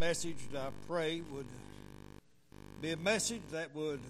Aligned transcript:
message 0.00 0.38
that 0.50 0.62
I 0.62 0.70
pray 0.88 1.20
would 1.30 1.44
be 2.80 2.92
a 2.92 2.96
message 2.96 3.42
that 3.52 3.74
would 3.74 4.00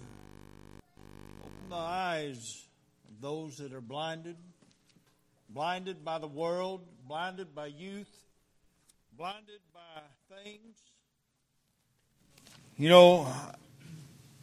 open 1.41 1.69
the 1.69 1.75
eyes 1.75 2.65
of 3.09 3.21
those 3.21 3.57
that 3.57 3.73
are 3.73 3.81
blinded, 3.81 4.37
blinded 5.49 6.05
by 6.05 6.19
the 6.19 6.29
world, 6.29 6.83
blinded 7.09 7.57
by 7.57 7.67
youth, 7.67 8.07
blinded 9.19 9.59
by 9.75 10.37
things. 10.45 10.77
You 12.77 12.89
know, 12.89 13.33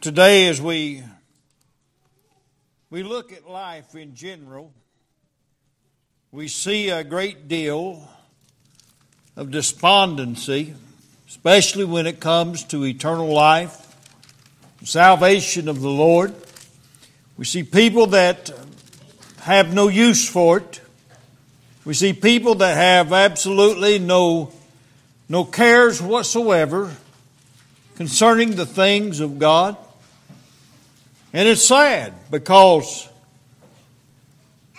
today 0.01 0.49
as 0.49 0.61
we 0.61 1.01
we 2.89 3.03
look 3.03 3.31
at 3.31 3.49
life 3.49 3.95
in 3.95 4.15
general, 4.15 4.73
we 6.29 6.49
see 6.49 6.89
a 6.89 7.05
great 7.05 7.47
deal 7.47 8.05
of 9.37 9.49
despondency, 9.49 10.75
especially 11.27 11.85
when 11.85 12.07
it 12.07 12.19
comes 12.19 12.63
to 12.65 12.85
eternal 12.85 13.27
life, 13.27 13.83
salvation 14.83 15.67
of 15.67 15.81
the 15.81 15.89
Lord. 15.89 16.33
We 17.37 17.45
see 17.45 17.63
people 17.63 18.07
that 18.07 18.51
have 19.41 19.73
no 19.73 19.89
use 19.89 20.27
for 20.27 20.57
it. 20.57 20.81
We 21.83 21.93
see 21.93 22.13
people 22.13 22.55
that 22.55 22.75
have 22.75 23.13
absolutely 23.13 23.99
no, 23.99 24.51
no 25.29 25.43
cares 25.43 26.01
whatsoever 26.01 26.95
concerning 27.95 28.51
the 28.51 28.65
things 28.65 29.19
of 29.19 29.39
God. 29.39 29.77
And 31.33 31.47
it's 31.47 31.63
sad 31.63 32.13
because 32.31 33.07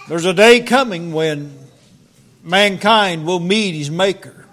there's 0.08 0.24
a 0.24 0.34
day 0.34 0.60
coming 0.60 1.12
when 1.12 1.56
mankind 2.42 3.26
will 3.26 3.40
meet 3.40 3.74
his 3.74 3.90
Maker. 3.90 4.46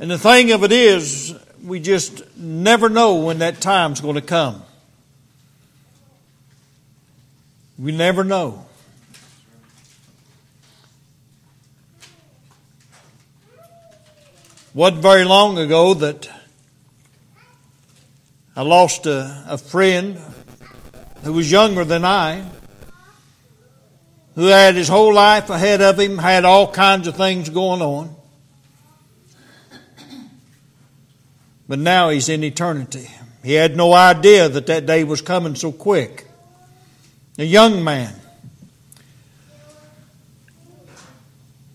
And 0.00 0.10
the 0.10 0.16
thing 0.16 0.50
of 0.52 0.64
it 0.64 0.72
is, 0.72 1.34
we 1.62 1.78
just 1.78 2.22
never 2.34 2.88
know 2.88 3.16
when 3.16 3.40
that 3.40 3.60
time's 3.60 4.00
going 4.00 4.14
to 4.14 4.22
come. 4.22 4.62
We 7.78 7.92
never 7.92 8.24
know. 8.24 8.64
Wasn't 14.72 15.02
very 15.02 15.24
long 15.24 15.58
ago 15.58 15.92
that 15.92 16.30
I 18.56 18.62
lost 18.62 19.04
a, 19.04 19.44
a 19.48 19.58
friend 19.58 20.18
who 21.24 21.34
was 21.34 21.52
younger 21.52 21.84
than 21.84 22.06
I, 22.06 22.48
who 24.34 24.46
had 24.46 24.76
his 24.76 24.88
whole 24.88 25.12
life 25.12 25.50
ahead 25.50 25.82
of 25.82 26.00
him, 26.00 26.16
had 26.16 26.46
all 26.46 26.72
kinds 26.72 27.06
of 27.06 27.16
things 27.16 27.50
going 27.50 27.82
on. 27.82 28.16
But 31.70 31.78
now 31.78 32.08
he's 32.08 32.28
in 32.28 32.42
eternity. 32.42 33.08
He 33.44 33.52
had 33.52 33.76
no 33.76 33.92
idea 33.92 34.48
that 34.48 34.66
that 34.66 34.86
day 34.86 35.04
was 35.04 35.22
coming 35.22 35.54
so 35.54 35.70
quick. 35.70 36.26
A 37.38 37.44
young 37.44 37.84
man. 37.84 38.12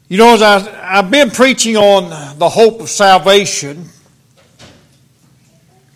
You 0.10 0.18
know, 0.18 0.34
as 0.34 0.42
I, 0.42 0.98
I've 1.00 1.10
been 1.10 1.32
preaching 1.32 1.78
on 1.78 2.38
the 2.38 2.50
hope 2.50 2.82
of 2.82 2.90
salvation, 2.90 3.86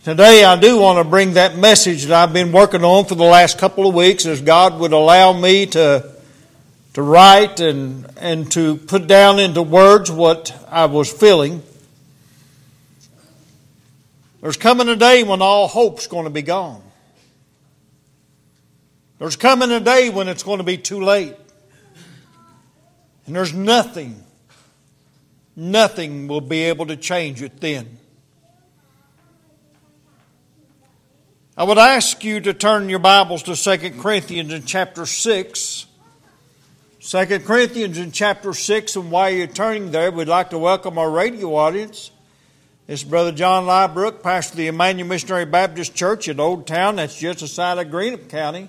today 0.06 0.46
I 0.46 0.58
do 0.58 0.80
want 0.80 1.00
to 1.00 1.04
bring 1.04 1.34
that 1.34 1.58
message 1.58 2.06
that 2.06 2.24
I've 2.24 2.34
been 2.34 2.54
working 2.54 2.86
on 2.86 3.04
for 3.04 3.16
the 3.16 3.26
last 3.26 3.58
couple 3.58 3.86
of 3.86 3.94
weeks 3.94 4.26
as 4.26 4.42
God 4.42 4.80
would 4.80 4.94
allow 4.94 5.34
me 5.34 5.66
to, 5.66 6.10
to 6.94 7.02
write 7.02 7.60
and, 7.60 8.10
and 8.16 8.50
to 8.54 8.78
put 8.78 9.08
down 9.08 9.40
into 9.40 9.62
words 9.62 10.10
what 10.10 10.58
I 10.70 10.86
was 10.86 11.12
feeling. 11.12 11.64
There's 14.42 14.58
coming 14.58 14.88
a 14.88 14.96
day 14.96 15.24
when 15.24 15.42
all 15.42 15.68
hope's 15.68 16.08
going 16.08 16.24
to 16.24 16.30
be 16.30 16.42
gone. 16.42 16.82
There's 19.18 19.36
coming 19.36 19.70
a 19.70 19.82
day 19.82 20.10
when 20.10 20.30
it's 20.30 20.44
going 20.44 20.60
to 20.60 20.64
be 20.64 20.78
too 20.78 21.02
late. 21.02 21.36
And 23.26 23.36
there's 23.36 23.54
nothing, 23.54 24.24
nothing 25.56 26.28
will 26.28 26.42
be 26.42 26.64
able 26.64 26.86
to 26.88 26.96
change 26.96 27.42
it 27.42 27.60
then. 27.60 27.98
I 31.58 31.64
would 31.64 31.78
ask 31.78 32.24
you 32.24 32.40
to 32.40 32.54
turn 32.54 32.88
your 32.88 33.00
Bibles 33.00 33.44
to 33.44 33.56
2 33.56 34.00
Corinthians 34.00 34.54
in 34.54 34.64
chapter 34.64 35.06
6. 35.06 35.86
2 37.02 37.40
Corinthians 37.40 37.98
in 37.98 38.14
chapter 38.14 38.54
6, 38.54 38.96
and 38.96 39.12
while 39.12 39.30
you're 39.30 39.48
turning 39.48 39.92
there, 39.92 40.10
we'd 40.10 40.30
like 40.30 40.52
to 40.52 40.58
welcome 40.58 40.98
our 40.98 41.10
radio 41.10 41.56
audience. 41.56 42.12
This 42.90 43.04
is 43.04 43.08
Brother 43.08 43.32
John 43.32 43.66
Liebrook, 43.66 44.24
pastor 44.24 44.54
of 44.54 44.58
the 44.58 44.66
Emmanuel 44.66 45.08
Missionary 45.08 45.46
Baptist 45.46 45.94
Church 45.94 46.28
in 46.28 46.40
Old 46.40 46.66
Town. 46.66 46.96
That's 46.96 47.16
just 47.16 47.44
outside 47.44 47.78
of 47.78 47.94
Greenup 47.94 48.30
County, 48.30 48.68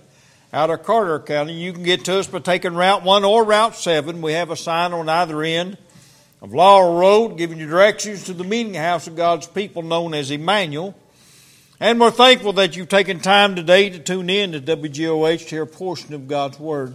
out 0.52 0.68
of 0.68 0.82
Carter 0.82 1.18
County. 1.20 1.54
You 1.54 1.72
can 1.72 1.84
get 1.84 2.04
to 2.04 2.18
us 2.18 2.26
by 2.26 2.40
taking 2.40 2.74
Route 2.74 3.02
1 3.02 3.24
or 3.24 3.44
Route 3.44 3.76
7. 3.76 4.20
We 4.20 4.34
have 4.34 4.50
a 4.50 4.56
sign 4.56 4.92
on 4.92 5.08
either 5.08 5.42
end 5.42 5.78
of 6.42 6.52
Laurel 6.52 6.98
Road 6.98 7.38
giving 7.38 7.56
you 7.58 7.66
directions 7.66 8.24
to 8.24 8.34
the 8.34 8.44
meeting 8.44 8.74
house 8.74 9.06
of 9.06 9.16
God's 9.16 9.46
people 9.46 9.80
known 9.80 10.12
as 10.12 10.30
Emmanuel. 10.30 10.94
And 11.80 11.98
we're 11.98 12.10
thankful 12.10 12.52
that 12.52 12.76
you've 12.76 12.90
taken 12.90 13.20
time 13.20 13.56
today 13.56 13.88
to 13.88 13.98
tune 14.00 14.28
in 14.28 14.52
to 14.52 14.60
WGOH 14.60 15.44
to 15.44 15.48
hear 15.48 15.62
a 15.62 15.66
portion 15.66 16.12
of 16.12 16.28
God's 16.28 16.60
Word. 16.60 16.92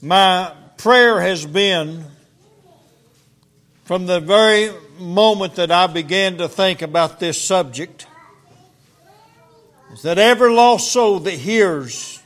My 0.00 0.54
prayer 0.76 1.20
has 1.20 1.44
been 1.44 2.04
from 3.84 4.06
the 4.06 4.20
very 4.20 4.70
moment 5.00 5.56
that 5.56 5.70
I 5.70 5.86
began 5.86 6.38
to 6.38 6.48
think 6.48 6.82
about 6.82 7.18
this 7.18 7.40
subject 7.42 8.06
is 9.92 10.02
that 10.02 10.18
every 10.18 10.52
lost 10.52 10.92
soul 10.92 11.20
that 11.20 11.34
hears 11.34 12.22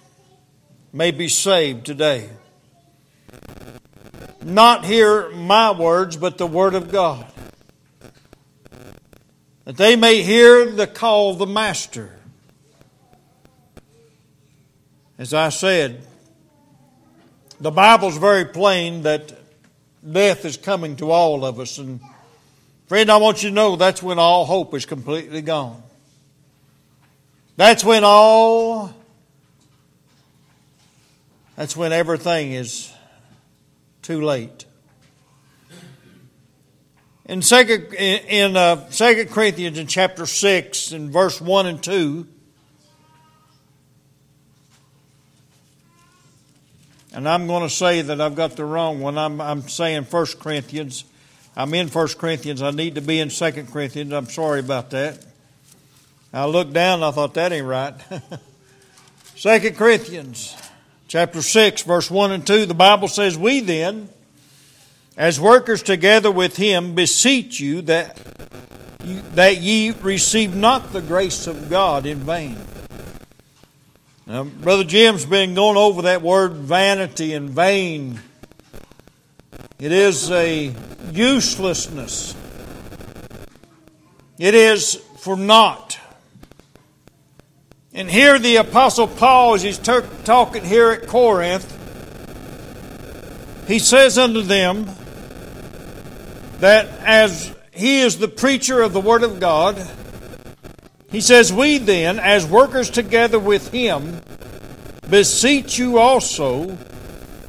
may 0.92 1.10
be 1.10 1.28
saved 1.28 1.86
today. 1.86 2.28
Not 4.42 4.84
hear 4.84 5.30
my 5.30 5.70
words, 5.70 6.16
but 6.16 6.36
the 6.36 6.46
Word 6.46 6.74
of 6.74 6.92
God. 6.92 7.26
That 9.64 9.78
they 9.78 9.96
may 9.96 10.22
hear 10.22 10.70
the 10.70 10.86
call 10.86 11.32
of 11.32 11.38
the 11.38 11.46
Master. 11.46 12.18
As 15.16 15.32
I 15.32 15.48
said, 15.48 16.06
the 17.60 17.70
Bible's 17.70 18.18
very 18.18 18.44
plain 18.44 19.02
that 19.02 19.32
death 20.12 20.44
is 20.44 20.58
coming 20.58 20.96
to 20.96 21.10
all 21.10 21.44
of 21.44 21.58
us. 21.58 21.78
And 21.78 22.00
friend, 22.86 23.10
I 23.10 23.16
want 23.16 23.42
you 23.42 23.48
to 23.50 23.54
know 23.54 23.76
that's 23.76 24.02
when 24.02 24.18
all 24.18 24.44
hope 24.44 24.74
is 24.74 24.86
completely 24.86 25.42
gone. 25.42 25.82
That's 27.56 27.84
when 27.84 28.02
all, 28.04 28.92
that's 31.56 31.76
when 31.76 31.92
everything 31.92 32.52
is 32.52 32.92
too 34.02 34.22
late. 34.22 34.64
In 37.26 37.40
second 37.40 37.94
in 37.94 38.56
uh, 38.56 38.90
Second 38.90 39.30
Corinthians 39.30 39.78
in 39.78 39.86
chapter 39.86 40.26
six 40.26 40.92
in 40.92 41.10
verse 41.10 41.40
one 41.40 41.66
and 41.66 41.82
two, 41.82 42.26
And 47.14 47.28
I'm 47.28 47.46
going 47.46 47.62
to 47.62 47.70
say 47.70 48.02
that 48.02 48.20
I've 48.20 48.34
got 48.34 48.56
the 48.56 48.64
wrong 48.64 48.98
one. 48.98 49.16
I'm, 49.16 49.40
I'm 49.40 49.62
saying 49.68 50.02
1 50.02 50.26
Corinthians. 50.40 51.04
I'm 51.56 51.72
in 51.74 51.88
1 51.88 52.08
Corinthians. 52.18 52.62
I 52.62 52.70
need 52.70 52.96
to 52.96 53.00
be 53.00 53.20
in 53.20 53.28
2 53.28 53.52
Corinthians. 53.64 54.12
I'm 54.12 54.26
sorry 54.26 54.60
about 54.60 54.90
that. 54.90 55.24
I 56.32 56.46
looked 56.46 56.72
down 56.72 56.94
and 56.94 57.04
I 57.04 57.10
thought 57.12 57.34
that 57.34 57.52
ain't 57.52 57.66
right. 57.66 57.94
2 59.36 59.72
Corinthians 59.72 60.56
chapter 61.06 61.42
6, 61.42 61.82
verse 61.82 62.10
1 62.10 62.32
and 62.32 62.46
2, 62.46 62.66
the 62.66 62.74
Bible 62.74 63.06
says, 63.06 63.38
We 63.38 63.60
then, 63.60 64.08
as 65.16 65.38
workers 65.38 65.82
together 65.82 66.30
with 66.30 66.56
him, 66.56 66.96
beseech 66.96 67.60
you 67.60 67.82
that, 67.82 68.18
you, 69.04 69.20
that 69.34 69.58
ye 69.58 69.92
receive 69.92 70.56
not 70.56 70.92
the 70.92 71.02
grace 71.02 71.46
of 71.46 71.70
God 71.70 72.04
in 72.04 72.18
vain. 72.18 72.58
Now, 74.26 74.42
Brother 74.42 74.84
Jim's 74.84 75.26
been 75.26 75.54
going 75.54 75.76
over 75.76 76.02
that 76.02 76.22
word 76.22 76.54
vanity 76.54 77.34
and 77.34 77.50
vain. 77.50 78.20
It 79.84 79.92
is 79.92 80.30
a 80.30 80.74
uselessness. 81.12 82.34
It 84.38 84.54
is 84.54 84.94
for 85.18 85.36
naught. 85.36 85.98
And 87.92 88.10
here 88.10 88.38
the 88.38 88.56
Apostle 88.56 89.06
Paul, 89.06 89.56
as 89.56 89.62
he's 89.62 89.76
ter- 89.76 90.08
talking 90.24 90.64
here 90.64 90.92
at 90.92 91.06
Corinth, 91.06 91.70
he 93.68 93.78
says 93.78 94.16
unto 94.16 94.40
them 94.40 94.88
that 96.60 96.88
as 97.04 97.54
he 97.70 98.00
is 98.00 98.16
the 98.16 98.28
preacher 98.28 98.80
of 98.80 98.94
the 98.94 99.02
Word 99.02 99.22
of 99.22 99.38
God, 99.38 99.76
he 101.10 101.20
says, 101.20 101.52
We 101.52 101.76
then, 101.76 102.18
as 102.18 102.46
workers 102.46 102.88
together 102.88 103.38
with 103.38 103.70
him, 103.70 104.22
beseech 105.10 105.78
you 105.78 105.98
also 105.98 106.78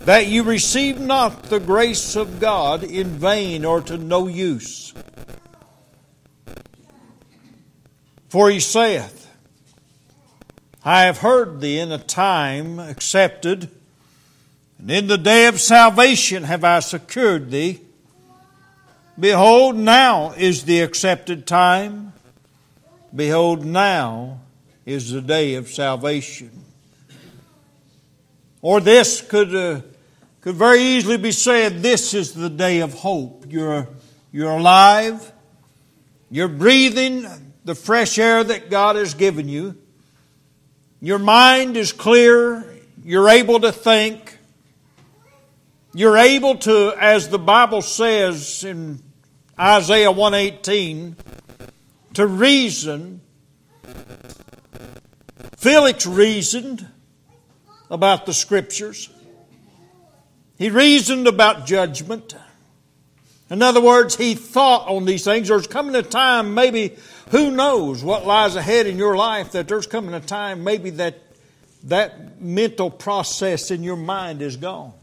that 0.06 0.28
you 0.28 0.44
receive 0.44 1.00
not 1.00 1.44
the 1.44 1.60
grace 1.60 2.16
of 2.16 2.40
God 2.40 2.84
in 2.84 3.08
vain 3.08 3.66
or 3.66 3.82
to 3.82 3.98
no 3.98 4.28
use. 4.28 4.94
For 8.30 8.50
he 8.50 8.60
saith, 8.60 9.32
I 10.84 11.04
have 11.04 11.20
heard 11.20 11.60
thee 11.62 11.80
in 11.80 11.92
a 11.92 11.98
time 11.98 12.78
accepted, 12.80 13.72
and 14.78 14.92
in 14.92 15.08
the 15.08 15.18
day 15.18 15.48
of 15.48 15.60
salvation 15.60 16.44
have 16.44 16.64
I 16.64 16.82
secured 16.82 17.50
thee. 17.50 17.82
Behold, 19.20 19.76
now 19.76 20.34
is 20.38 20.66
the 20.66 20.82
accepted 20.82 21.48
time. 21.48 22.14
Behold, 23.16 23.66
now 23.66 24.42
is 24.86 25.12
the 25.12 25.22
day 25.22 25.56
of 25.56 25.70
salvation. 25.70 26.52
Or 28.62 28.80
this 28.82 29.22
could, 29.22 29.56
uh, 29.56 29.82
could 30.46 30.58
very 30.58 30.80
easily 30.80 31.18
be 31.18 31.32
said 31.32 31.82
this 31.82 32.14
is 32.14 32.34
the 32.34 32.52
day 32.52 32.82
of 32.82 32.94
hope. 32.94 33.46
You're, 33.50 33.88
you're 34.32 34.52
alive, 34.52 35.32
you're 36.30 36.48
breathing 36.48 37.26
the 37.64 37.74
fresh 37.74 38.20
air 38.20 38.44
that 38.44 38.70
God 38.70 38.96
has 38.96 39.16
given 39.16 39.50
you, 39.50 39.76
your 41.02 41.18
mind 41.18 41.76
is 41.76 41.92
clear, 41.92 42.64
you're 43.04 43.28
able 43.28 43.60
to 43.62 43.72
think. 43.72 44.38
You're 45.96 46.18
able 46.18 46.58
to, 46.58 46.94
as 47.00 47.30
the 47.30 47.40
Bible 47.40 47.82
says 47.82 48.64
in 48.64 49.02
Isaiah 49.60 50.12
118, 50.12 51.16
to 52.14 52.28
reason. 52.28 53.22
Felix 55.58 56.06
reasoned 56.06 56.88
about 57.90 58.28
the 58.28 58.34
scriptures. 58.34 59.10
He 60.58 60.70
reasoned 60.70 61.28
about 61.28 61.66
judgment. 61.66 62.36
In 63.50 63.62
other 63.62 63.82
words, 63.82 64.16
he 64.16 64.36
thought 64.36 64.88
on 64.88 65.06
these 65.06 65.24
things. 65.24 65.50
There's 65.50 65.68
coming 65.68 65.96
a 65.96 66.02
time, 66.02 66.54
maybe, 66.54 66.96
who 67.30 67.52
knows 67.52 68.04
what 68.04 68.26
lies 68.26 68.56
ahead 68.56 68.88
in 68.88 68.98
your 68.98 69.16
life, 69.16 69.52
that 69.52 69.68
there's 69.68 69.88
coming 69.88 70.14
a 70.14 70.20
time, 70.20 70.64
maybe, 70.64 70.90
that 70.92 71.20
that 71.86 72.42
mental 72.42 72.90
process 72.90 73.70
in 73.70 73.84
your 73.84 73.96
mind 73.96 74.42
is 74.42 74.58
gone. 74.58 74.94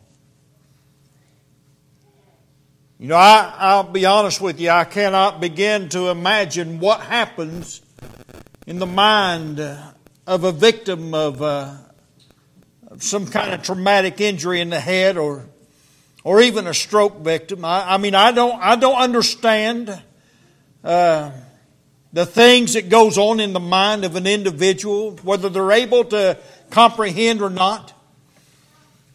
You 2.99 3.09
know, 3.09 3.17
I, 3.17 3.55
I'll 3.57 3.85
be 3.85 4.05
honest 4.05 4.41
with 4.41 4.61
you, 4.61 4.71
I 4.71 4.85
cannot 4.85 5.41
begin 5.41 5.89
to 5.91 6.09
imagine 6.09 6.81
what 6.81 7.01
happens 7.01 7.83
in 8.67 8.79
the 8.79 8.87
mind 8.87 9.61
of 10.27 10.45
a 10.45 10.53
victim 10.53 11.15
of, 11.15 11.43
uh, 11.43 11.75
some 12.99 13.27
kind 13.27 13.53
of 13.53 13.63
traumatic 13.63 14.21
injury 14.21 14.61
in 14.61 14.71
the 14.71 14.81
head 14.81 15.17
or, 15.17 15.47
or 16.25 16.41
even 16.41 16.67
a 16.67 16.75
stroke 16.75 17.21
victim. 17.21 17.65
I, 17.65 17.95
I 17.95 17.97
mean, 17.99 18.15
I 18.15 18.33
don't, 18.33 18.61
I 18.61 18.77
don't 18.77 18.97
understand 18.97 20.03
uh, 20.85 21.31
the 22.13 22.27
things 22.27 22.75
that 22.75 22.89
goes 22.89 23.19
on 23.19 23.41
in 23.41 23.53
the 23.53 23.61
mind 23.61 24.05
of 24.05 24.17
an 24.17 24.27
individual, 24.27 25.13
whether 25.23 25.49
they're 25.49 25.73
able 25.73 26.05
to 26.07 26.39
comprehend 26.71 27.43
or 27.43 27.51
not. 27.51 27.93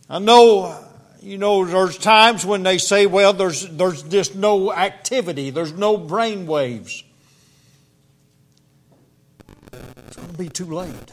I 0.09 0.19
know 0.19 0.87
you 1.27 1.37
know, 1.37 1.65
there's 1.65 1.97
times 1.97 2.45
when 2.45 2.63
they 2.63 2.77
say, 2.77 3.05
well, 3.05 3.33
there's, 3.33 3.67
there's 3.67 4.01
just 4.03 4.35
no 4.35 4.71
activity, 4.71 5.49
there's 5.49 5.73
no 5.73 5.97
brain 5.97 6.47
waves. 6.47 7.03
It's 9.73 10.15
going 10.15 10.29
to 10.29 10.37
be 10.37 10.47
too 10.47 10.65
late. 10.65 11.11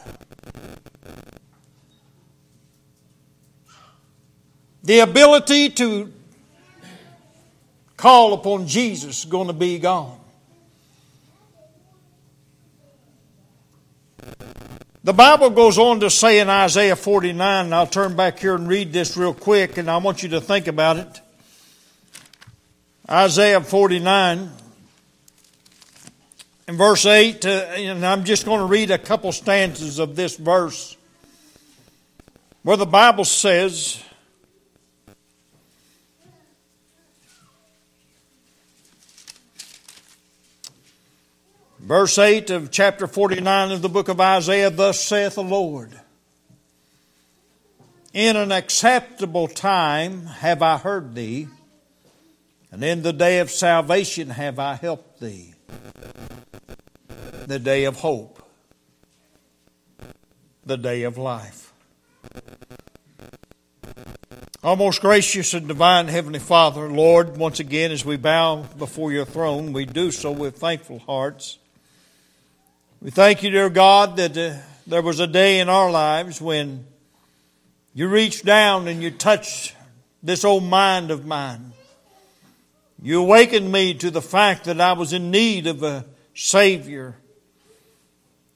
The 4.85 4.99
ability 4.99 5.71
to 5.71 6.13
call 7.97 8.35
upon 8.35 8.67
Jesus 8.67 9.21
is 9.21 9.25
going 9.25 9.47
to 9.47 9.55
be 9.55 9.79
gone. 9.79 10.21
The 15.03 15.15
Bible 15.15 15.49
goes 15.51 15.79
on 15.79 16.01
to 16.01 16.11
say 16.11 16.39
in 16.39 16.51
Isaiah 16.51 16.97
49, 16.97 17.65
and 17.65 17.75
I'll 17.75 17.87
turn 17.87 18.15
back 18.15 18.39
here 18.39 18.55
and 18.55 18.69
read 18.69 18.93
this 18.93 19.17
real 19.17 19.33
quick, 19.33 19.79
and 19.79 19.91
I 19.91 19.97
want 19.97 20.23
you 20.23 20.29
to 20.31 20.41
think 20.41 20.67
about 20.67 20.99
it. 20.99 21.21
Isaiah 23.11 23.63
49, 23.63 24.51
in 26.69 26.77
verse 26.77 27.07
8, 27.07 27.45
uh, 27.45 27.49
and 27.49 28.05
I'm 28.05 28.25
just 28.25 28.45
going 28.45 28.61
to 28.61 28.67
read 28.67 28.91
a 28.91 28.99
couple 28.99 29.33
stanzas 29.33 29.99
of 29.99 30.15
this 30.15 30.37
verse, 30.37 30.95
where 32.63 32.77
the 32.77 32.87
Bible 32.87 33.25
says, 33.25 34.03
Verse 41.85 42.17
8 42.17 42.49
of 42.49 42.71
chapter 42.71 43.07
49 43.07 43.73
of 43.73 43.83
the 43.83 43.91
book 43.91 44.09
of 44.09 44.19
Isaiah 44.19 44.71
Thus 44.71 45.05
saith 45.05 45.35
the 45.35 45.43
Lord, 45.43 45.91
In 48.15 48.37
an 48.37 48.51
acceptable 48.51 49.49
time 49.49 50.25
have 50.25 50.63
I 50.63 50.79
heard 50.79 51.15
thee, 51.15 51.49
and 52.73 52.83
in 52.83 53.03
the 53.03 53.13
day 53.13 53.39
of 53.39 53.51
salvation 53.51 54.31
have 54.31 54.59
I 54.59 54.77
helped 54.77 55.21
thee, 55.21 55.53
the 57.45 57.59
day 57.59 57.85
of 57.85 57.97
hope, 57.97 58.43
the 60.65 60.79
day 60.79 61.03
of 61.03 61.19
life. 61.19 61.75
Our 64.63 64.75
most 64.75 65.03
gracious 65.03 65.53
and 65.53 65.69
divine 65.69 66.09
Heavenly 66.09 66.39
Father, 66.39 66.89
Lord, 66.89 67.37
once 67.37 67.61
again 67.61 67.93
as 67.93 68.07
we 68.07 68.17
bow 68.17 68.63
before 68.79 69.13
your 69.13 69.27
throne, 69.27 69.75
we 69.75 69.85
do 69.85 70.11
so 70.11 70.33
with 70.33 70.57
thankful 70.57 71.01
hearts. 71.01 71.59
We 73.05 73.11
thank 73.11 73.43
you, 73.43 73.51
dear 73.51 73.69
God, 73.69 74.17
that 74.17 74.35
uh, 74.35 74.55
there 74.87 75.03
was 75.03 75.21
a 75.21 75.27
day 75.27 75.61
in 75.61 75.69
our 75.69 75.91
lives 75.91 76.41
when 76.41 76.87
you 77.93 78.09
reached 78.09 78.47
down 78.47 78.89
and 78.89 79.03
you 79.03 79.11
touched 79.11 79.77
this 80.23 80.43
old 80.43 80.65
mind 80.65 81.11
of 81.11 81.27
mine. 81.27 81.75
You 83.03 83.21
awakened 83.21 83.71
me 83.71 83.93
to 83.93 84.11
the 84.11 84.23
fact 84.23 84.65
that 84.65 84.81
I 84.81 84.95
was 84.95 85.13
in 85.13 85.31
need 85.31 85.67
of 85.67 85.83
a 85.83 86.07
Savior. 86.35 87.15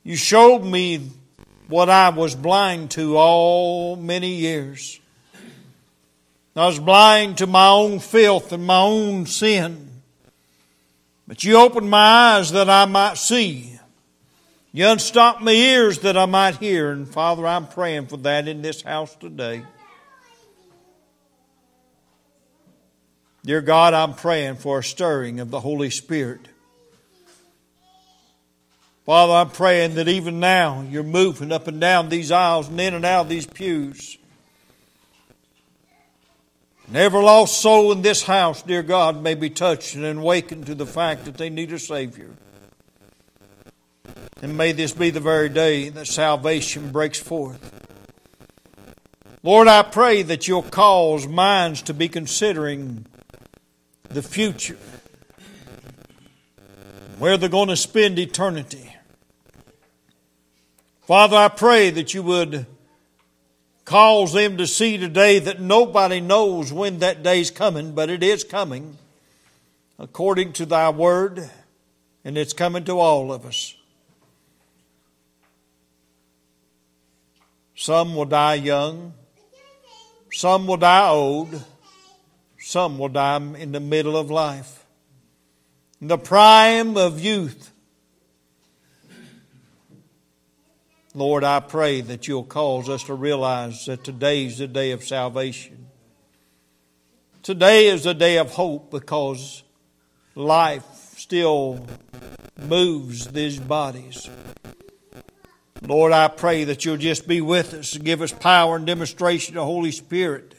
You 0.03 0.17
showed 0.17 0.61
me 0.61 1.11
what 1.67 1.91
I 1.91 2.09
was 2.09 2.35
blind 2.35 2.93
to 2.93 3.19
all 3.19 3.97
many 3.97 4.37
years. 4.37 4.99
I 6.57 6.65
was 6.65 6.79
blind 6.79 7.37
to 7.37 7.47
my 7.47 7.69
own 7.69 7.99
filth 7.99 8.51
and 8.53 8.65
my 8.65 8.81
own 8.81 9.27
sin. 9.27 9.91
But 11.27 11.45
you 11.45 11.59
opened 11.59 11.91
my 11.91 12.39
eyes 12.39 12.51
that 12.53 12.71
I 12.71 12.87
might 12.87 13.19
see 13.19 13.78
you 14.73 14.87
unstop 14.87 15.41
my 15.41 15.53
ears 15.53 16.01
that 16.01 16.17
I 16.17 16.27
might 16.27 16.57
hear. 16.57 16.91
And 16.91 17.09
Father, 17.09 17.47
I'm 17.47 17.67
praying 17.67 18.09
for 18.09 18.19
that 18.19 18.47
in 18.49 18.63
this 18.63 18.83
house 18.83 19.15
today. 19.17 19.65
Dear 23.45 23.61
God, 23.63 23.95
I'm 23.95 24.15
praying 24.15 24.57
for 24.57 24.81
a 24.81 24.85
stirring 24.85 25.41
of 25.41 25.51
the 25.51 25.61
Holy 25.61 25.91
Spirit. 25.91 26.41
Father, 29.07 29.33
I'm 29.33 29.49
praying 29.49 29.95
that 29.95 30.07
even 30.07 30.39
now 30.39 30.83
you're 30.83 31.03
moving 31.03 31.51
up 31.51 31.67
and 31.67 31.81
down 31.81 32.11
these 32.11 32.31
aisles 32.31 32.69
and 32.69 32.79
in 32.79 32.93
and 32.93 33.07
out 33.07 33.23
of 33.23 33.29
these 33.31 33.47
pews. 33.47 34.19
And 36.89 36.97
every 36.97 37.23
lost 37.23 37.63
soul 37.63 37.91
in 37.93 38.03
this 38.03 38.23
house, 38.23 38.63
dear 38.63 38.83
God, 38.83 39.23
may 39.23 39.35
be 39.35 39.49
touched 39.49 39.95
and 39.95 40.05
awakened 40.05 40.67
to 40.67 40.75
the 40.75 40.85
fact 40.85 41.25
that 41.25 41.39
they 41.39 41.49
need 41.49 41.73
a 41.73 41.79
Savior. 41.79 42.31
And 44.41 44.57
may 44.57 44.73
this 44.73 44.93
be 44.93 45.11
the 45.11 45.21
very 45.21 45.49
day 45.49 45.89
that 45.89 46.07
salvation 46.07 46.93
breaks 46.93 47.19
forth. 47.19 47.75
Lord, 49.43 49.67
I 49.69 49.83
pray 49.83 50.23
that 50.23 50.47
you'll 50.47 50.63
cause 50.63 51.27
minds 51.27 51.83
to 51.83 51.95
be 51.95 52.09
considering 52.09 53.07
the 54.05 54.23
future, 54.23 54.79
where 57.19 57.37
they're 57.37 57.49
going 57.49 57.69
to 57.69 57.77
spend 57.77 58.19
eternity. 58.19 58.95
Father, 61.03 61.37
I 61.37 61.49
pray 61.49 61.91
that 61.91 62.15
you 62.15 62.23
would 62.23 62.67
cause 63.85 64.35
them 64.35 64.57
to 64.59 64.67
see 64.67 64.99
today 64.99 65.39
that 65.39 65.61
nobody 65.61 66.21
knows 66.21 66.73
when 66.73 66.99
that 66.99 67.23
day's 67.23 67.51
coming, 67.51 67.93
but 67.93 68.11
it 68.11 68.23
is 68.23 68.45
coming 68.45 68.99
according 69.99 70.53
to 70.53 70.67
thy 70.67 70.91
word, 70.91 71.51
and 72.25 72.37
it's 72.37 72.53
coming 72.53 72.85
to 72.85 73.01
all 73.01 73.33
of 73.33 73.47
us. 73.47 73.75
Some 77.81 78.17
will 78.17 78.25
die 78.25 78.55
young. 78.55 79.15
Some 80.33 80.67
will 80.67 80.79
die 80.79 81.09
old. 81.11 81.63
Some 82.59 82.99
will 82.99 83.09
die 83.09 83.37
in 83.37 83.71
the 83.71 83.79
middle 83.79 84.17
of 84.17 84.33
life. 84.33 84.85
In 86.01 86.09
the 86.09 86.19
prime 86.19 86.97
of 86.97 87.21
youth. 87.21 87.71
Lord, 91.15 91.45
I 91.45 91.61
pray 91.61 92.01
that 92.01 92.27
you'll 92.27 92.43
cause 92.43 92.89
us 92.89 93.05
to 93.05 93.15
realize 93.15 93.87
that 93.87 94.03
today's 94.03 94.59
the 94.59 94.67
day 94.67 94.91
of 94.91 95.05
salvation. 95.05 95.87
Today 97.45 97.87
is 97.87 98.07
a 98.07 98.15
day 98.15 98.39
of 98.39 98.51
hope 98.51 98.91
because 98.91 99.63
life 100.35 101.15
still 101.17 101.87
moves 102.61 103.29
these 103.29 103.61
bodies. 103.61 104.29
Lord, 105.87 106.13
I 106.13 106.29
pray 106.29 106.65
that 106.65 106.85
you'll 106.85 106.97
just 106.97 107.29
be 107.29 107.41
with 107.41 107.73
us 107.73 107.95
and 107.95 108.05
give 108.05 108.21
us 108.21 108.33
power 108.33 108.77
and 108.77 108.87
demonstration 108.87 109.57
of 109.57 109.63
the 109.63 109.67
Holy 109.67 109.93
Spirit. 109.93 110.55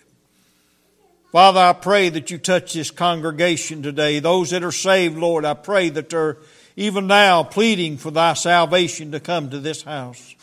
Father, 1.32 1.60
I 1.60 1.74
pray 1.74 2.10
that 2.10 2.32
you 2.32 2.38
touch 2.38 2.74
this 2.74 2.90
congregation 2.90 3.84
today. 3.84 4.20
Those 4.20 4.50
that 4.50 4.64
are 4.64 4.72
saved, 4.72 5.18
Lord, 5.18 5.46
I 5.46 5.54
pray 5.54 5.90
that 5.90 6.10
they're 6.10 6.38
even 6.76 7.06
now 7.06 7.44
pleading 7.44 7.98
for 7.98 8.10
thy 8.10 8.34
salvation 8.34 9.12
to 9.12 9.20
come 9.20 9.50
to 9.50 9.60
this 9.60 9.84
house. 9.84 10.36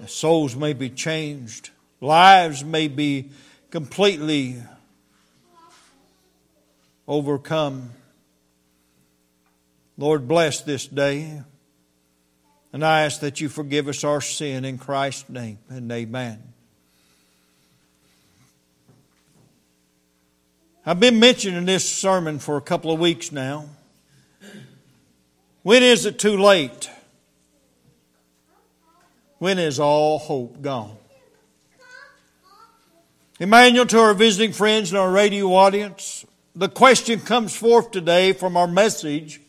That 0.00 0.08
souls 0.08 0.56
may 0.56 0.72
be 0.72 0.88
changed, 0.88 1.70
lives 2.00 2.64
may 2.64 2.88
be 2.88 3.30
completely 3.70 4.62
overcome. 7.06 7.90
Lord, 9.98 10.26
bless 10.26 10.62
this 10.62 10.86
day. 10.86 11.42
And 12.74 12.84
I 12.84 13.02
ask 13.02 13.20
that 13.20 13.40
you 13.40 13.48
forgive 13.48 13.86
us 13.86 14.02
our 14.02 14.20
sin 14.20 14.64
in 14.64 14.78
Christ's 14.78 15.30
name. 15.30 15.58
And 15.68 15.90
amen. 15.92 16.42
I've 20.84 20.98
been 20.98 21.20
mentioning 21.20 21.66
this 21.66 21.88
sermon 21.88 22.40
for 22.40 22.56
a 22.56 22.60
couple 22.60 22.90
of 22.90 22.98
weeks 22.98 23.30
now. 23.30 23.66
When 25.62 25.84
is 25.84 26.04
it 26.04 26.18
too 26.18 26.36
late? 26.36 26.90
When 29.38 29.60
is 29.60 29.78
all 29.78 30.18
hope 30.18 30.60
gone? 30.60 30.96
Emmanuel, 33.38 33.86
to 33.86 34.00
our 34.00 34.14
visiting 34.14 34.52
friends 34.52 34.90
and 34.90 34.98
our 34.98 35.12
radio 35.12 35.54
audience, 35.54 36.26
the 36.56 36.68
question 36.68 37.20
comes 37.20 37.54
forth 37.54 37.92
today 37.92 38.32
from 38.32 38.56
our 38.56 38.66
message 38.66 39.40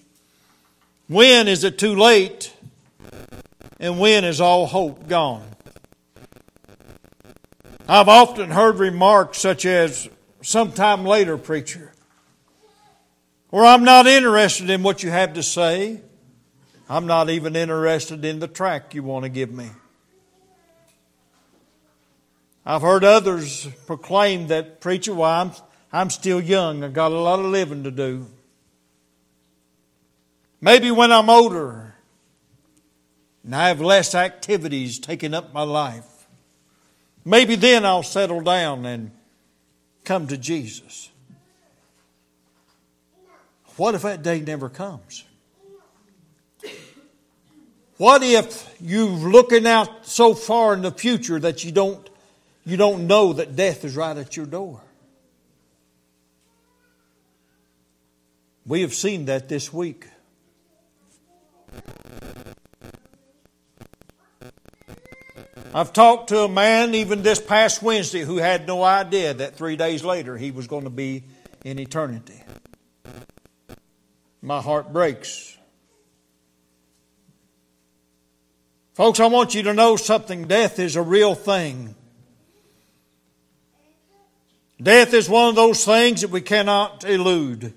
when 1.08 1.48
is 1.48 1.64
it 1.64 1.80
too 1.80 1.96
late 1.96 2.55
and 3.80 4.00
when 4.00 4.24
is 4.24 4.40
all 4.40 4.66
hope 4.66 5.08
gone? 5.08 5.48
I've 7.88 8.08
often 8.08 8.50
heard 8.50 8.80
remarks 8.80 9.38
such 9.38 9.66
as, 9.66 10.10
sometime 10.42 11.06
later, 11.06 11.38
preacher, 11.38 11.92
or 13.52 13.66
I'm 13.66 13.84
not 13.84 14.08
interested 14.08 14.70
in 14.70 14.84
what 14.84 15.04
you 15.04 15.12
have 15.12 15.34
to 15.34 15.44
say. 15.44 16.02
I'm 16.90 17.08
not 17.08 17.30
even 17.30 17.56
interested 17.56 18.26
in 18.26 18.40
the 18.40 18.48
track 18.48 18.94
you 18.94 19.04
want 19.04 19.24
to 19.24 19.30
give 19.30 19.52
me. 19.52 19.70
I've 22.66 22.82
heard 22.82 23.04
others 23.04 23.68
proclaim 23.86 24.48
that, 24.48 24.82
preacher, 24.82 25.14
well, 25.14 25.30
I'm, 25.30 25.52
I'm 25.94 26.10
still 26.10 26.42
young. 26.42 26.84
I've 26.84 26.94
got 26.94 27.12
a 27.12 27.20
lot 27.20 27.40
of 27.40 27.46
living 27.46 27.84
to 27.84 27.92
do. 27.92 28.26
Maybe 30.60 30.90
when 30.90 31.12
I'm 31.12 31.30
older 31.30 31.95
and 33.46 33.56
I 33.56 33.68
have 33.68 33.80
less 33.80 34.14
activities 34.14 35.00
taking 35.00 35.34
up 35.34 35.54
my 35.54 35.62
life, 35.62 36.28
maybe 37.24 37.56
then 37.56 37.86
I'll 37.86 38.04
settle 38.04 38.42
down 38.42 38.86
and 38.86 39.12
come 40.04 40.28
to 40.28 40.38
Jesus. 40.38 41.12
What 43.78 43.96
if 43.96 44.02
that 44.02 44.24
day 44.24 44.42
never 44.42 44.68
comes? 44.68 45.24
What 47.98 48.24
if 48.24 48.76
you're 48.82 49.08
looking 49.08 49.66
out 49.66 50.06
so 50.06 50.34
far 50.34 50.74
in 50.74 50.82
the 50.82 50.92
future 50.92 51.40
that 51.40 51.64
you 51.64 51.72
don't 51.72 52.10
you 52.66 52.78
don't 52.78 53.06
know 53.06 53.34
that 53.34 53.56
death 53.56 53.86
is 53.86 53.96
right 53.96 54.18
at 54.18 54.36
your 54.36 54.48
door. 54.48 54.82
We 58.66 58.82
have 58.82 58.96
seen 58.96 59.26
that 59.26 59.48
this 59.48 59.72
week. 59.72 60.08
I've 65.76 65.92
talked 65.92 66.30
to 66.30 66.40
a 66.40 66.48
man 66.48 66.96
even 66.96 67.22
this 67.22 67.42
past 67.42 67.84
Wednesday 67.84 68.22
who 68.22 68.38
had 68.38 68.66
no 68.66 68.82
idea 68.82 69.34
that 69.34 69.58
three 69.58 69.76
days 69.76 70.06
later 70.06 70.38
he 70.38 70.52
was 70.52 70.68
going 70.68 70.86
to 70.86 70.90
be 70.90 71.26
in 71.66 71.80
eternity. 71.80 72.42
My 74.42 74.62
heart 74.62 74.94
breaks. 74.94 75.58
Folks, 78.94 79.20
I 79.20 79.26
want 79.26 79.54
you 79.54 79.64
to 79.64 79.74
know 79.74 79.98
something. 79.98 80.48
Death 80.48 80.80
is 80.80 80.96
a 80.96 81.02
real 81.02 81.36
thing. 81.36 81.94
Death 84.82 85.14
is 85.14 85.28
one 85.28 85.50
of 85.50 85.56
those 85.56 85.84
things 85.84 86.22
that 86.22 86.32
we 86.32 86.40
cannot 86.40 87.04
elude. 87.04 87.74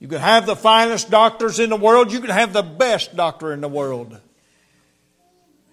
You 0.00 0.08
can 0.08 0.20
have 0.20 0.44
the 0.44 0.54
finest 0.54 1.08
doctors 1.08 1.58
in 1.58 1.70
the 1.70 1.76
world, 1.76 2.12
you 2.12 2.20
can 2.20 2.28
have 2.28 2.52
the 2.52 2.62
best 2.62 3.16
doctor 3.16 3.54
in 3.54 3.62
the 3.62 3.68
world. 3.68 4.20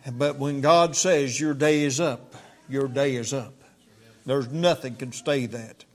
But 0.10 0.38
when 0.38 0.62
God 0.62 0.96
says 0.96 1.40
your 1.40 1.54
day 1.54 1.84
is 1.84 2.00
up, 2.00 2.36
your 2.68 2.88
day 2.88 3.16
is 3.16 3.34
up. 3.34 3.54
There's 4.26 4.50
nothing 4.50 4.96
can 4.96 5.12
stay 5.12 5.46
that. 5.48 5.86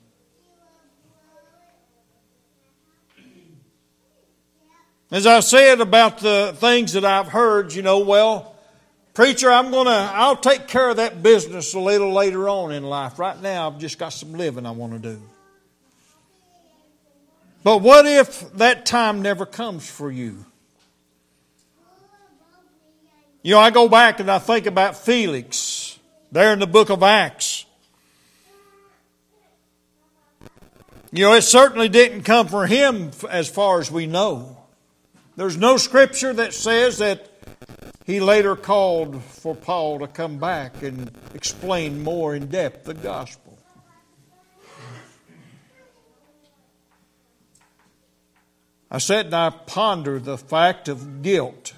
As 5.11 5.27
I 5.27 5.41
said 5.41 5.81
about 5.81 6.19
the 6.19 6.55
things 6.57 6.93
that 6.95 7.05
I've 7.05 7.29
heard, 7.29 7.73
you 7.73 7.83
know, 7.83 8.01
well, 8.01 8.57
Preacher, 9.15 9.51
I'm 9.51 9.71
going 9.71 9.87
to, 9.87 9.93
I'll 9.93 10.37
take 10.37 10.69
care 10.69 10.91
of 10.91 10.97
that 10.97 11.23
business 11.23 11.73
a 11.73 11.81
little 11.81 12.13
later 12.13 12.51
on 12.51 12.71
in 12.73 12.83
life. 12.83 13.19
Right 13.19 13.41
now, 13.41 13.69
I've 13.69 13.79
just 13.79 13.99
got 13.99 14.11
some 14.11 14.35
living 14.35 14.67
I 14.67 14.73
want 14.73 14.93
to 14.93 14.99
do. 14.99 15.23
But 17.65 17.79
what 17.79 18.05
if 18.05 18.53
that 18.55 18.85
time 18.85 19.23
never 19.23 19.47
comes 19.47 19.89
for 19.89 20.11
you? 20.11 20.45
You 23.47 23.53
know, 23.53 23.61
I 23.61 23.71
go 23.71 23.88
back 23.88 24.19
and 24.19 24.29
I 24.29 24.41
think 24.41 24.67
about 24.67 24.97
Felix 24.97 26.00
there 26.33 26.53
in 26.53 26.59
the 26.59 26.67
book 26.67 26.91
of 26.91 27.05
Acts. 27.05 27.65
You 31.12 31.26
know, 31.26 31.33
it 31.33 31.43
certainly 31.43 31.88
didn't 31.88 32.25
come 32.25 32.49
for 32.49 32.67
him 32.67 33.12
as 33.31 33.49
far 33.49 33.79
as 33.79 33.88
we 33.88 34.09
know. 34.09 34.57
There's 35.37 35.57
no 35.57 35.76
scripture 35.76 36.33
that 36.33 36.55
says 36.55 36.99
that 36.99 37.31
he 38.05 38.19
later 38.19 38.57
called 38.57 39.23
for 39.23 39.55
Paul 39.55 40.00
to 40.00 40.09
come 40.09 40.38
back 40.38 40.83
and 40.83 41.09
explain 41.33 42.03
more 42.03 42.35
in 42.35 42.49
depth 42.49 42.83
the 42.83 42.95
gospel. 42.95 43.57
I 48.91 48.99
sat 48.99 49.26
and 49.26 49.35
I 49.37 49.50
pondered 49.50 50.25
the 50.25 50.37
fact 50.37 50.88
of 50.88 51.23
guilt. 51.23 51.75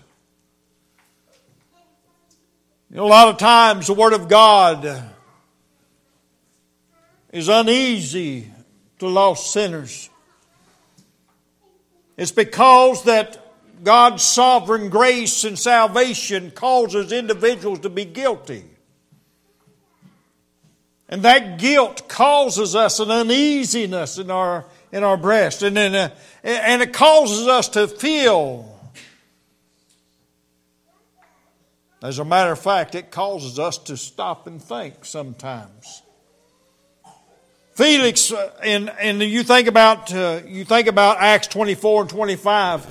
A 2.95 3.02
lot 3.02 3.28
of 3.28 3.37
times 3.37 3.87
the 3.87 3.92
Word 3.92 4.14
of 4.14 4.28
God 4.28 5.02
is 7.30 7.49
uneasy 7.49 8.50
to 8.99 9.07
lost 9.07 9.52
sinners. 9.52 10.09
It's 12.16 12.33
because 12.33 13.04
that 13.04 13.45
God's 13.85 14.23
sovereign 14.23 14.88
grace 14.88 15.45
and 15.45 15.59
salvation 15.59 16.50
causes 16.50 17.12
individuals 17.12 17.80
to 17.80 17.90
be 17.90 18.07
guilty. 18.07 18.64
And 21.11 21.23
that 21.23 21.59
guilt 21.59 22.09
causes 22.09 22.75
us 22.75 23.00
an 23.00 23.11
uneasiness 23.11 24.16
in 24.16 24.30
our, 24.30 24.64
in 24.92 25.04
our 25.04 25.18
breast. 25.18 25.62
And, 25.62 25.76
then, 25.76 25.95
uh, 25.95 26.11
and 26.42 26.80
it 26.80 26.95
causes 26.95 27.47
us 27.47 27.68
to 27.71 27.87
feel. 27.87 28.78
As 32.02 32.19
a 32.19 32.25
matter 32.25 32.52
of 32.52 32.59
fact, 32.59 32.95
it 32.95 33.11
causes 33.11 33.59
us 33.59 33.78
to 33.78 33.97
stop 33.97 34.47
and 34.47 34.62
think 34.62 35.05
sometimes. 35.05 36.02
Felix, 37.75 38.33
uh, 38.33 38.50
and, 38.62 38.90
and 39.00 39.23
you 39.23 39.43
think 39.43 39.69
about 39.69 40.12
uh, 40.12 40.40
you 40.47 40.64
think 40.64 40.88
about 40.88 41.19
Acts 41.19 41.47
twenty 41.47 41.75
four 41.75 42.02
and 42.02 42.11
twenty 42.11 42.37
five 42.37 42.85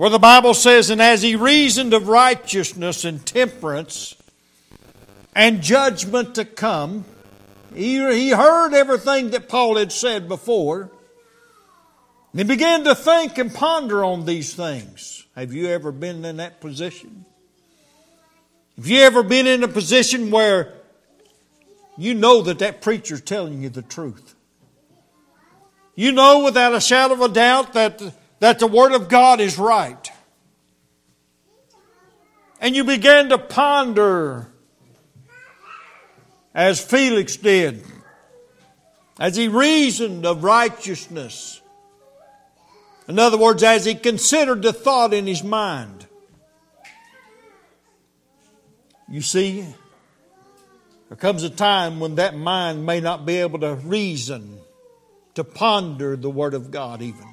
where 0.00 0.08
the 0.08 0.18
Bible 0.18 0.54
says, 0.54 0.88
And 0.88 1.02
as 1.02 1.20
he 1.20 1.36
reasoned 1.36 1.92
of 1.92 2.08
righteousness 2.08 3.04
and 3.04 3.26
temperance 3.26 4.16
and 5.34 5.60
judgment 5.60 6.36
to 6.36 6.46
come, 6.46 7.04
he, 7.74 7.96
he 8.14 8.30
heard 8.30 8.72
everything 8.72 9.32
that 9.32 9.50
Paul 9.50 9.76
had 9.76 9.92
said 9.92 10.26
before. 10.26 10.90
And 12.32 12.40
he 12.40 12.44
began 12.44 12.84
to 12.84 12.94
think 12.94 13.36
and 13.36 13.52
ponder 13.52 14.02
on 14.02 14.24
these 14.24 14.54
things. 14.54 15.26
Have 15.36 15.52
you 15.52 15.66
ever 15.66 15.92
been 15.92 16.24
in 16.24 16.38
that 16.38 16.62
position? 16.62 17.26
Have 18.76 18.86
you 18.86 19.00
ever 19.00 19.22
been 19.22 19.46
in 19.46 19.62
a 19.62 19.68
position 19.68 20.30
where 20.30 20.74
you 21.98 22.14
know 22.14 22.42
that 22.42 22.60
that 22.60 22.80
preacher's 22.80 23.20
telling 23.20 23.62
you 23.62 23.68
the 23.68 23.82
truth? 23.82 24.34
You 25.94 26.12
know 26.12 26.44
without 26.44 26.74
a 26.74 26.80
shadow 26.80 27.14
of 27.14 27.20
a 27.20 27.28
doubt 27.28 27.74
that 27.74 28.02
that 28.40 28.58
the 28.58 28.66
Word 28.66 28.92
of 28.92 29.08
God 29.08 29.40
is 29.40 29.58
right. 29.58 30.10
And 32.60 32.74
you 32.74 32.84
begin 32.84 33.28
to 33.30 33.38
ponder, 33.38 34.48
as 36.54 36.82
Felix 36.82 37.36
did, 37.36 37.84
as 39.18 39.36
he 39.36 39.48
reasoned 39.48 40.26
of 40.26 40.42
righteousness. 40.42 41.60
In 43.08 43.18
other 43.18 43.38
words, 43.38 43.62
as 43.62 43.84
he 43.84 43.94
considered 43.94 44.62
the 44.62 44.72
thought 44.72 45.14
in 45.14 45.26
his 45.26 45.42
mind. 45.42 46.06
You 49.10 49.22
see, 49.22 49.66
there 51.08 51.16
comes 51.16 51.42
a 51.42 51.50
time 51.50 51.98
when 51.98 52.14
that 52.14 52.36
mind 52.36 52.86
may 52.86 53.00
not 53.00 53.26
be 53.26 53.38
able 53.38 53.58
to 53.58 53.74
reason, 53.74 54.60
to 55.34 55.42
ponder 55.42 56.16
the 56.16 56.30
Word 56.30 56.54
of 56.54 56.70
God 56.70 57.02
even. 57.02 57.26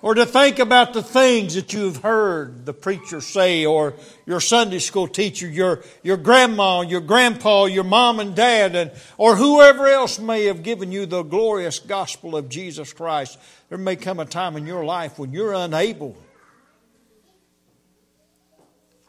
Or 0.00 0.14
to 0.14 0.24
think 0.24 0.58
about 0.58 0.94
the 0.94 1.02
things 1.02 1.54
that 1.56 1.74
you've 1.74 1.98
heard 1.98 2.64
the 2.64 2.72
preacher 2.72 3.20
say, 3.20 3.66
or 3.66 3.94
your 4.24 4.40
Sunday 4.40 4.78
school 4.78 5.08
teacher, 5.08 5.46
your, 5.46 5.82
your 6.02 6.16
grandma, 6.16 6.80
your 6.80 7.00
grandpa, 7.00 7.64
your 7.64 7.84
mom 7.84 8.18
and 8.20 8.34
dad, 8.34 8.74
and, 8.74 8.92
or 9.18 9.36
whoever 9.36 9.86
else 9.88 10.18
may 10.18 10.44
have 10.44 10.62
given 10.62 10.92
you 10.92 11.04
the 11.04 11.24
glorious 11.24 11.80
gospel 11.80 12.36
of 12.36 12.48
Jesus 12.48 12.92
Christ. 12.92 13.38
There 13.68 13.76
may 13.76 13.96
come 13.96 14.20
a 14.20 14.24
time 14.24 14.56
in 14.56 14.66
your 14.66 14.84
life 14.84 15.18
when 15.18 15.32
you're 15.32 15.52
unable. 15.52 16.16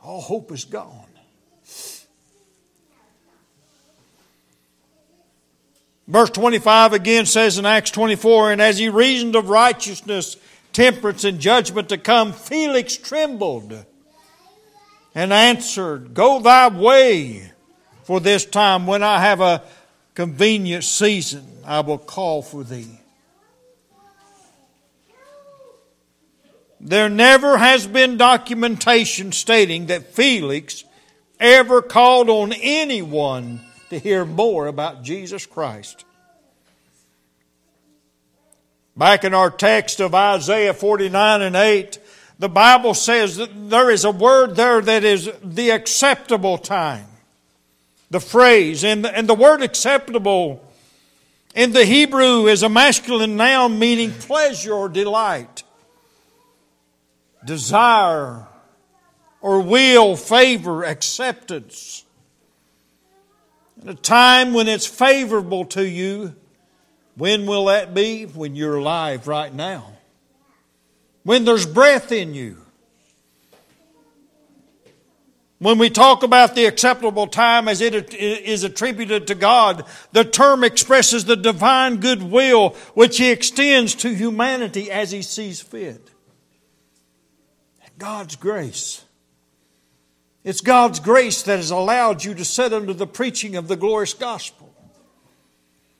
All 0.03 0.21
hope 0.21 0.51
is 0.51 0.65
gone. 0.65 1.05
Verse 6.09 6.31
25 6.31 6.93
again 6.93 7.27
says 7.27 7.59
in 7.59 7.67
Acts 7.67 7.91
24, 7.91 8.53
And 8.53 8.61
as 8.61 8.79
he 8.79 8.89
reasoned 8.89 9.35
of 9.35 9.49
righteousness, 9.49 10.37
temperance, 10.73 11.23
and 11.23 11.39
judgment 11.39 11.89
to 11.89 11.99
come, 11.99 12.33
Felix 12.33 12.97
trembled 12.97 13.85
and 15.13 15.31
answered, 15.31 16.15
Go 16.15 16.41
thy 16.41 16.67
way, 16.67 17.51
for 18.03 18.19
this 18.19 18.43
time 18.43 18.87
when 18.87 19.03
I 19.03 19.19
have 19.19 19.39
a 19.39 19.61
convenient 20.15 20.83
season, 20.83 21.45
I 21.63 21.81
will 21.81 21.99
call 21.99 22.41
for 22.41 22.63
thee. 22.63 22.99
There 26.81 27.09
never 27.09 27.57
has 27.57 27.85
been 27.85 28.17
documentation 28.17 29.31
stating 29.31 29.87
that 29.87 30.15
Felix 30.15 30.85
ever 31.39 31.83
called 31.83 32.31
on 32.31 32.51
anyone 32.53 33.61
to 33.89 33.99
hear 33.99 34.25
more 34.25 34.67
about 34.67 35.03
Jesus 35.03 35.45
Christ. 35.45 36.05
Back 38.95 39.23
in 39.23 39.33
our 39.33 39.49
text 39.49 40.01
of 40.01 40.13
Isaiah 40.13 40.73
49 40.73 41.41
and 41.41 41.55
8, 41.55 41.99
the 42.37 42.49
Bible 42.49 42.93
says 42.93 43.37
that 43.37 43.69
there 43.69 43.89
is 43.89 44.05
a 44.05 44.11
word 44.11 44.55
there 44.55 44.81
that 44.81 45.03
is 45.03 45.29
the 45.43 45.71
acceptable 45.71 46.57
time. 46.57 47.05
The 48.11 48.19
phrase, 48.19 48.83
and 48.83 49.05
and 49.05 49.27
the 49.27 49.35
word 49.35 49.61
acceptable 49.61 50.65
in 51.53 51.73
the 51.73 51.85
Hebrew 51.85 52.47
is 52.47 52.63
a 52.63 52.69
masculine 52.69 53.35
noun 53.35 53.77
meaning 53.77 54.11
pleasure 54.11 54.73
or 54.73 54.89
delight, 54.89 55.63
desire 57.45 58.47
or 59.41 59.61
will, 59.61 60.15
favor, 60.15 60.83
acceptance. 60.83 62.03
A 63.85 63.93
time 63.93 64.53
when 64.53 64.67
it's 64.67 64.85
favorable 64.85 65.65
to 65.65 65.87
you, 65.87 66.35
when 67.15 67.45
will 67.45 67.65
that 67.65 67.93
be? 67.93 68.23
When 68.25 68.55
you're 68.55 68.77
alive 68.77 69.27
right 69.27 69.53
now. 69.53 69.93
When 71.23 71.45
there's 71.45 71.65
breath 71.65 72.11
in 72.11 72.33
you. 72.33 72.57
When 75.59 75.77
we 75.77 75.89
talk 75.89 76.23
about 76.23 76.55
the 76.55 76.65
acceptable 76.65 77.27
time 77.27 77.67
as 77.67 77.81
it 77.81 78.13
is 78.13 78.63
attributed 78.63 79.27
to 79.27 79.35
God, 79.35 79.85
the 80.13 80.23
term 80.23 80.63
expresses 80.63 81.25
the 81.25 81.35
divine 81.35 81.97
goodwill 81.97 82.69
which 82.93 83.17
He 83.17 83.29
extends 83.29 83.93
to 83.95 84.15
humanity 84.15 84.89
as 84.89 85.11
He 85.11 85.21
sees 85.21 85.59
fit. 85.59 86.09
God's 87.97 88.37
grace. 88.37 89.03
It's 90.49 90.61
God's 90.61 90.99
grace 90.99 91.43
that 91.43 91.57
has 91.57 91.69
allowed 91.69 92.23
you 92.23 92.33
to 92.33 92.43
sit 92.43 92.73
under 92.73 92.91
the 92.91 93.05
preaching 93.05 93.55
of 93.55 93.67
the 93.67 93.75
glorious 93.75 94.15
gospel. 94.15 94.73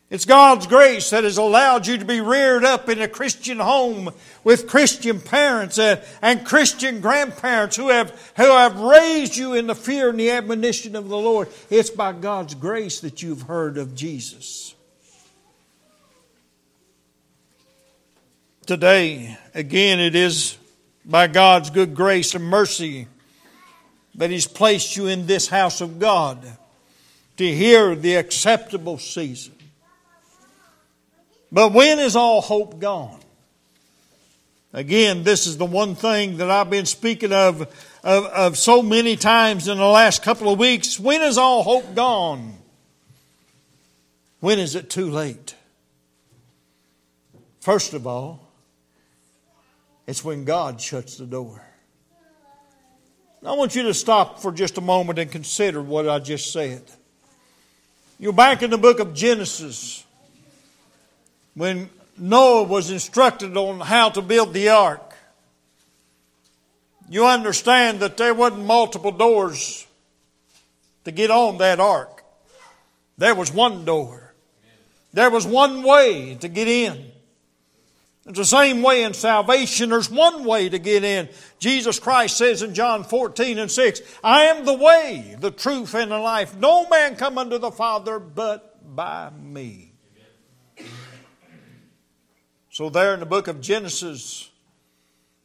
It's 0.09 0.25
God's 0.25 0.65
grace 0.65 1.11
that 1.11 1.23
has 1.23 1.37
allowed 1.37 1.85
you 1.85 1.99
to 1.99 2.03
be 2.03 2.19
reared 2.19 2.65
up 2.65 2.89
in 2.89 2.99
a 2.99 3.07
Christian 3.07 3.59
home 3.59 4.09
with 4.43 4.67
Christian 4.67 5.21
parents 5.21 5.77
and, 5.77 6.01
and 6.23 6.47
Christian 6.47 6.99
grandparents 6.99 7.75
who 7.75 7.89
have, 7.89 8.09
who 8.37 8.49
have 8.49 8.79
raised 8.79 9.37
you 9.37 9.53
in 9.53 9.67
the 9.67 9.75
fear 9.75 10.09
and 10.09 10.19
the 10.19 10.31
admonition 10.31 10.95
of 10.95 11.09
the 11.09 11.17
Lord. 11.17 11.47
It's 11.69 11.91
by 11.91 12.13
God's 12.13 12.55
grace 12.55 13.01
that 13.01 13.21
you've 13.21 13.43
heard 13.43 13.77
of 13.77 13.93
Jesus. 13.93 14.73
Today, 18.65 19.37
again, 19.53 19.99
it 19.99 20.15
is 20.15 20.57
by 21.05 21.27
God's 21.27 21.69
good 21.69 21.93
grace 21.93 22.33
and 22.33 22.45
mercy 22.45 23.05
that 24.19 24.29
He's 24.29 24.47
placed 24.47 24.97
you 24.97 25.07
in 25.07 25.25
this 25.25 25.47
house 25.47 25.79
of 25.79 25.97
God 25.97 26.45
to 27.37 27.55
hear 27.55 27.95
the 27.95 28.15
acceptable 28.15 28.97
season. 28.97 29.55
But 31.51 31.71
when 31.71 31.99
is 31.99 32.17
all 32.17 32.41
hope 32.41 32.79
gone? 32.79 33.21
Again, 34.73 35.23
this 35.23 35.47
is 35.47 35.57
the 35.57 35.65
one 35.65 35.95
thing 35.95 36.37
that 36.37 36.51
I've 36.51 36.69
been 36.69 36.85
speaking 36.85 37.31
of, 37.31 37.61
of, 38.03 38.25
of 38.25 38.57
so 38.57 38.83
many 38.83 39.15
times 39.15 39.69
in 39.69 39.77
the 39.77 39.85
last 39.85 40.21
couple 40.21 40.51
of 40.51 40.59
weeks. 40.59 40.99
When 40.99 41.21
is 41.21 41.37
all 41.37 41.63
hope 41.63 41.95
gone? 41.95 42.55
When 44.41 44.59
is 44.59 44.75
it 44.75 44.89
too 44.89 45.09
late? 45.09 45.55
First 47.61 47.93
of 47.93 48.05
all, 48.05 48.41
it's 50.05 50.25
when 50.25 50.43
God 50.43 50.81
shuts 50.81 51.15
the 51.15 51.25
door. 51.25 51.68
I 53.45 53.53
want 53.53 53.73
you 53.73 53.83
to 53.83 53.93
stop 53.93 54.41
for 54.41 54.51
just 54.51 54.77
a 54.77 54.81
moment 54.81 55.17
and 55.17 55.31
consider 55.31 55.81
what 55.81 56.09
I 56.09 56.19
just 56.19 56.51
said. 56.51 56.83
You're 58.19 58.33
back 58.33 58.63
in 58.63 58.69
the 58.69 58.77
book 58.77 58.99
of 58.99 59.13
Genesis 59.13 60.03
when 61.53 61.89
Noah 62.17 62.63
was 62.63 62.91
instructed 62.91 63.55
on 63.55 63.79
how 63.79 64.09
to 64.09 64.21
build 64.21 64.53
the 64.53 64.69
ark. 64.69 65.13
You 67.09 67.25
understand 67.25 68.01
that 68.01 68.17
there 68.17 68.33
wasn't 68.33 68.65
multiple 68.65 69.11
doors 69.11 69.87
to 71.05 71.11
get 71.11 71.31
on 71.31 71.59
that 71.59 71.79
ark. 71.79 72.23
There 73.17 73.35
was 73.35 73.53
one 73.53 73.85
door. 73.85 74.33
There 75.13 75.29
was 75.29 75.47
one 75.47 75.81
way 75.83 76.35
to 76.35 76.47
get 76.49 76.67
in. 76.67 77.05
It's 78.29 78.37
the 78.37 78.45
same 78.45 78.83
way 78.83 79.01
in 79.01 79.15
salvation. 79.15 79.89
There's 79.89 80.11
one 80.11 80.43
way 80.45 80.69
to 80.69 80.77
get 80.77 81.03
in. 81.03 81.29
Jesus 81.57 81.97
Christ 81.97 82.37
says 82.37 82.61
in 82.61 82.75
John 82.75 83.03
14 83.03 83.57
and 83.57 83.71
6, 83.71 84.01
I 84.23 84.43
am 84.43 84.65
the 84.65 84.75
way, 84.75 85.35
the 85.39 85.49
truth, 85.49 85.95
and 85.95 86.11
the 86.11 86.19
life. 86.19 86.55
No 86.55 86.87
man 86.89 87.15
come 87.15 87.39
unto 87.39 87.57
the 87.57 87.71
Father 87.71 88.19
but 88.19 88.95
by 88.95 89.31
me. 89.31 89.93
So, 92.69 92.91
there 92.91 93.15
in 93.15 93.19
the 93.19 93.25
book 93.25 93.47
of 93.47 93.61
Genesis, 93.61 94.51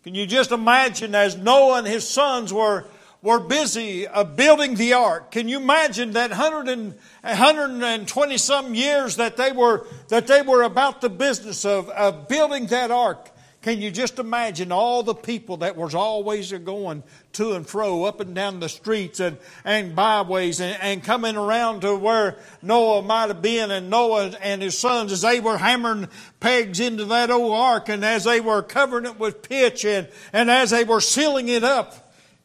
can 0.02 0.14
you 0.14 0.26
just 0.26 0.52
imagine 0.52 1.14
as 1.14 1.38
Noah 1.38 1.78
and 1.78 1.86
his 1.86 2.06
sons 2.06 2.52
were 2.52 2.84
were 3.24 3.40
busy 3.40 4.06
uh, 4.06 4.22
building 4.22 4.74
the 4.74 4.92
ark. 4.92 5.30
Can 5.30 5.48
you 5.48 5.56
imagine 5.56 6.12
that 6.12 6.28
100 6.28 6.68
and, 6.68 6.94
120 7.22 8.36
some 8.36 8.74
years 8.74 9.16
that 9.16 9.38
they 9.38 9.50
were, 9.50 9.86
that 10.08 10.26
they 10.26 10.42
were 10.42 10.62
about 10.62 11.00
the 11.00 11.08
business 11.08 11.64
of, 11.64 11.88
of 11.88 12.28
building 12.28 12.66
that 12.66 12.90
ark? 12.90 13.30
Can 13.62 13.80
you 13.80 13.90
just 13.90 14.18
imagine 14.18 14.70
all 14.70 15.02
the 15.02 15.14
people 15.14 15.56
that 15.58 15.74
was 15.74 15.94
always 15.94 16.52
going 16.52 17.02
to 17.32 17.54
and 17.54 17.66
fro 17.66 18.04
up 18.04 18.20
and 18.20 18.34
down 18.34 18.60
the 18.60 18.68
streets 18.68 19.20
and, 19.20 19.38
and 19.64 19.96
byways 19.96 20.60
and, 20.60 20.76
and 20.82 21.02
coming 21.02 21.34
around 21.34 21.80
to 21.80 21.96
where 21.96 22.36
Noah 22.60 23.00
might 23.00 23.28
have 23.28 23.40
been 23.40 23.70
and 23.70 23.88
Noah 23.88 24.34
and 24.42 24.60
his 24.60 24.76
sons 24.76 25.12
as 25.12 25.22
they 25.22 25.40
were 25.40 25.56
hammering 25.56 26.08
pegs 26.40 26.78
into 26.78 27.06
that 27.06 27.30
old 27.30 27.54
ark 27.54 27.88
and 27.88 28.04
as 28.04 28.24
they 28.24 28.42
were 28.42 28.60
covering 28.60 29.06
it 29.06 29.18
with 29.18 29.40
pitch 29.40 29.86
and, 29.86 30.08
and 30.30 30.50
as 30.50 30.68
they 30.68 30.84
were 30.84 31.00
sealing 31.00 31.48
it 31.48 31.64
up 31.64 32.03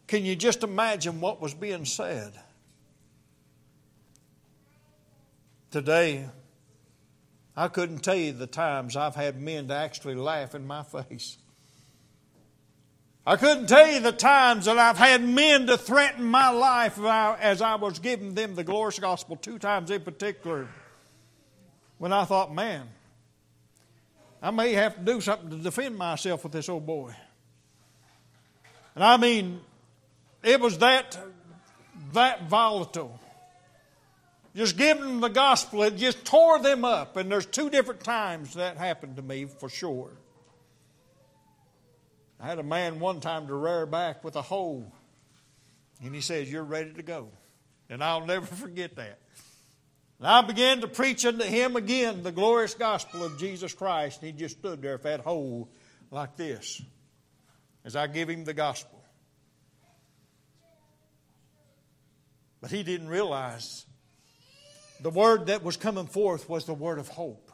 can 0.09 0.25
you 0.25 0.35
just 0.35 0.63
imagine 0.63 1.21
what 1.21 1.39
was 1.39 1.53
being 1.53 1.85
said? 1.85 2.33
Today, 5.69 6.25
I 7.55 7.67
couldn't 7.67 7.99
tell 7.99 8.15
you 8.15 8.31
the 8.31 8.47
times 8.47 8.95
I've 8.95 9.13
had 9.13 9.39
men 9.39 9.67
to 9.67 9.75
actually 9.75 10.15
laugh 10.15 10.55
in 10.55 10.65
my 10.65 10.81
face. 11.05 11.37
I 13.23 13.35
couldn't 13.35 13.67
tell 13.67 13.87
you 13.87 13.99
the 13.99 14.11
times 14.11 14.65
that 14.65 14.79
I've 14.79 14.97
had 14.97 15.23
men 15.23 15.67
to 15.67 15.77
threaten 15.77 16.25
my 16.25 16.49
life 16.49 16.97
as 16.99 17.61
I 17.61 17.75
was 17.75 17.99
giving 17.99 18.33
them 18.33 18.55
the 18.55 18.63
glorious 18.63 18.97
gospel, 18.97 19.35
two 19.35 19.59
times 19.59 19.91
in 19.91 20.01
particular, 20.01 20.67
when 21.99 22.11
I 22.11 22.25
thought, 22.25 22.51
man, 22.51 22.87
I 24.41 24.49
may 24.49 24.73
have 24.73 24.95
to 24.95 25.01
do 25.01 25.21
something 25.21 25.51
to 25.51 25.57
defend 25.57 25.99
myself 25.99 26.41
with 26.41 26.53
this 26.53 26.67
old 26.67 26.87
boy. 26.87 27.13
And 28.95 29.03
I 29.03 29.17
mean, 29.17 29.61
it 30.43 30.59
was 30.59 30.77
that, 30.79 31.17
that 32.13 32.47
volatile. 32.47 33.19
just 34.55 34.77
giving 34.77 35.03
them 35.03 35.19
the 35.19 35.29
gospel, 35.29 35.83
it 35.83 35.97
just 35.97 36.25
tore 36.25 36.59
them 36.59 36.85
up. 36.85 37.17
And 37.17 37.31
there's 37.31 37.45
two 37.45 37.69
different 37.69 38.01
times 38.01 38.53
that 38.55 38.77
happened 38.77 39.17
to 39.17 39.21
me 39.21 39.45
for 39.45 39.69
sure. 39.69 40.11
I 42.39 42.47
had 42.47 42.59
a 42.59 42.63
man 42.63 42.99
one 42.99 43.19
time 43.19 43.47
to 43.47 43.53
rear 43.53 43.85
back 43.85 44.23
with 44.23 44.37
a 44.37 44.41
hoe, 44.41 44.89
and 46.01 46.15
he 46.15 46.21
says, 46.21 46.49
You're 46.49 46.63
ready 46.63 46.93
to 46.93 47.03
go. 47.03 47.29
And 47.89 48.03
I'll 48.03 48.25
never 48.25 48.45
forget 48.55 48.95
that. 48.95 49.19
And 50.19 50.27
I 50.27 50.41
began 50.41 50.81
to 50.81 50.87
preach 50.87 51.25
unto 51.25 51.43
him 51.43 51.75
again 51.75 52.23
the 52.23 52.31
glorious 52.31 52.73
gospel 52.73 53.23
of 53.23 53.37
Jesus 53.37 53.73
Christ, 53.73 54.21
and 54.21 54.31
he 54.31 54.37
just 54.37 54.59
stood 54.59 54.81
there 54.81 54.93
with 54.93 55.03
that 55.03 55.21
hole 55.21 55.69
like 56.11 56.35
this 56.37 56.81
as 57.83 57.95
I 57.95 58.07
give 58.07 58.29
him 58.29 58.43
the 58.43 58.53
gospel. 58.53 58.98
But 62.61 62.71
he 62.71 62.83
didn't 62.83 63.07
realize 63.07 63.85
the 65.01 65.09
word 65.09 65.47
that 65.47 65.63
was 65.63 65.77
coming 65.77 66.07
forth 66.07 66.49
was 66.49 66.65
the 66.65 66.73
word 66.73 66.99
of 66.99 67.07
hope. 67.07 67.49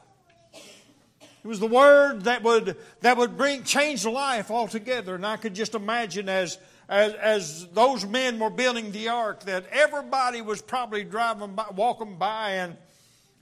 It 0.54 1.48
was 1.48 1.60
the 1.60 1.68
word 1.68 2.24
that 2.24 2.42
would, 2.42 2.76
that 3.02 3.18
would 3.18 3.38
bring, 3.38 3.64
change 3.64 4.04
life 4.04 4.50
altogether. 4.50 5.14
And 5.14 5.24
I 5.24 5.38
could 5.38 5.54
just 5.54 5.76
imagine 5.76 6.28
as, 6.28 6.58
as, 6.90 7.14
as 7.14 7.68
those 7.68 8.04
men 8.04 8.40
were 8.40 8.50
building 8.50 8.92
the 8.92 9.10
ark 9.10 9.42
that 9.42 9.68
everybody 9.72 10.42
was 10.42 10.64
probably 10.64 11.04
driving 11.04 11.54
by, 11.54 11.68
walking 11.76 12.18
by, 12.18 12.52
and 12.54 12.78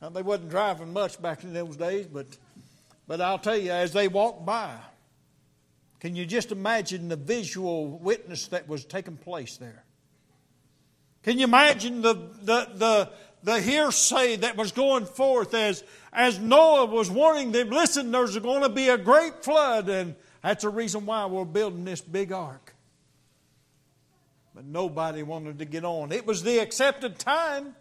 well, 0.02 0.12
they 0.12 0.21
wasn't 0.21 0.49
driving 0.49 0.91
much 0.91 1.21
back 1.21 1.45
in 1.45 1.54
those 1.54 1.78
days, 1.78 2.06
but, 2.08 2.28
but 3.08 3.21
I'll 3.21 3.39
tell 3.39 3.56
you, 3.56 3.71
as 3.71 3.93
they 3.93 4.10
walked 4.10 4.45
by, 4.45 4.76
can 6.02 6.13
you 6.17 6.26
just 6.26 6.52
imagine 6.52 7.08
the 7.08 7.15
visual 7.15 7.88
witness 7.88 8.47
that 8.47 8.67
was 8.67 8.84
taking 8.84 9.15
place 9.15 9.56
there? 9.56 9.86
Can 11.23 11.38
you 11.38 11.45
imagine 11.45 12.01
the, 12.01 12.15
the, 12.41 12.67
the, 12.75 13.09
the 13.43 13.62
hearsay 13.62 14.38
that 14.38 14.57
was 14.57 14.71
going 14.71 15.05
forth 15.05 15.53
as, 15.53 15.83
as 16.12 16.38
Noah 16.39 16.86
was 16.86 17.09
warning 17.09 17.51
them, 17.51 17.69
listen, 17.69 18.12
there's 18.12 18.38
going 18.39 18.62
to 18.62 18.69
be 18.69 18.89
a 18.89 18.97
great 18.97 19.43
flood, 19.43 19.89
and 19.89 20.15
that's 20.41 20.63
the 20.63 20.69
reason 20.69 21.05
why 21.05 21.25
we're 21.25 21.45
building 21.45 21.86
this 21.86 22.01
big 22.01 22.31
ark. 22.31 22.75
But 24.53 24.65
nobody 24.65 25.23
wanted 25.23 25.59
to 25.59 25.65
get 25.65 25.86
on. 25.86 26.12
It 26.12 26.27
was 26.27 26.43
the 26.43 26.59
accepted 26.59 27.17
time. 27.17 27.75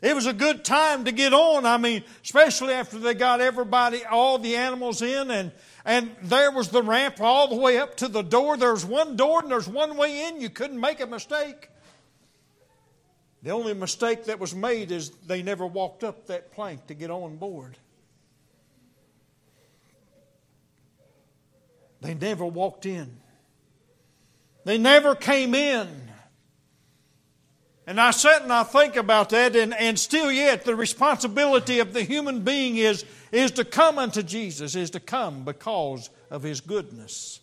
It 0.00 0.14
was 0.14 0.26
a 0.26 0.32
good 0.32 0.64
time 0.64 1.04
to 1.06 1.12
get 1.12 1.32
on. 1.32 1.66
I 1.66 1.76
mean, 1.76 2.04
especially 2.22 2.74
after 2.74 2.98
they 2.98 3.14
got 3.14 3.40
everybody, 3.40 4.04
all 4.04 4.38
the 4.38 4.56
animals 4.56 5.02
in, 5.02 5.30
and, 5.30 5.50
and 5.84 6.14
there 6.22 6.50
was 6.50 6.68
the 6.68 6.82
ramp 6.82 7.20
all 7.20 7.48
the 7.48 7.56
way 7.56 7.78
up 7.78 7.96
to 7.96 8.08
the 8.08 8.22
door. 8.22 8.56
There's 8.56 8.84
one 8.84 9.16
door 9.16 9.40
and 9.42 9.50
there's 9.50 9.68
one 9.68 9.96
way 9.96 10.28
in. 10.28 10.40
You 10.40 10.50
couldn't 10.50 10.78
make 10.78 11.00
a 11.00 11.06
mistake. 11.06 11.68
The 13.44 13.50
only 13.50 13.74
mistake 13.74 14.24
that 14.24 14.40
was 14.40 14.54
made 14.54 14.90
is 14.90 15.10
they 15.26 15.42
never 15.42 15.66
walked 15.66 16.02
up 16.02 16.28
that 16.28 16.50
plank 16.52 16.86
to 16.86 16.94
get 16.94 17.10
on 17.10 17.36
board. 17.36 17.76
They 22.00 22.14
never 22.14 22.46
walked 22.46 22.86
in. 22.86 23.18
They 24.64 24.78
never 24.78 25.14
came 25.14 25.54
in. 25.54 25.88
And 27.86 28.00
I 28.00 28.12
sit 28.12 28.40
and 28.40 28.52
I 28.52 28.62
think 28.62 28.96
about 28.96 29.28
that, 29.28 29.54
and, 29.54 29.74
and 29.74 29.98
still 29.98 30.32
yet 30.32 30.64
the 30.64 30.74
responsibility 30.74 31.80
of 31.80 31.92
the 31.92 32.02
human 32.02 32.40
being 32.40 32.78
is, 32.78 33.04
is 33.30 33.50
to 33.52 33.64
come 33.66 33.98
unto 33.98 34.22
Jesus, 34.22 34.74
is 34.74 34.88
to 34.90 35.00
come 35.00 35.44
because 35.44 36.08
of 36.30 36.42
His 36.42 36.62
goodness, 36.62 37.40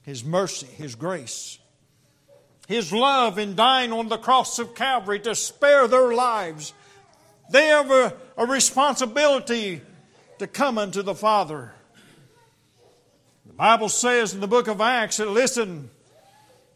His 0.00 0.24
mercy, 0.24 0.68
His 0.68 0.94
grace. 0.94 1.58
His 2.68 2.92
love 2.92 3.38
in 3.38 3.54
dying 3.54 3.92
on 3.92 4.08
the 4.08 4.18
cross 4.18 4.58
of 4.58 4.74
Calvary 4.74 5.20
to 5.20 5.34
spare 5.34 5.88
their 5.88 6.14
lives. 6.14 6.72
They 7.50 7.66
have 7.66 7.90
a, 7.90 8.14
a 8.36 8.46
responsibility 8.46 9.80
to 10.38 10.46
come 10.46 10.78
unto 10.78 11.02
the 11.02 11.14
Father. 11.14 11.72
The 13.46 13.52
Bible 13.52 13.88
says 13.88 14.32
in 14.32 14.40
the 14.40 14.46
book 14.46 14.68
of 14.68 14.80
Acts 14.80 15.18
that, 15.18 15.28
listen, 15.28 15.90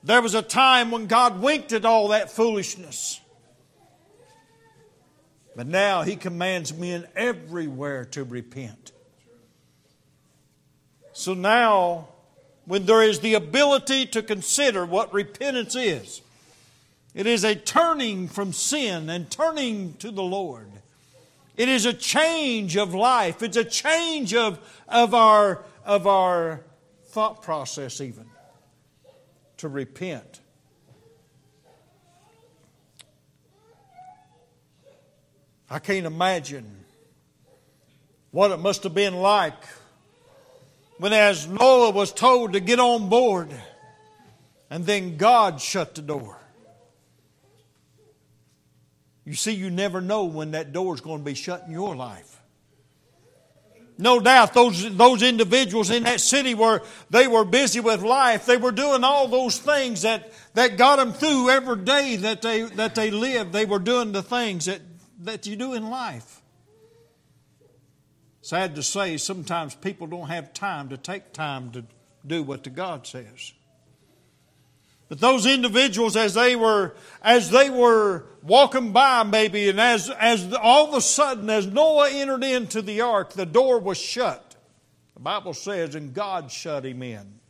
there 0.03 0.21
was 0.21 0.35
a 0.35 0.43
time 0.43 0.91
when 0.91 1.07
God 1.07 1.41
winked 1.41 1.73
at 1.73 1.85
all 1.85 2.09
that 2.09 2.31
foolishness. 2.31 3.21
But 5.55 5.67
now 5.67 6.03
He 6.03 6.17
commands 6.17 6.75
men 6.75 7.07
everywhere 7.17 8.05
to 8.07 8.25
repent. 8.25 8.93
So 11.13 11.33
now 11.33 12.09
when 12.67 12.85
there 12.85 13.03
is 13.03 13.21
the 13.21 13.35
ability 13.35 14.07
to 14.07 14.23
consider 14.23 14.85
what 14.85 15.13
repentance 15.15 15.75
is. 15.75 16.21
It 17.15 17.27
is 17.27 17.45
a 17.45 17.55
turning 17.55 18.29
from 18.29 18.53
sin 18.53 19.09
and 19.09 19.31
turning 19.31 19.95
to 19.95 20.11
the 20.11 20.23
Lord. 20.23 20.71
It 21.57 21.69
is 21.69 21.87
a 21.87 21.95
change 21.95 22.77
of 22.77 22.93
life. 22.93 23.43
It's 23.43 23.57
a 23.57 23.65
change 23.65 24.35
of, 24.35 24.59
of, 24.87 25.15
our, 25.15 25.65
of 25.85 26.07
our 26.07 26.61
thought 27.05 27.43
process, 27.43 28.01
even, 28.03 28.27
to 29.59 29.69
repent. 29.69 30.41
I 35.71 35.79
can't 35.79 36.07
imagine 36.07 36.85
what 38.31 38.51
it 38.51 38.59
must 38.59 38.83
have 38.83 38.95
been 38.95 39.15
like 39.15 39.55
when 40.99 41.13
as 41.13 41.47
Noah 41.47 41.91
was 41.91 42.13
told 42.13 42.55
to 42.55 42.61
get 42.61 42.81
on 42.81 43.09
board, 43.09 43.51
and 44.71 44.85
then 44.85 45.17
God 45.17 45.61
shut 45.61 45.95
the 45.95 46.03
door. 46.03 46.39
You 49.25 49.35
see, 49.35 49.53
you 49.53 49.71
never 49.71 50.01
know 50.01 50.25
when 50.25 50.53
that 50.53 50.73
door 50.73 50.95
is 50.95 51.01
going 51.01 51.19
to 51.19 51.25
be 51.25 51.35
shut 51.35 51.65
in 51.67 51.73
your 51.73 51.97
life. 51.97 52.41
No 53.99 54.21
doubt 54.21 54.53
those, 54.53 54.95
those 54.95 55.23
individuals 55.23 55.91
in 55.91 56.03
that 56.03 56.21
city 56.21 56.55
were, 56.55 56.83
they 57.09 57.27
were 57.27 57.45
busy 57.45 57.81
with 57.81 58.03
life. 58.03 58.45
They 58.45 58.59
were 58.59 58.73
doing 58.73 59.05
all 59.05 59.27
those 59.27 59.59
things 59.59 60.03
that, 60.03 60.33
that 60.55 60.77
got 60.77 60.97
them 60.97 61.13
through 61.13 61.51
every 61.51 61.83
day 61.83 62.17
that 62.17 62.43
they, 62.43 62.63
that 62.63 62.95
they 62.95 63.11
lived. 63.11 63.53
They 63.53 63.65
were 63.65 63.79
doing 63.79 64.13
the 64.13 64.23
things 64.23 64.67
that, 64.67 64.83
that 65.23 65.47
you 65.47 65.57
do 65.57 65.73
in 65.73 65.89
life. 65.89 66.43
Sad 68.47 68.77
to 68.77 68.83
say, 68.85 69.17
sometimes 69.17 69.75
people 69.75 70.07
don't 70.07 70.29
have 70.29 70.53
time 70.53 70.91
to 70.91 70.97
take 70.97 71.33
time 71.33 71.73
to 71.73 71.83
do 72.25 72.45
what 72.45 72.63
the 72.63 72.71
God 72.71 73.05
says. 73.05 73.53
But 75.09 75.19
those 75.19 75.47
individuals, 75.47 76.15
as 76.15 76.35
they 76.35 76.55
were, 76.55 76.95
as 77.23 77.51
they 77.51 77.71
were 77.71 78.27
walking 78.45 78.93
by, 78.93 79.25
maybe, 79.25 79.69
and 79.69 79.81
as, 79.81 80.11
as 80.11 80.55
all 80.63 80.87
of 80.87 80.95
a 80.95 81.01
sudden, 81.01 81.51
as 81.51 81.67
Noah 81.67 82.09
entered 82.09 82.45
into 82.45 82.83
the 82.83 83.01
ark, 83.01 83.33
the 83.33 83.47
door 83.47 83.81
was 83.81 83.99
shut. 83.99 84.55
The 85.15 85.21
Bible 85.23 85.53
says, 85.53 85.97
and 85.97 86.15
God 86.15 86.53
shut 86.53 86.87
him 86.87 87.03
in. 87.03 87.41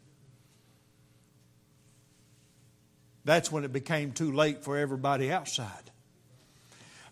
That's 3.26 3.52
when 3.52 3.64
it 3.64 3.72
became 3.74 4.12
too 4.12 4.32
late 4.32 4.64
for 4.64 4.78
everybody 4.78 5.30
outside. 5.30 5.90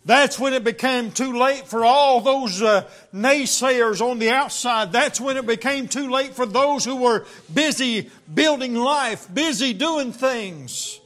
That's 0.06 0.38
when 0.38 0.52
it 0.52 0.64
became 0.64 1.12
too 1.12 1.38
late 1.38 1.66
for 1.66 1.82
all 1.82 2.20
those 2.20 2.60
uh, 2.60 2.86
naysayers 3.14 4.02
on 4.02 4.18
the 4.18 4.30
outside. 4.30 4.92
That's 4.92 5.18
when 5.18 5.38
it 5.38 5.46
became 5.46 5.88
too 5.88 6.10
late 6.10 6.34
for 6.34 6.44
those 6.44 6.84
who 6.84 6.96
were 6.96 7.24
busy 7.52 8.10
building 8.32 8.74
life, 8.74 9.32
busy 9.32 9.72
doing 9.72 10.12
things, 10.12 11.00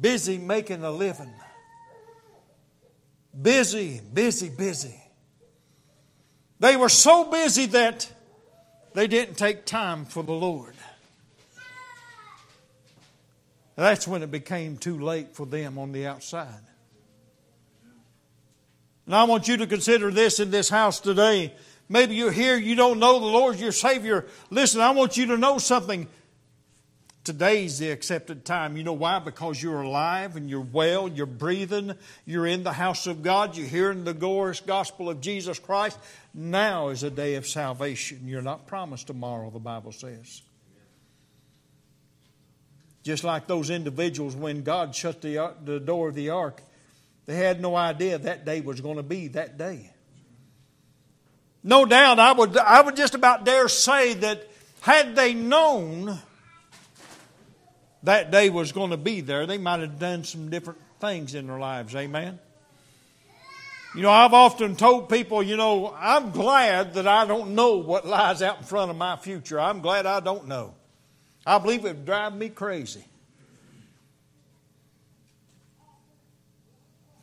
busy 0.00 0.38
making 0.38 0.84
a 0.84 0.92
living. 0.92 1.32
Busy, 3.40 4.00
busy, 4.14 4.48
busy. 4.48 5.02
They 6.60 6.76
were 6.76 6.88
so 6.88 7.30
busy 7.30 7.66
that 7.66 8.10
they 8.94 9.08
didn't 9.08 9.34
take 9.34 9.66
time 9.66 10.04
for 10.04 10.22
the 10.22 10.32
Lord. 10.32 10.74
That's 13.74 14.08
when 14.08 14.22
it 14.22 14.30
became 14.30 14.78
too 14.78 15.00
late 15.00 15.34
for 15.34 15.44
them 15.44 15.78
on 15.78 15.92
the 15.92 16.06
outside. 16.06 16.60
And 19.06 19.14
I 19.14 19.24
want 19.24 19.48
you 19.48 19.56
to 19.58 19.66
consider 19.66 20.10
this 20.10 20.40
in 20.40 20.50
this 20.50 20.68
house 20.68 21.00
today. 21.00 21.54
Maybe 21.88 22.16
you're 22.16 22.32
here, 22.32 22.56
you 22.56 22.74
don't 22.74 22.98
know 22.98 23.20
the 23.20 23.26
Lord 23.26 23.58
your 23.58 23.72
Savior. 23.72 24.26
Listen, 24.50 24.80
I 24.80 24.90
want 24.90 25.16
you 25.16 25.26
to 25.26 25.36
know 25.36 25.58
something. 25.58 26.08
Today's 27.22 27.78
the 27.78 27.90
accepted 27.90 28.44
time. 28.44 28.76
You 28.76 28.84
know 28.84 28.92
why? 28.92 29.18
Because 29.20 29.60
you're 29.60 29.82
alive 29.82 30.36
and 30.36 30.50
you're 30.50 30.60
well, 30.60 31.08
you're 31.08 31.26
breathing, 31.26 31.94
you're 32.24 32.46
in 32.46 32.62
the 32.62 32.72
house 32.72 33.06
of 33.06 33.22
God, 33.22 33.56
you're 33.56 33.66
hearing 33.66 34.04
the 34.04 34.14
glorious 34.14 34.60
gospel 34.60 35.08
of 35.08 35.20
Jesus 35.20 35.58
Christ. 35.58 35.98
Now 36.34 36.88
is 36.88 37.02
a 37.02 37.10
day 37.10 37.36
of 37.36 37.46
salvation. 37.46 38.22
You're 38.26 38.42
not 38.42 38.66
promised 38.66 39.08
tomorrow, 39.08 39.50
the 39.50 39.58
Bible 39.58 39.92
says. 39.92 40.42
Just 43.02 43.22
like 43.22 43.46
those 43.46 43.70
individuals 43.70 44.34
when 44.34 44.62
God 44.62 44.94
shut 44.94 45.20
the, 45.22 45.54
the 45.64 45.78
door 45.78 46.08
of 46.08 46.16
the 46.16 46.30
ark, 46.30 46.62
they 47.26 47.36
had 47.36 47.60
no 47.60 47.76
idea 47.76 48.18
that 48.18 48.44
day 48.44 48.60
was 48.60 48.80
going 48.80 48.96
to 48.96 49.02
be 49.02 49.28
that 49.28 49.58
day. 49.58 49.90
No 51.62 51.84
doubt, 51.84 52.20
I 52.20 52.32
would, 52.32 52.56
I 52.56 52.80
would 52.80 52.94
just 52.94 53.16
about 53.16 53.44
dare 53.44 53.68
say 53.68 54.14
that 54.14 54.48
had 54.80 55.16
they 55.16 55.34
known 55.34 56.16
that 58.04 58.30
day 58.30 58.50
was 58.50 58.70
going 58.70 58.90
to 58.90 58.96
be 58.96 59.20
there, 59.20 59.46
they 59.46 59.58
might 59.58 59.80
have 59.80 59.98
done 59.98 60.22
some 60.22 60.48
different 60.48 60.78
things 61.00 61.34
in 61.34 61.48
their 61.48 61.58
lives. 61.58 61.94
Amen? 61.96 62.38
You 63.96 64.02
know, 64.02 64.10
I've 64.10 64.34
often 64.34 64.76
told 64.76 65.08
people, 65.08 65.42
you 65.42 65.56
know, 65.56 65.92
I'm 65.98 66.30
glad 66.30 66.94
that 66.94 67.08
I 67.08 67.26
don't 67.26 67.54
know 67.54 67.78
what 67.78 68.06
lies 68.06 68.42
out 68.42 68.58
in 68.58 68.64
front 68.64 68.90
of 68.90 68.96
my 68.96 69.16
future. 69.16 69.58
I'm 69.58 69.80
glad 69.80 70.06
I 70.06 70.20
don't 70.20 70.46
know. 70.46 70.74
I 71.44 71.58
believe 71.58 71.84
it 71.84 71.96
would 71.96 72.06
drive 72.06 72.36
me 72.36 72.48
crazy. 72.48 73.04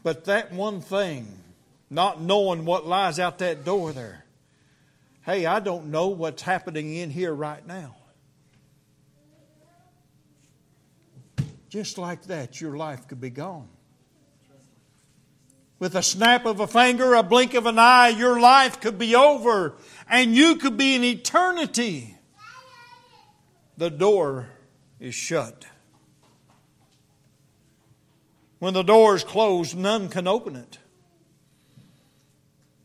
But 0.04 0.26
that 0.26 0.52
one 0.52 0.82
thing, 0.82 1.28
not 1.90 2.22
knowing 2.22 2.66
what 2.66 2.86
lies 2.86 3.20
out 3.20 3.40
that 3.40 3.64
door 3.64 3.94
there, 3.94 4.26
hey, 5.22 5.46
I 5.46 5.62
don't 5.62 5.88
know 5.88 6.10
what's 6.10 6.42
happening 6.42 6.94
in 6.94 7.10
here 7.10 7.34
right 7.34 7.66
now. 7.66 7.96
Just 11.70 11.98
like 11.98 12.24
that, 12.26 12.62
your 12.62 12.78
life 12.78 13.08
could 13.08 13.22
be 13.22 13.32
gone. 13.32 13.70
With 15.80 15.96
a 15.96 16.04
snap 16.04 16.46
of 16.46 16.60
a 16.60 16.68
finger, 16.68 17.16
a 17.16 17.24
blink 17.24 17.56
of 17.56 17.66
an 17.66 17.80
eye, 17.80 18.10
your 18.10 18.40
life 18.40 18.80
could 18.80 19.00
be 19.00 19.16
over 19.16 19.74
and 20.08 20.36
you 20.36 20.58
could 20.58 20.78
be 20.78 20.96
in 20.96 21.04
eternity. 21.04 22.16
The 23.78 23.90
door 23.90 24.50
is 25.00 25.16
shut. 25.16 25.66
When 28.64 28.74
the 28.74 28.82
door 28.82 29.14
is 29.14 29.26
closed, 29.26 29.76
none 29.78 30.08
can 30.08 30.26
open 30.26 30.56
it. 30.56 30.78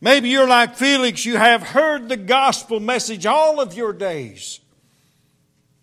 Maybe 0.01 0.29
you're 0.29 0.49
like 0.49 0.75
Felix, 0.75 1.25
you 1.25 1.37
have 1.37 1.62
heard 1.62 2.09
the 2.09 2.17
gospel 2.17 2.81
message 2.81 3.27
all 3.27 3.61
of 3.61 3.75
your 3.75 3.93
days, 3.93 4.59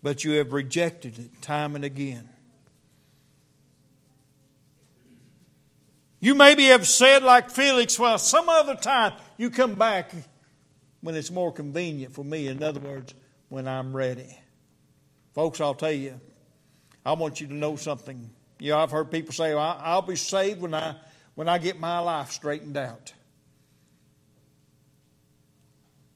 but 0.02 0.22
you 0.22 0.32
have 0.32 0.52
rejected 0.52 1.18
it 1.18 1.40
time 1.40 1.74
and 1.74 1.82
again. 1.82 2.28
You 6.20 6.34
maybe 6.34 6.66
have 6.66 6.86
said, 6.86 7.22
like 7.22 7.48
Felix, 7.48 7.98
well, 7.98 8.18
some 8.18 8.50
other 8.50 8.74
time 8.74 9.14
you 9.38 9.48
come 9.48 9.76
back 9.76 10.12
when 11.00 11.14
it's 11.14 11.30
more 11.30 11.52
convenient 11.52 12.12
for 12.12 12.22
me. 12.22 12.48
In 12.48 12.62
other 12.62 12.80
words, 12.80 13.14
when 13.48 13.66
I'm 13.66 13.96
ready. 13.96 14.38
Folks, 15.34 15.58
I'll 15.58 15.72
tell 15.72 15.90
you, 15.90 16.20
I 17.06 17.14
want 17.14 17.40
you 17.40 17.46
to 17.46 17.54
know 17.54 17.76
something. 17.76 18.30
You 18.58 18.70
know, 18.70 18.78
I've 18.78 18.90
heard 18.90 19.10
people 19.10 19.32
say, 19.32 19.54
well, 19.54 19.80
I'll 19.82 20.02
be 20.02 20.16
saved 20.16 20.60
when 20.60 20.74
I, 20.74 20.96
when 21.34 21.48
I 21.48 21.58
get 21.58 21.78
my 21.78 21.98
life 21.98 22.30
straightened 22.30 22.76
out. 22.76 23.12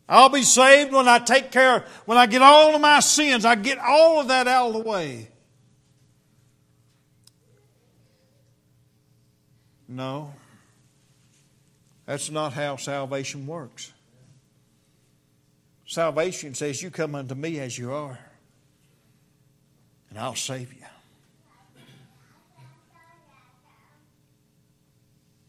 I'll 0.09 0.29
be 0.29 0.42
saved 0.42 0.92
when 0.92 1.07
I 1.07 1.20
take 1.20 1.53
care, 1.53 1.85
when 2.05 2.18
I 2.18 2.26
get 2.26 2.42
all 2.42 2.74
of 2.74 2.81
my 2.81 2.98
sins, 2.98 3.44
I 3.44 3.55
get 3.55 3.79
all 3.79 4.20
of 4.20 4.29
that 4.29 4.48
out 4.48 4.68
of 4.68 4.72
the 4.72 4.81
way. 4.81 5.29
No, 9.87 10.33
that's 12.07 12.31
not 12.31 12.53
how 12.53 12.76
salvation 12.76 13.46
works. 13.46 13.92
Salvation 15.87 16.55
says, 16.55 16.83
You 16.83 16.90
come 16.90 17.16
unto 17.16 17.35
me 17.35 17.59
as 17.59 17.76
you 17.76 17.92
are, 17.92 18.18
and 20.09 20.18
I'll 20.18 20.37
save 20.37 20.72
you. 20.72 20.80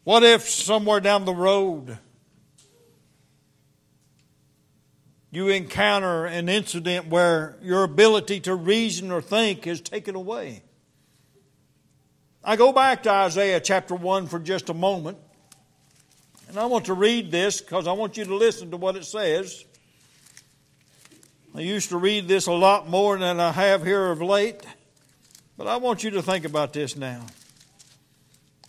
What 0.04 0.24
if 0.24 0.48
somewhere 0.48 1.00
down 1.00 1.24
the 1.24 1.34
road 1.34 1.98
you 5.30 5.48
encounter 5.48 6.26
an 6.26 6.48
incident 6.48 7.06
where 7.06 7.56
your 7.62 7.84
ability 7.84 8.40
to 8.40 8.54
reason 8.54 9.12
or 9.12 9.20
think 9.20 9.66
is 9.66 9.80
taken 9.80 10.16
away? 10.16 10.64
I 12.42 12.56
go 12.56 12.72
back 12.72 13.04
to 13.04 13.10
Isaiah 13.10 13.60
chapter 13.60 13.94
1 13.94 14.26
for 14.26 14.40
just 14.40 14.68
a 14.68 14.74
moment. 14.74 15.18
And 16.48 16.58
I 16.58 16.66
want 16.66 16.86
to 16.86 16.94
read 16.94 17.30
this 17.30 17.60
because 17.60 17.86
I 17.86 17.92
want 17.92 18.16
you 18.16 18.24
to 18.24 18.34
listen 18.34 18.72
to 18.72 18.76
what 18.76 18.96
it 18.96 19.04
says. 19.04 19.64
I 21.54 21.60
used 21.60 21.90
to 21.90 21.96
read 21.96 22.26
this 22.26 22.46
a 22.46 22.52
lot 22.52 22.88
more 22.88 23.16
than 23.16 23.38
I 23.38 23.52
have 23.52 23.84
here 23.84 24.10
of 24.10 24.20
late, 24.20 24.62
but 25.56 25.68
I 25.68 25.76
want 25.76 26.02
you 26.02 26.10
to 26.10 26.22
think 26.22 26.44
about 26.44 26.72
this 26.72 26.96
now. 26.96 27.24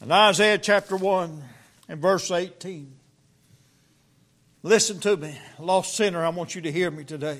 In 0.03 0.11
Isaiah 0.11 0.57
chapter 0.57 0.97
1 0.97 1.41
and 1.87 2.01
verse 2.01 2.29
18. 2.29 2.93
Listen 4.61 4.99
to 4.99 5.15
me, 5.15 5.37
lost 5.57 5.95
sinner, 5.95 6.25
I 6.25 6.29
want 6.29 6.55
you 6.55 6.61
to 6.63 6.71
hear 6.73 6.91
me 6.91 7.05
today. 7.05 7.39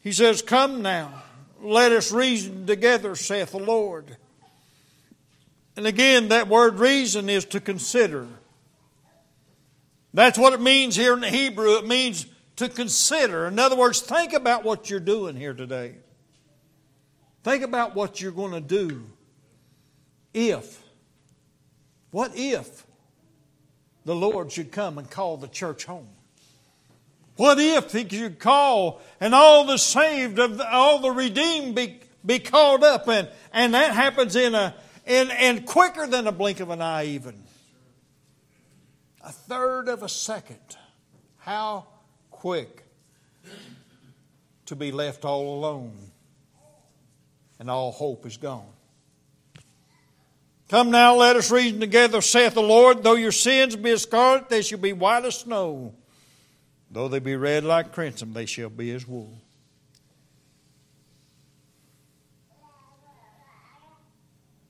He 0.00 0.12
says, 0.12 0.40
Come 0.40 0.80
now, 0.80 1.22
let 1.60 1.92
us 1.92 2.10
reason 2.10 2.66
together, 2.66 3.14
saith 3.14 3.50
the 3.50 3.58
Lord. 3.58 4.16
And 5.76 5.86
again, 5.86 6.28
that 6.28 6.48
word 6.48 6.78
reason 6.78 7.28
is 7.28 7.44
to 7.46 7.60
consider. 7.60 8.26
That's 10.14 10.38
what 10.38 10.54
it 10.54 10.62
means 10.62 10.96
here 10.96 11.12
in 11.12 11.20
the 11.20 11.28
Hebrew. 11.28 11.76
It 11.76 11.86
means 11.86 12.24
to 12.56 12.70
consider. 12.70 13.46
In 13.46 13.58
other 13.58 13.76
words, 13.76 14.00
think 14.00 14.32
about 14.32 14.64
what 14.64 14.88
you're 14.88 14.98
doing 14.98 15.36
here 15.36 15.52
today. 15.52 15.96
Think 17.44 17.64
about 17.64 17.94
what 17.94 18.22
you're 18.22 18.32
going 18.32 18.52
to 18.52 18.62
do 18.62 19.02
if, 20.32 20.85
what 22.16 22.32
if 22.34 22.86
the 24.06 24.14
Lord 24.14 24.50
should 24.50 24.72
come 24.72 24.96
and 24.96 25.10
call 25.10 25.36
the 25.36 25.48
church 25.48 25.84
home? 25.84 26.08
What 27.36 27.58
if 27.58 27.92
He 27.92 28.08
should 28.08 28.38
call 28.38 29.02
and 29.20 29.34
all 29.34 29.66
the 29.66 29.76
saved, 29.76 30.38
of 30.38 30.58
all 30.58 31.00
the 31.00 31.10
redeemed 31.10 31.74
be, 31.74 32.00
be 32.24 32.38
called 32.38 32.82
up 32.82 33.06
and, 33.08 33.28
and 33.52 33.74
that 33.74 33.92
happens 33.92 34.34
in 34.34 34.54
a, 34.54 34.74
in, 35.04 35.30
and 35.30 35.66
quicker 35.66 36.06
than 36.06 36.26
a 36.26 36.32
blink 36.32 36.60
of 36.60 36.70
an 36.70 36.80
eye, 36.80 37.04
even. 37.04 37.42
A 39.22 39.30
third 39.30 39.90
of 39.90 40.02
a 40.02 40.08
second. 40.08 40.78
How 41.36 41.84
quick 42.30 42.82
to 44.64 44.74
be 44.74 44.90
left 44.90 45.26
all 45.26 45.58
alone 45.58 45.98
and 47.58 47.68
all 47.68 47.92
hope 47.92 48.24
is 48.24 48.38
gone. 48.38 48.72
Come 50.68 50.90
now, 50.90 51.14
let 51.14 51.36
us 51.36 51.50
reason 51.50 51.78
together, 51.78 52.20
saith 52.20 52.54
the 52.54 52.62
Lord. 52.62 53.02
Though 53.02 53.14
your 53.14 53.32
sins 53.32 53.76
be 53.76 53.90
as 53.90 54.02
scarlet, 54.02 54.48
they 54.48 54.62
shall 54.62 54.78
be 54.78 54.92
white 54.92 55.24
as 55.24 55.38
snow. 55.38 55.94
Though 56.90 57.06
they 57.06 57.20
be 57.20 57.36
red 57.36 57.62
like 57.62 57.92
crimson, 57.92 58.32
they 58.32 58.46
shall 58.46 58.68
be 58.68 58.90
as 58.90 59.06
wool. 59.06 59.32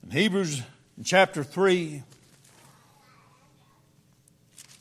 In 0.05 0.11
Hebrews 0.11 0.63
in 0.99 1.05
chapter 1.05 1.43
3, 1.43 2.03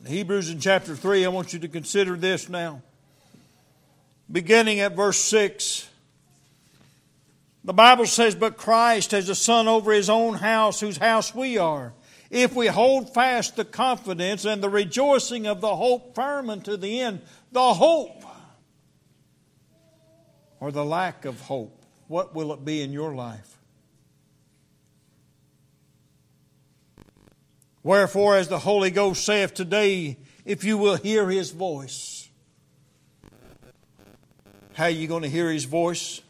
in 0.02 0.06
Hebrews 0.06 0.50
in 0.50 0.60
chapter 0.60 0.96
3, 0.96 1.26
I 1.26 1.30
want 1.30 1.54
you 1.54 1.60
to 1.60 1.68
consider 1.68 2.16
this 2.16 2.50
now. 2.50 2.82
Beginning 4.32 4.82
at 4.82 4.96
verse 4.96 5.18
6, 5.18 5.88
the 7.66 7.74
Bible 7.74 8.06
says, 8.06 8.36
But 8.36 8.58
Christ 8.58 9.12
has 9.12 9.28
a 9.28 9.36
son 9.36 9.68
over 9.68 9.92
his 9.92 10.10
own 10.10 10.36
house, 10.36 10.80
whose 10.80 10.98
house 10.98 11.34
we 11.34 11.58
are. 11.58 11.94
If 12.30 12.54
we 12.56 12.68
hold 12.68 13.14
fast 13.14 13.56
the 13.56 13.66
confidence 13.66 14.46
and 14.46 14.62
the 14.62 14.70
rejoicing 14.70 15.48
of 15.48 15.62
the 15.62 15.76
hope 15.76 16.14
firm 16.14 16.50
unto 16.50 16.78
the 16.78 17.02
end, 17.02 17.22
the 17.52 17.74
hope 17.74 18.24
or 20.60 20.72
the 20.72 20.86
lack 20.86 21.26
of 21.26 21.42
hope, 21.42 21.84
what 22.08 22.36
will 22.36 22.54
it 22.54 22.64
be 22.64 22.82
in 22.82 22.94
your 22.94 23.16
life? 23.16 23.58
Wherefore, 27.82 28.36
as 28.36 28.48
the 28.48 28.60
Holy 28.60 28.92
Ghost 28.92 29.26
saith 29.26 29.54
today, 29.54 30.18
if 30.44 30.64
you 30.64 30.78
will 30.78 30.96
hear 30.96 31.30
his 31.30 31.52
voice. 31.52 32.30
How 34.74 34.86
are 34.86 34.90
you 34.90 35.08
going 35.08 35.24
to 35.24 35.30
hear 35.30 35.52
his 35.52 35.66
voice? 35.66 36.22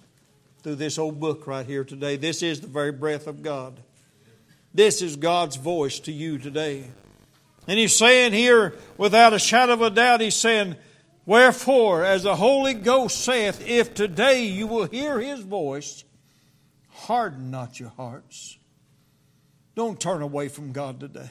Through 0.66 0.78
this 0.78 0.98
old 0.98 1.20
book 1.20 1.46
right 1.46 1.64
here 1.64 1.84
today. 1.84 2.16
This 2.16 2.42
is 2.42 2.60
the 2.60 2.66
very 2.66 2.92
breath 2.92 3.28
of 3.28 3.44
God. 3.44 3.80
This 4.74 5.04
is 5.04 5.16
God's 5.16 5.58
voice 5.58 6.00
to 6.00 6.12
you 6.12 6.40
today. 6.40 6.86
And 7.68 7.78
he's 7.78 7.96
saying 7.96 8.34
here, 8.34 8.74
without 8.98 9.32
a 9.32 9.38
shadow 9.38 9.74
of 9.74 9.84
a 9.84 9.92
doubt, 9.92 10.22
he's 10.22 10.34
saying, 10.36 10.76
Wherefore, 11.24 12.04
as 12.04 12.24
the 12.24 12.36
Holy 12.36 12.74
Ghost 12.74 13.24
saith, 13.24 13.64
if 13.68 13.94
today 13.94 14.46
you 14.46 14.66
will 14.66 14.86
hear 14.88 15.20
his 15.20 15.42
voice, 15.42 16.04
harden 16.90 17.52
not 17.52 17.80
your 17.80 17.90
hearts. 17.90 18.58
Don't 19.76 20.00
turn 20.00 20.24
away 20.24 20.48
from 20.48 20.72
God 20.72 21.00
today. 21.00 21.30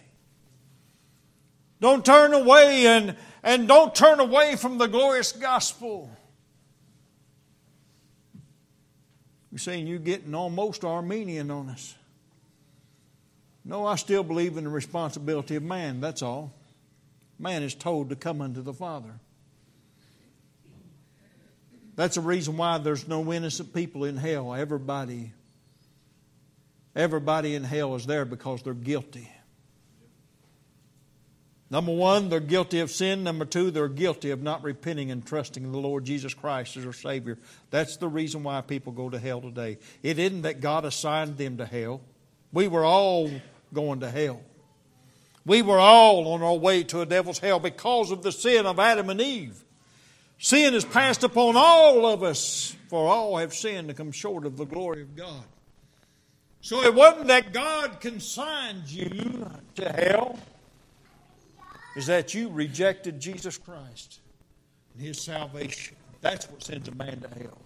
Don't 1.81 2.05
turn 2.05 2.35
away 2.35 2.87
and, 2.87 3.17
and 3.43 3.67
don't 3.67 3.97
turn 3.97 4.21
away 4.21 4.55
from 4.55 4.79
the 4.79 4.87
glorious 4.87 5.33
gospel. 5.33 6.09
You're 9.55 9.61
saying 9.61 9.87
you're 9.87 10.01
getting 10.01 10.35
almost 10.35 10.85
Arminian 10.85 11.49
on 11.53 11.69
us. 11.69 11.95
No, 13.65 13.87
I 13.87 13.95
still 13.95 14.25
believe 14.25 14.57
in 14.57 14.65
the 14.65 14.71
responsibility 14.71 15.55
of 15.55 15.63
man, 15.63 16.01
that's 16.01 16.23
all. 16.23 16.53
Man 17.39 17.63
is 17.63 17.73
told 17.73 18.11
to 18.11 18.17
come 18.17 18.41
unto 18.41 18.63
the 18.63 18.73
Father. 18.73 19.13
That's 21.95 22.17
the 22.17 22.21
reason 22.21 22.57
why 22.57 22.79
there's 22.79 23.07
no 23.07 23.33
innocent 23.33 23.73
people 23.73 24.03
in 24.03 24.17
hell. 24.17 24.53
Everybody, 24.53 25.31
everybody 26.97 27.55
in 27.55 27.63
hell 27.63 27.95
is 27.95 28.07
there 28.07 28.25
because 28.25 28.65
they're 28.65 28.75
guilty. 28.75 29.31
Number 31.75 31.91
one, 31.91 32.29
they're 32.29 32.39
guilty 32.39 32.79
of 32.79 32.93
sin. 32.93 33.25
Number 33.25 33.45
two, 33.45 33.73
they're 33.73 33.89
guilty 33.89 34.31
of 34.31 34.41
not 34.41 34.63
repenting 34.63 35.11
and 35.11 35.27
trusting 35.27 35.73
the 35.73 35.77
Lord 35.77 36.05
Jesus 36.05 36.33
Christ 36.33 36.77
as 36.77 36.85
their 36.85 36.93
Savior. 36.93 37.37
That's 37.71 37.97
the 37.97 38.07
reason 38.07 38.45
why 38.45 38.61
people 38.61 38.93
go 38.93 39.11
to 39.11 39.19
hell 39.19 39.41
today. 39.41 39.79
It 40.01 40.21
isn't 40.21 40.43
that 40.43 40.61
God 40.61 40.85
assigned 40.85 41.37
them 41.37 41.57
to 41.57 41.67
hell. 41.67 42.01
We 42.53 42.69
were 42.69 42.85
all 42.85 43.29
going 43.73 43.99
to 44.01 44.11
hell. 44.13 44.41
We 45.45 45.63
were 45.63 45.81
all 45.81 46.29
on 46.29 46.43
our 46.43 46.55
way 46.55 46.85
to 46.85 47.01
a 47.01 47.07
devil's 47.07 47.41
hell 47.41 47.59
because 47.59 48.13
of 48.13 48.23
the 48.23 48.31
sin 48.31 48.67
of 48.67 48.79
Adam 48.79 49.11
and 49.11 49.21
Eve. 49.21 49.65
Sin 50.39 50.75
is 50.75 50.85
passed 50.85 51.25
upon 51.25 51.57
all 51.57 52.07
of 52.07 52.23
us, 52.23 52.77
for 52.87 53.09
all 53.09 53.39
have 53.39 53.53
sinned 53.53 53.89
to 53.89 53.95
come 53.95 54.13
short 54.13 54.47
of 54.47 54.57
the 54.57 54.65
glory 54.65 55.03
of 55.03 55.17
God. 55.17 55.43
So 56.61 56.85
it 56.85 56.95
wasn't 56.95 57.27
that 57.27 57.53
God 57.53 57.99
consigned 57.99 58.89
you 58.89 59.51
to 59.75 59.89
hell 59.89 60.39
is 61.97 62.07
that 62.07 62.35
you 62.35 62.49
rejected 62.49 63.21
Jesus 63.21 63.57
Christ 63.59 64.21
and 64.95 65.03
his 65.03 65.21
salvation. 65.21 65.97
That's 66.21 66.51
what 66.51 66.63
sends 66.63 66.89
a 66.89 66.95
man 66.95 67.21
to 67.21 67.29
hell. 67.29 67.59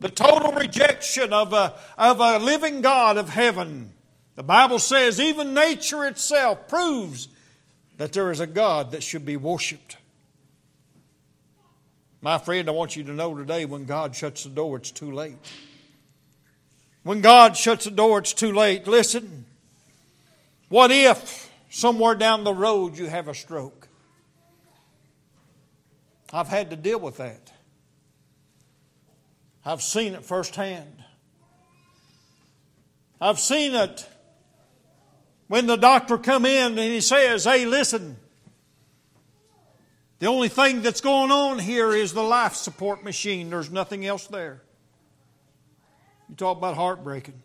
The 0.00 0.10
total 0.10 0.52
rejection 0.52 1.32
of 1.32 1.52
a, 1.52 1.74
of 1.96 2.20
a 2.20 2.38
living 2.38 2.82
God 2.82 3.16
of 3.16 3.30
heaven. 3.30 3.92
The 4.34 4.42
Bible 4.42 4.78
says 4.78 5.18
even 5.18 5.54
nature 5.54 6.04
itself 6.04 6.68
proves 6.68 7.28
that 7.96 8.12
there 8.12 8.30
is 8.30 8.40
a 8.40 8.46
God 8.46 8.90
that 8.90 9.02
should 9.02 9.24
be 9.24 9.36
worshiped. 9.36 9.96
My 12.20 12.38
friend, 12.38 12.68
I 12.68 12.72
want 12.72 12.96
you 12.96 13.04
to 13.04 13.12
know 13.12 13.34
today 13.34 13.64
when 13.64 13.84
God 13.84 14.14
shuts 14.14 14.44
the 14.44 14.50
door, 14.50 14.76
it's 14.76 14.90
too 14.90 15.12
late. 15.12 15.36
When 17.02 17.20
God 17.20 17.56
shuts 17.56 17.84
the 17.84 17.90
door, 17.90 18.18
it's 18.18 18.32
too 18.32 18.52
late. 18.52 18.86
Listen, 18.86 19.46
what 20.68 20.90
if 20.90 21.45
Somewhere 21.68 22.14
down 22.14 22.44
the 22.44 22.54
road, 22.54 22.96
you 22.96 23.06
have 23.06 23.28
a 23.28 23.34
stroke. 23.34 23.88
I've 26.32 26.48
had 26.48 26.70
to 26.70 26.76
deal 26.76 26.98
with 26.98 27.18
that. 27.18 27.52
I've 29.64 29.82
seen 29.82 30.14
it 30.14 30.24
firsthand. 30.24 31.02
I've 33.20 33.40
seen 33.40 33.74
it 33.74 34.08
when 35.48 35.66
the 35.66 35.76
doctor 35.76 36.18
come 36.18 36.44
in 36.46 36.72
and 36.72 36.78
he 36.78 37.00
says, 37.00 37.44
"Hey, 37.44 37.64
listen. 37.64 38.18
The 40.18 40.26
only 40.26 40.48
thing 40.48 40.82
that's 40.82 41.00
going 41.00 41.30
on 41.30 41.58
here 41.58 41.92
is 41.92 42.12
the 42.12 42.22
life 42.22 42.54
support 42.54 43.04
machine. 43.04 43.50
There's 43.50 43.70
nothing 43.70 44.06
else 44.06 44.26
there." 44.26 44.62
You 46.28 46.34
talk 46.34 46.58
about 46.58 46.74
heartbreaking. 46.74 47.42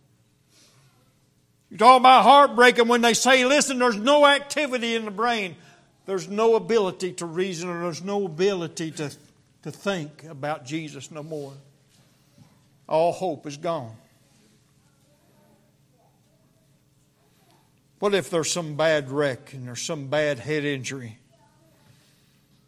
You 1.71 1.77
talk 1.77 2.01
about 2.01 2.23
heartbreaking 2.23 2.89
when 2.89 2.99
they 3.01 3.13
say, 3.13 3.45
listen, 3.45 3.79
there's 3.79 3.95
no 3.95 4.27
activity 4.27 4.93
in 4.93 5.05
the 5.05 5.11
brain. 5.11 5.55
There's 6.05 6.27
no 6.27 6.55
ability 6.55 7.13
to 7.13 7.25
reason 7.25 7.69
or 7.69 7.83
there's 7.83 8.03
no 8.03 8.25
ability 8.25 8.91
to, 8.91 9.09
to 9.63 9.71
think 9.71 10.25
about 10.25 10.65
Jesus 10.65 11.09
no 11.11 11.23
more. 11.23 11.53
All 12.89 13.13
hope 13.13 13.47
is 13.47 13.55
gone. 13.55 13.95
What 17.99 18.13
if 18.15 18.29
there's 18.29 18.51
some 18.51 18.75
bad 18.75 19.09
wreck 19.09 19.53
and 19.53 19.65
there's 19.65 19.81
some 19.81 20.07
bad 20.07 20.39
head 20.39 20.65
injury? 20.65 21.19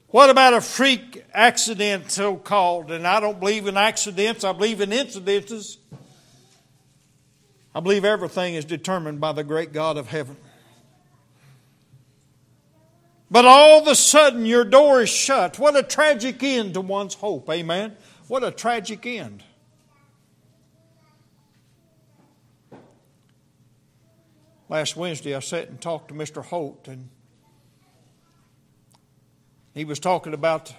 What 0.08 0.30
about 0.30 0.54
a 0.54 0.62
freak 0.62 1.26
accident, 1.34 2.12
so 2.12 2.38
called? 2.38 2.92
And 2.92 3.06
I 3.06 3.20
don't 3.20 3.40
believe 3.40 3.68
in 3.68 3.76
accidents, 3.76 4.46
I 4.46 4.54
believe 4.54 4.80
in 4.80 4.92
incidences. 4.92 5.78
I 7.76 7.80
believe 7.80 8.06
everything 8.06 8.54
is 8.54 8.66
determined 8.66 9.20
by 9.20 9.32
the 9.32 9.44
great 9.44 9.74
God 9.74 9.98
of 9.98 10.08
heaven. 10.08 10.38
But 13.32 13.46
all 13.46 13.82
of 13.82 13.88
a 13.88 13.96
sudden, 13.96 14.46
your 14.46 14.64
door 14.64 15.02
is 15.02 15.10
shut. 15.10 15.58
What 15.58 15.76
a 15.76 15.82
tragic 15.82 16.44
end 16.44 16.76
to 16.76 16.82
one's 16.82 17.16
hope. 17.16 17.50
Amen. 17.50 17.98
What 18.28 18.44
a 18.44 18.52
tragic 18.52 19.08
end. 19.08 19.44
Last 24.70 24.96
Wednesday, 24.96 25.36
I 25.36 25.40
sat 25.40 25.70
and 25.70 25.82
talked 25.82 26.10
to 26.10 26.14
Mr. 26.14 26.44
Holt, 26.44 26.88
and 26.88 27.10
he 29.74 29.84
was 29.84 30.00
talking 30.00 30.34
about 30.34 30.74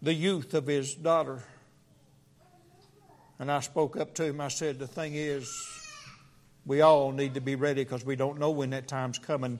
the 0.00 0.14
youth 0.14 0.54
of 0.54 0.66
his 0.66 0.94
daughter. 0.94 1.44
And 3.42 3.50
I 3.50 3.58
spoke 3.58 3.96
up 3.96 4.14
to 4.14 4.24
him. 4.26 4.40
I 4.40 4.46
said, 4.46 4.78
The 4.78 4.86
thing 4.86 5.16
is, 5.16 5.52
we 6.64 6.80
all 6.80 7.10
need 7.10 7.34
to 7.34 7.40
be 7.40 7.56
ready 7.56 7.82
because 7.82 8.04
we 8.04 8.14
don't 8.14 8.38
know 8.38 8.52
when 8.52 8.70
that 8.70 8.86
time's 8.86 9.18
coming. 9.18 9.58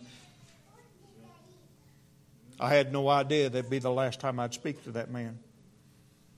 I 2.61 2.69
had 2.69 2.93
no 2.93 3.09
idea 3.09 3.51
that'd 3.51 3.69
be 3.69 3.81
the 3.81 3.91
last 3.91 4.21
time 4.21 4.39
I'd 4.39 4.55
speak 4.55 4.85
to 4.85 4.93
that 4.93 5.11
man. 5.11 5.37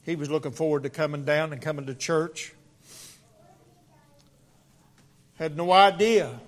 He 0.05 0.17
was 0.17 0.31
looking 0.31 0.53
forward 0.53 0.85
to 0.85 0.89
coming 0.89 1.27
down 1.27 1.53
and 1.53 1.61
coming 1.61 1.85
to 1.85 1.95
church. 1.95 2.55
Had 5.35 5.55
no 5.55 5.71
idea 5.71 6.41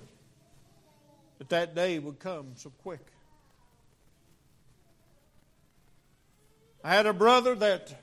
that 1.37 1.49
that 1.49 1.75
day 1.75 1.99
would 1.99 2.17
come 2.17 2.53
so 2.55 2.71
quick. 2.81 3.05
I 6.83 6.89
had 6.89 7.05
a 7.05 7.13
brother 7.13 7.53
that 7.53 7.93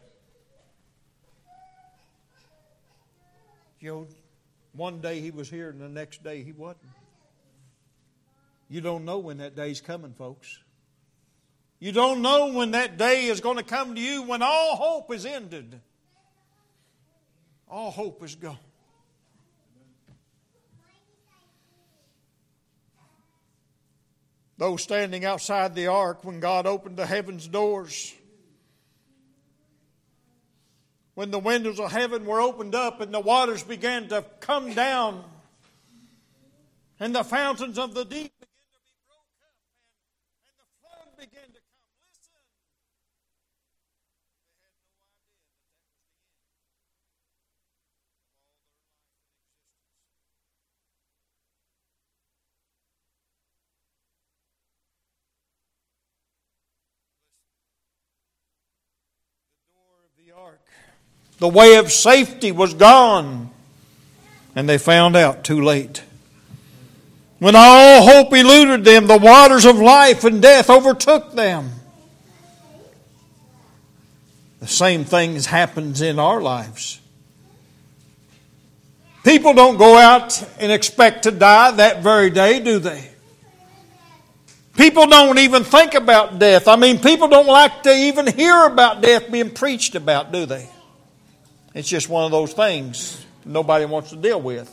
You 3.84 3.90
know, 3.90 4.06
one 4.72 5.02
day 5.02 5.20
he 5.20 5.30
was 5.30 5.50
here 5.50 5.68
and 5.68 5.78
the 5.78 5.90
next 5.90 6.24
day 6.24 6.42
he 6.42 6.52
wasn't. 6.52 6.88
You 8.70 8.80
don't 8.80 9.04
know 9.04 9.18
when 9.18 9.36
that 9.38 9.54
day's 9.54 9.82
coming, 9.82 10.14
folks. 10.14 10.58
You 11.80 11.92
don't 11.92 12.22
know 12.22 12.54
when 12.54 12.70
that 12.70 12.96
day 12.96 13.26
is 13.26 13.42
going 13.42 13.58
to 13.58 13.62
come 13.62 13.94
to 13.94 14.00
you 14.00 14.22
when 14.22 14.40
all 14.40 14.76
hope 14.76 15.12
is 15.12 15.26
ended. 15.26 15.78
All 17.68 17.90
hope 17.90 18.24
is 18.24 18.34
gone. 18.36 18.56
Those 24.56 24.82
standing 24.82 25.26
outside 25.26 25.74
the 25.74 25.88
ark 25.88 26.24
when 26.24 26.40
God 26.40 26.66
opened 26.66 26.96
the 26.96 27.04
heaven's 27.04 27.46
doors 27.46 28.14
when 31.14 31.30
the 31.30 31.38
windows 31.38 31.78
of 31.78 31.92
heaven 31.92 32.26
were 32.26 32.40
opened 32.40 32.74
up 32.74 33.00
and 33.00 33.14
the 33.14 33.20
waters 33.20 33.62
began 33.62 34.08
to 34.08 34.24
come 34.40 34.72
down 34.74 35.24
and 37.00 37.14
the 37.14 37.24
fountains 37.24 37.78
of 37.78 37.94
the 37.94 38.04
deep 38.04 38.32
began 38.32 38.50
to 38.72 38.78
be 38.82 38.94
broke 39.06 39.34
up 39.42 39.54
and, 39.62 40.48
and 40.48 40.56
the 40.58 40.66
flood 40.80 41.08
began 41.18 41.46
to 41.46 41.60
come. 41.60 41.86
Listen. 42.10 42.38
They 43.54 43.78
had 43.78 44.02
no 44.58 44.58
idea 44.58 44.74
that 44.74 44.90
that 44.90 45.46
was 45.46 45.62
the 45.68 45.78
end. 45.78 46.44
The 59.54 59.70
door 59.74 60.02
of 60.02 60.12
the 60.18 60.32
ark 60.32 60.66
the 61.44 61.48
way 61.50 61.76
of 61.76 61.92
safety 61.92 62.52
was 62.52 62.72
gone. 62.72 63.50
And 64.56 64.66
they 64.66 64.78
found 64.78 65.14
out 65.14 65.44
too 65.44 65.60
late. 65.60 66.02
When 67.38 67.54
all 67.54 68.02
hope 68.02 68.32
eluded 68.32 68.82
them, 68.82 69.06
the 69.06 69.18
waters 69.18 69.66
of 69.66 69.76
life 69.76 70.24
and 70.24 70.40
death 70.40 70.70
overtook 70.70 71.34
them. 71.34 71.70
The 74.60 74.66
same 74.66 75.04
thing 75.04 75.38
happens 75.42 76.00
in 76.00 76.18
our 76.18 76.40
lives. 76.40 76.98
People 79.22 79.52
don't 79.52 79.76
go 79.76 79.98
out 79.98 80.42
and 80.58 80.72
expect 80.72 81.24
to 81.24 81.30
die 81.30 81.72
that 81.72 82.02
very 82.02 82.30
day, 82.30 82.60
do 82.60 82.78
they? 82.78 83.10
People 84.78 85.08
don't 85.08 85.38
even 85.38 85.62
think 85.62 85.92
about 85.92 86.38
death. 86.38 86.68
I 86.68 86.76
mean, 86.76 87.00
people 87.00 87.28
don't 87.28 87.46
like 87.46 87.82
to 87.82 87.94
even 87.94 88.26
hear 88.28 88.64
about 88.64 89.02
death 89.02 89.30
being 89.30 89.50
preached 89.50 89.94
about, 89.94 90.32
do 90.32 90.46
they? 90.46 90.70
It's 91.74 91.88
just 91.88 92.08
one 92.08 92.24
of 92.24 92.30
those 92.30 92.52
things 92.52 93.26
nobody 93.44 93.84
wants 93.84 94.10
to 94.10 94.16
deal 94.16 94.40
with. 94.40 94.70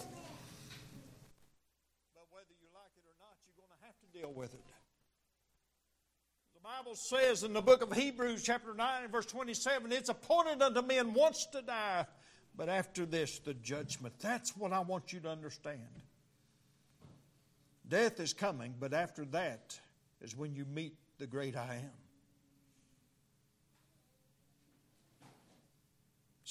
But 2.13 2.25
whether 2.29 2.45
you 2.61 2.67
like 2.75 2.91
it 2.95 3.03
or 3.07 3.17
not, 3.19 3.37
you're 3.43 3.55
going 3.57 3.71
to 3.75 3.85
have 3.87 3.95
to 3.99 4.19
deal 4.19 4.31
with 4.31 4.53
it. 4.53 4.61
The 6.53 6.61
Bible 6.61 6.95
says 6.95 7.43
in 7.43 7.53
the 7.53 7.61
book 7.61 7.81
of 7.81 7.91
Hebrews, 7.91 8.43
chapter 8.43 8.75
9, 8.75 9.07
verse 9.09 9.25
27, 9.25 9.91
it's 9.91 10.09
appointed 10.09 10.61
unto 10.61 10.83
men 10.83 11.15
once 11.15 11.47
to 11.53 11.63
die, 11.63 12.05
but 12.55 12.69
after 12.69 13.07
this, 13.07 13.39
the 13.39 13.55
judgment. 13.55 14.13
That's 14.19 14.55
what 14.55 14.71
I 14.71 14.81
want 14.81 15.11
you 15.11 15.21
to 15.21 15.29
understand. 15.29 15.81
Death 17.87 18.19
is 18.19 18.33
coming, 18.33 18.75
but 18.79 18.93
after 18.93 19.25
that 19.25 19.79
is 20.21 20.37
when 20.37 20.53
you 20.53 20.65
meet 20.65 20.93
the 21.17 21.25
great 21.25 21.57
I 21.57 21.77
am. 21.77 22.00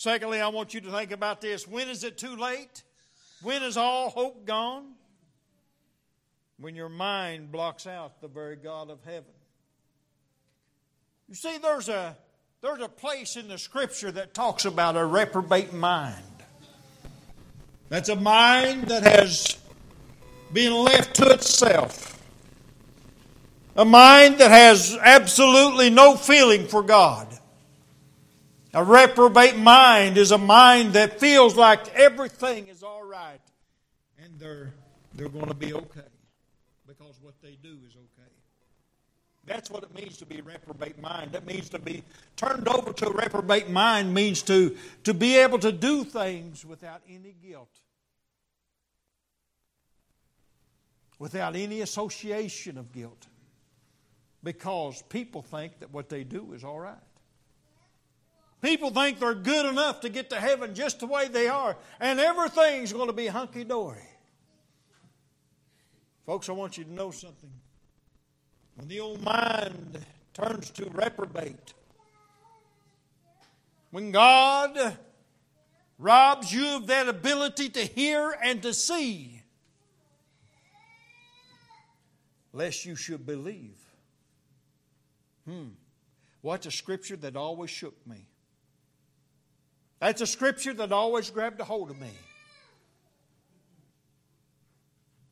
Secondly, 0.01 0.41
I 0.41 0.49
want 0.49 0.73
you 0.73 0.81
to 0.81 0.91
think 0.91 1.11
about 1.11 1.41
this. 1.41 1.69
When 1.69 1.89
is 1.89 2.05
it 2.05 2.17
too 2.17 2.37
late? 2.37 2.83
When 3.43 3.63
is 3.63 3.77
all 3.77 4.11
hope 4.11 4.47
gone? 4.47 4.95
when 6.61 6.75
your 6.75 6.91
mind 6.91 7.51
blocks 7.51 7.87
out 7.87 8.21
the 8.21 8.29
very 8.29 8.57
God 8.57 8.91
of 8.91 9.03
heaven. 9.05 9.33
You 11.27 11.35
see, 11.35 11.57
there's 11.59 11.89
a, 11.89 12.17
there's 12.61 12.83
a 12.83 12.89
place 12.89 13.37
in 13.37 13.49
the 13.49 13.57
Scripture 13.57 14.13
that 14.13 14.35
talks 14.35 14.67
about 14.67 14.97
a 14.97 15.05
reprobate 15.05 15.73
mind. 15.73 16.17
That's 17.89 18.11
a 18.11 18.17
mind 18.17 18.89
that 18.89 19.05
has 19.05 19.57
been 20.53 20.75
left 20.75 21.17
to 21.17 21.31
itself. 21.31 22.23
A 23.77 23.85
mind 23.85 24.39
that 24.39 24.51
has 24.51 24.99
absolutely 25.01 25.89
no 25.89 26.15
feeling 26.17 26.67
for 26.67 26.83
God. 26.83 27.27
A 28.73 28.85
reprobate 28.85 29.57
mind 29.57 30.17
is 30.17 30.31
a 30.31 30.39
mind 30.39 30.93
that 30.93 31.19
feels 31.19 31.57
like 31.57 31.93
everything 31.95 32.69
is 32.69 32.83
all 32.83 33.03
right 33.03 33.41
and 34.23 34.39
they're, 34.39 34.73
they're 35.15 35.29
going 35.29 35.49
to 35.49 35.55
be 35.55 35.75
okay 35.75 36.01
because 36.87 37.19
what 37.21 37.35
they 37.43 37.57
do 37.63 37.77
is 37.87 37.97
okay. 37.97 38.31
That's 39.47 39.71
what 39.71 39.83
it 39.83 39.95
means 39.95 40.19
to 40.19 40.27
be 40.27 40.39
a 40.39 40.43
reprobate 40.43 41.01
mind. 41.01 41.33
That 41.33 41.47
means 41.47 41.69
to 41.71 41.79
be 41.79 42.05
turned 42.37 42.69
over 42.69 42.93
to 42.93 43.09
a 43.09 43.13
reprobate 43.13 43.71
mind 43.71 44.15
means 44.15 44.43
to, 44.43 44.77
to 45.05 45.15
be 45.15 45.39
able 45.39 45.59
to 45.61 45.73
do 45.73 46.05
things 46.05 46.65
without 46.65 47.01
any 47.09 47.35
guilt, 47.43 47.81
without 51.19 51.57
any 51.57 51.81
association 51.81 52.79
of 52.79 52.93
guilt, 52.93 53.27
because 54.45 55.03
people 55.09 55.43
think 55.43 55.81
that 55.81 55.93
what 55.93 56.09
they 56.09 56.23
do 56.23 56.53
is 56.53 56.63
all 56.63 56.79
right. 56.79 56.95
People 58.63 58.91
think 58.91 59.19
they're 59.19 59.35
good 59.35 59.67
enough 59.67 60.01
to 60.01 60.09
get 60.09 60.31
to 60.31 60.37
heaven 60.37 60.75
just 60.75 61.01
the 61.01 61.07
way 61.07 61.29
they 61.29 61.49
are, 61.49 61.77
and 61.99 62.21
everything's 62.21 62.93
going 62.93 63.07
to 63.07 63.13
be 63.13 63.27
hunky 63.27 63.65
dory. 63.65 64.07
Folks, 66.27 66.49
I 66.49 66.53
want 66.53 66.77
you 66.77 66.85
to 66.85 66.93
know 66.93 67.11
something. 67.11 67.51
When 68.77 68.89
the 68.89 69.01
old 69.01 69.23
mind 69.23 69.99
turns 70.35 70.71
to 70.71 70.85
reprobate, 70.91 71.75
when 73.91 74.13
God 74.13 74.97
robs 75.99 76.53
you 76.53 76.77
of 76.77 76.87
that 76.87 77.09
ability 77.09 77.71
to 77.71 77.81
hear 77.81 78.37
and 78.43 78.63
to 78.63 78.75
see, 78.75 79.43
lest 82.53 82.85
you 82.85 82.95
should 82.95 83.25
believe. 83.27 83.79
Hmm. 85.47 85.69
What's 86.43 86.67
a 86.67 86.71
scripture 86.71 87.17
that 87.17 87.37
always 87.37 87.71
shook 87.71 87.95
me? 88.07 88.27
That's 90.01 90.23
a 90.23 90.27
scripture 90.27 90.73
that 90.75 90.93
always 90.93 91.31
grabbed 91.31 91.61
a 91.61 91.65
hold 91.65 91.91
of 91.91 92.01
me. 92.01 92.11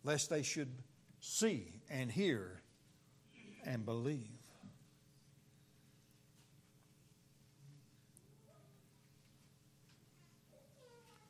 Lest 0.05 0.29
they 0.31 0.43
should 0.43 0.71
see 1.21 1.81
and 1.91 2.13
hear 2.13 2.61
and 3.65 3.85
believe. 3.85 4.29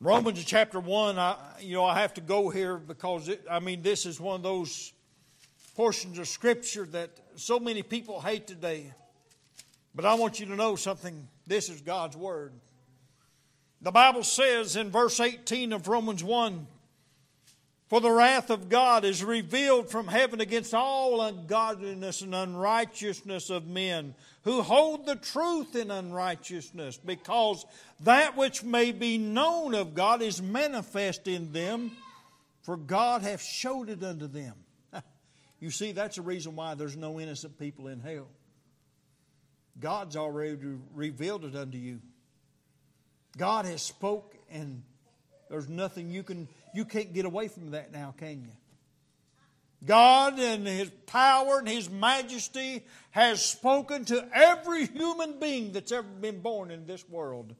Romans 0.01 0.43
chapter 0.45 0.79
1, 0.79 1.19
I, 1.19 1.35
you 1.59 1.75
know, 1.75 1.83
I 1.83 1.99
have 1.99 2.13
to 2.13 2.21
go 2.21 2.49
here 2.49 2.77
because, 2.77 3.27
it, 3.27 3.45
I 3.51 3.59
mean, 3.59 3.81
this 3.81 4.05
is 4.05 4.17
one 4.17 4.37
of 4.37 4.43
those 4.43 4.93
portions 5.75 6.17
of 6.17 6.27
Scripture 6.29 6.85
that 6.91 7.09
so 7.35 7.59
many 7.59 7.83
people 7.83 8.21
hate 8.21 8.47
today. 8.47 8.93
But 9.93 10.05
I 10.05 10.13
want 10.13 10.39
you 10.39 10.45
to 10.45 10.55
know 10.55 10.77
something. 10.77 11.27
This 11.45 11.67
is 11.67 11.81
God's 11.81 12.15
Word. 12.15 12.53
The 13.81 13.91
Bible 13.91 14.23
says 14.23 14.75
in 14.75 14.91
verse 14.91 15.19
18 15.19 15.71
of 15.71 15.87
Romans 15.87 16.21
1 16.21 16.67
For 17.87 18.01
the 18.01 18.11
wrath 18.11 18.49
of 18.49 18.67
God 18.67 19.05
is 19.05 19.23
revealed 19.23 19.89
from 19.89 20.07
heaven 20.07 20.41
against 20.41 20.73
all 20.73 21.21
ungodliness 21.21 22.21
and 22.21 22.35
unrighteousness 22.35 23.49
of 23.49 23.67
men 23.67 24.15
who 24.43 24.61
hold 24.61 25.05
the 25.05 25.15
truth 25.15 25.75
in 25.75 25.91
unrighteousness, 25.91 26.97
because 26.97 27.65
that 28.01 28.35
which 28.35 28.63
may 28.63 28.91
be 28.91 29.17
known 29.17 29.73
of 29.73 29.93
God 29.93 30.21
is 30.21 30.41
manifest 30.41 31.27
in 31.27 31.53
them, 31.53 31.91
for 32.63 32.75
God 32.75 33.21
hath 33.21 33.41
showed 33.41 33.89
it 33.89 34.03
unto 34.03 34.27
them. 34.27 34.55
you 35.61 35.71
see, 35.71 35.93
that's 35.93 36.17
the 36.17 36.21
reason 36.21 36.55
why 36.55 36.75
there's 36.75 36.97
no 36.97 37.17
innocent 37.17 37.57
people 37.57 37.87
in 37.87 38.01
hell. 38.01 38.27
God's 39.79 40.17
already 40.17 40.57
revealed 40.93 41.45
it 41.45 41.55
unto 41.55 41.77
you. 41.77 42.01
God 43.37 43.65
has 43.65 43.81
spoke 43.81 44.35
and 44.51 44.83
there's 45.49 45.69
nothing 45.69 46.11
you 46.11 46.23
can 46.23 46.47
you 46.73 46.85
can't 46.85 47.13
get 47.13 47.25
away 47.25 47.47
from 47.47 47.71
that 47.71 47.91
now, 47.91 48.13
can 48.17 48.41
you? 48.41 48.51
God 49.85 50.39
and 50.39 50.67
His 50.67 50.89
power 51.05 51.59
and 51.59 51.67
His 51.67 51.89
majesty 51.89 52.85
has 53.11 53.43
spoken 53.43 54.05
to 54.05 54.27
every 54.33 54.85
human 54.85 55.39
being 55.39 55.71
that's 55.71 55.91
ever 55.91 56.07
been 56.07 56.41
born 56.41 56.69
in 56.69 56.85
this 56.85 57.07
world. 57.09 57.55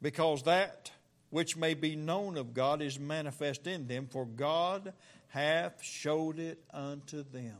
Because 0.00 0.44
that 0.44 0.92
which 1.30 1.56
may 1.56 1.74
be 1.74 1.96
known 1.96 2.36
of 2.36 2.54
God 2.54 2.80
is 2.80 2.98
manifest 2.98 3.66
in 3.66 3.86
them, 3.86 4.06
for 4.10 4.24
God 4.24 4.92
hath 5.28 5.82
showed 5.82 6.38
it 6.38 6.62
unto 6.72 7.22
them. 7.22 7.56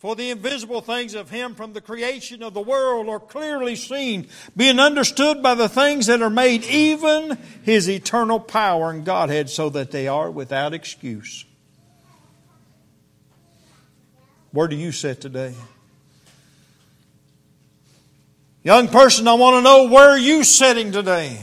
For 0.00 0.16
the 0.16 0.30
invisible 0.30 0.80
things 0.80 1.14
of 1.14 1.28
Him 1.28 1.54
from 1.54 1.74
the 1.74 1.82
creation 1.82 2.42
of 2.42 2.54
the 2.54 2.60
world 2.62 3.10
are 3.10 3.20
clearly 3.20 3.76
seen, 3.76 4.28
being 4.56 4.80
understood 4.80 5.42
by 5.42 5.54
the 5.54 5.68
things 5.68 6.06
that 6.06 6.22
are 6.22 6.30
made, 6.30 6.64
even 6.64 7.36
His 7.64 7.86
eternal 7.86 8.40
power 8.40 8.90
and 8.90 9.04
Godhead, 9.04 9.50
so 9.50 9.68
that 9.68 9.90
they 9.90 10.08
are 10.08 10.30
without 10.30 10.72
excuse. 10.72 11.44
Where 14.52 14.68
do 14.68 14.74
you 14.74 14.90
sit 14.90 15.20
today? 15.20 15.54
Young 18.62 18.88
person, 18.88 19.28
I 19.28 19.34
want 19.34 19.56
to 19.58 19.62
know 19.62 19.84
where 19.84 20.08
are 20.08 20.18
you 20.18 20.44
sitting 20.44 20.92
today? 20.92 21.38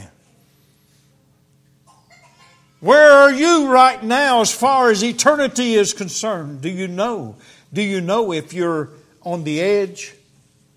Where 2.80 3.12
are 3.12 3.32
you 3.32 3.70
right 3.70 4.02
now 4.02 4.40
as 4.40 4.52
far 4.52 4.90
as 4.90 5.04
eternity 5.04 5.74
is 5.74 5.92
concerned? 5.92 6.60
Do 6.60 6.68
you 6.68 6.88
know? 6.88 7.36
Do 7.72 7.82
you 7.82 8.00
know 8.00 8.32
if 8.32 8.52
you're 8.52 8.90
on 9.22 9.44
the 9.44 9.60
edge 9.60 10.14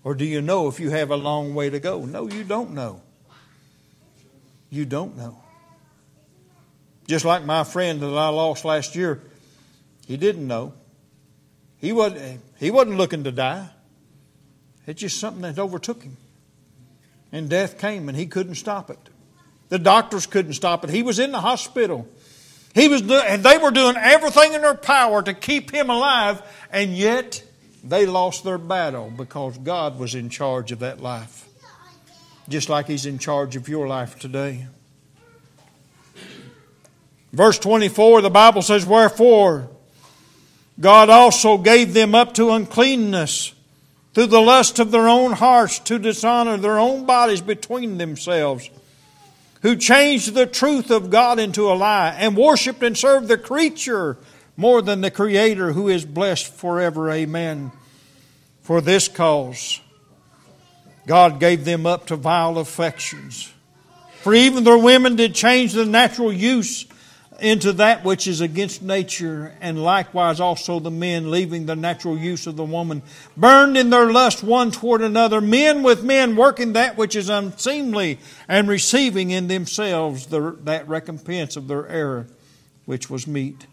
or 0.04 0.14
do 0.14 0.24
you 0.24 0.42
know 0.42 0.68
if 0.68 0.80
you 0.80 0.90
have 0.90 1.10
a 1.10 1.16
long 1.16 1.54
way 1.54 1.70
to 1.70 1.80
go? 1.80 2.04
No, 2.04 2.28
you 2.28 2.44
don't 2.44 2.72
know. 2.72 3.00
You 4.70 4.84
don't 4.84 5.16
know. 5.16 5.38
Just 7.06 7.24
like 7.24 7.44
my 7.44 7.64
friend 7.64 8.00
that 8.00 8.06
I 8.06 8.28
lost 8.28 8.64
last 8.64 8.94
year, 8.94 9.20
he 10.06 10.16
didn't 10.16 10.46
know. 10.46 10.74
He 11.78 11.92
wasn't, 11.92 12.40
he 12.58 12.70
wasn't 12.70 12.96
looking 12.96 13.24
to 13.24 13.32
die. 13.32 13.68
It's 14.86 15.00
just 15.00 15.18
something 15.18 15.42
that 15.42 15.58
overtook 15.58 16.02
him. 16.02 16.16
And 17.30 17.48
death 17.48 17.78
came 17.78 18.08
and 18.08 18.16
he 18.16 18.26
couldn't 18.26 18.56
stop 18.56 18.90
it. 18.90 18.98
The 19.68 19.78
doctors 19.78 20.26
couldn't 20.26 20.52
stop 20.52 20.84
it. 20.84 20.90
He 20.90 21.02
was 21.02 21.18
in 21.18 21.32
the 21.32 21.40
hospital. 21.40 22.06
He 22.74 22.88
was 22.88 23.02
and 23.02 23.42
they 23.42 23.58
were 23.58 23.70
doing 23.70 23.96
everything 23.96 24.54
in 24.54 24.62
their 24.62 24.74
power 24.74 25.22
to 25.22 25.34
keep 25.34 25.70
him 25.70 25.90
alive, 25.90 26.42
and 26.70 26.96
yet 26.96 27.42
they 27.84 28.06
lost 28.06 28.44
their 28.44 28.58
battle 28.58 29.12
because 29.14 29.58
God 29.58 29.98
was 29.98 30.14
in 30.14 30.30
charge 30.30 30.72
of 30.72 30.78
that 30.78 31.00
life. 31.00 31.48
Just 32.48 32.68
like 32.68 32.86
He's 32.86 33.06
in 33.06 33.18
charge 33.18 33.56
of 33.56 33.68
your 33.68 33.86
life 33.86 34.18
today. 34.18 34.66
Verse 37.32 37.58
24, 37.58 38.20
the 38.22 38.30
Bible 38.30 38.62
says, 38.62 38.84
Wherefore 38.84 39.68
God 40.78 41.10
also 41.10 41.58
gave 41.58 41.94
them 41.94 42.14
up 42.14 42.34
to 42.34 42.50
uncleanness 42.50 43.54
through 44.14 44.26
the 44.26 44.40
lust 44.40 44.78
of 44.78 44.90
their 44.90 45.08
own 45.08 45.32
hearts 45.32 45.78
to 45.80 45.98
dishonor 45.98 46.56
their 46.56 46.78
own 46.78 47.06
bodies 47.06 47.40
between 47.40 47.98
themselves 47.98 48.68
who 49.62 49.76
changed 49.76 50.34
the 50.34 50.46
truth 50.46 50.90
of 50.90 51.10
God 51.10 51.38
into 51.38 51.70
a 51.70 51.74
lie 51.74 52.14
and 52.18 52.36
worshiped 52.36 52.82
and 52.82 52.98
served 52.98 53.28
the 53.28 53.38
creature 53.38 54.18
more 54.56 54.82
than 54.82 55.00
the 55.00 55.10
Creator 55.10 55.72
who 55.72 55.88
is 55.88 56.04
blessed 56.04 56.52
forever. 56.52 57.10
Amen. 57.10 57.72
For 58.62 58.80
this 58.80 59.08
cause, 59.08 59.80
God 61.06 61.40
gave 61.40 61.64
them 61.64 61.86
up 61.86 62.06
to 62.06 62.16
vile 62.16 62.58
affections. 62.58 63.52
For 64.22 64.34
even 64.34 64.64
their 64.64 64.78
women 64.78 65.16
did 65.16 65.34
change 65.34 65.72
the 65.72 65.84
natural 65.84 66.32
use 66.32 66.84
into 67.42 67.72
that 67.74 68.04
which 68.04 68.28
is 68.28 68.40
against 68.40 68.82
nature, 68.82 69.52
and 69.60 69.82
likewise 69.82 70.38
also 70.38 70.78
the 70.78 70.90
men, 70.90 71.30
leaving 71.30 71.66
the 71.66 71.74
natural 71.74 72.16
use 72.16 72.46
of 72.46 72.56
the 72.56 72.64
woman, 72.64 73.02
burned 73.36 73.76
in 73.76 73.90
their 73.90 74.12
lust 74.12 74.44
one 74.44 74.70
toward 74.70 75.02
another, 75.02 75.40
men 75.40 75.82
with 75.82 76.04
men 76.04 76.36
working 76.36 76.74
that 76.74 76.96
which 76.96 77.16
is 77.16 77.28
unseemly, 77.28 78.18
and 78.48 78.68
receiving 78.68 79.30
in 79.30 79.48
themselves 79.48 80.26
the, 80.26 80.56
that 80.62 80.88
recompense 80.88 81.56
of 81.56 81.66
their 81.66 81.86
error, 81.88 82.28
which 82.84 83.10
was 83.10 83.26
meet. 83.26 83.66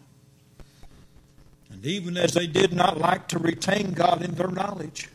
And 1.70 1.86
even 1.86 2.16
as 2.16 2.34
they 2.34 2.48
did 2.48 2.72
not 2.72 2.98
like 2.98 3.28
to 3.28 3.38
retain 3.38 3.92
God 3.92 4.22
in 4.22 4.34
their 4.34 4.48
knowledge, 4.48 5.08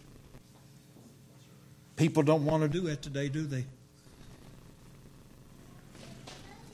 people 1.98 2.24
don't 2.24 2.46
want 2.46 2.64
to 2.64 2.70
do 2.70 2.82
that 2.88 3.02
today, 3.02 3.28
do 3.28 3.46
they? 3.46 3.66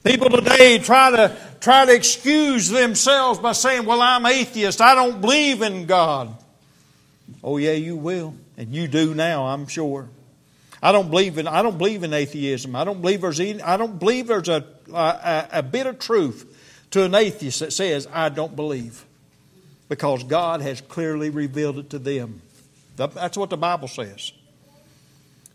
People 0.04 0.30
today 0.30 0.80
try 0.80 1.12
to 1.12 1.38
try 1.62 1.86
to 1.86 1.94
excuse 1.94 2.68
themselves 2.68 3.40
by 3.40 3.54
saying, 3.54 3.86
"Well, 3.86 4.02
I'm 4.02 4.26
atheist. 4.26 4.82
I 4.82 4.94
don't 4.96 5.22
believe 5.22 5.62
in 5.62 5.86
God." 5.86 6.36
Oh 7.44 7.58
yeah, 7.58 7.72
you 7.72 7.96
will, 7.96 8.36
and 8.58 8.76
you 8.76 8.88
do 8.88 9.14
now, 9.16 9.48
I'm 9.48 9.68
sure. 9.68 10.10
I 10.84 10.92
don't 10.92 11.10
believe 11.10 11.38
in 11.38 11.48
I 11.48 11.62
don't 11.62 11.78
believe 11.78 12.04
in 12.04 12.14
atheism. 12.14 12.76
I 12.76 12.84
don't 12.84 13.02
believe 13.02 13.22
there's 13.22 13.40
any, 13.40 13.62
I 13.62 13.78
don't 13.78 13.98
believe 14.00 14.28
there's 14.28 14.50
a, 14.50 14.66
a 14.92 15.48
a 15.54 15.64
bit 15.64 15.88
of 15.88 16.00
truth 16.00 16.46
to 16.92 17.04
an 17.06 17.16
atheist 17.16 17.60
that 17.60 17.72
says 17.72 18.08
I 18.12 18.30
don't 18.30 18.56
believe, 18.56 19.06
because 19.88 20.24
God 20.24 20.62
has 20.62 20.82
clearly 20.82 21.30
revealed 21.30 21.78
it 21.78 21.90
to 21.92 22.00
them. 22.00 22.42
That's 22.98 23.38
what 23.38 23.50
the 23.50 23.58
Bible 23.58 23.88
says. 23.88 24.34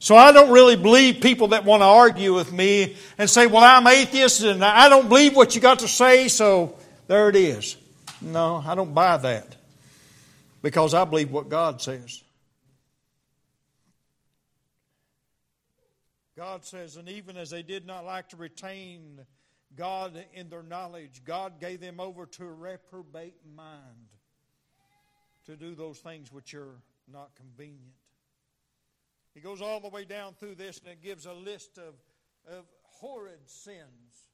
So 0.07 0.15
I 0.15 0.31
don't 0.31 0.53
really 0.53 0.77
believe 0.77 1.21
people 1.21 1.49
that 1.49 1.65
want 1.65 1.81
to 1.81 1.87
argue 1.87 2.33
with 2.33 2.53
me 2.53 2.95
and 3.19 3.29
say, 3.29 3.49
well, 3.49 3.65
I'm 3.65 3.89
atheist 3.89 4.41
and 4.45 4.65
I 4.65 4.89
don't 4.89 5.09
believe 5.09 5.35
what 5.35 5.57
you 5.57 5.61
got 5.61 5.81
to 5.81 5.89
say, 5.89 6.29
so 6.29 6.79
there 7.09 7.29
it 7.29 7.35
is. 7.35 7.77
No, 8.21 8.63
I 8.65 8.77
don't 8.77 8.95
buy 8.95 9.17
that 9.17 9.57
because 10.63 10.95
I 10.95 11.05
believe 11.07 11.33
what 11.33 11.49
God 11.49 11.83
says. 11.83 12.23
God 16.37 16.65
says, 16.65 16.95
and 16.95 17.09
even 17.09 17.37
as 17.37 17.51
they 17.51 17.65
did 17.65 17.85
not 17.85 18.05
like 18.05 18.29
to 18.29 18.37
retain 18.37 19.27
God 19.77 20.25
in 20.35 20.49
their 20.49 20.63
knowledge, 20.63 21.23
God 21.25 21.59
gave 21.59 21.81
them 21.81 21.99
over 21.99 22.27
to 22.27 22.45
a 22.45 22.53
reprobate 22.53 23.35
mind 23.57 23.75
to 25.47 25.57
do 25.57 25.75
those 25.75 25.99
things 25.99 26.33
which 26.33 26.55
are 26.55 26.77
not 27.13 27.35
convenient. 27.35 27.91
He 29.37 29.43
goes 29.43 29.61
all 29.61 29.81
the 29.81 29.91
way 29.91 30.07
down 30.07 30.33
through 30.33 30.55
this 30.55 30.79
and 30.79 30.89
it 30.89 31.03
gives 31.03 31.27
a 31.27 31.35
list 31.35 31.77
of, 31.77 31.93
of 32.51 32.65
horrid 32.85 33.45
sins. 33.45 34.31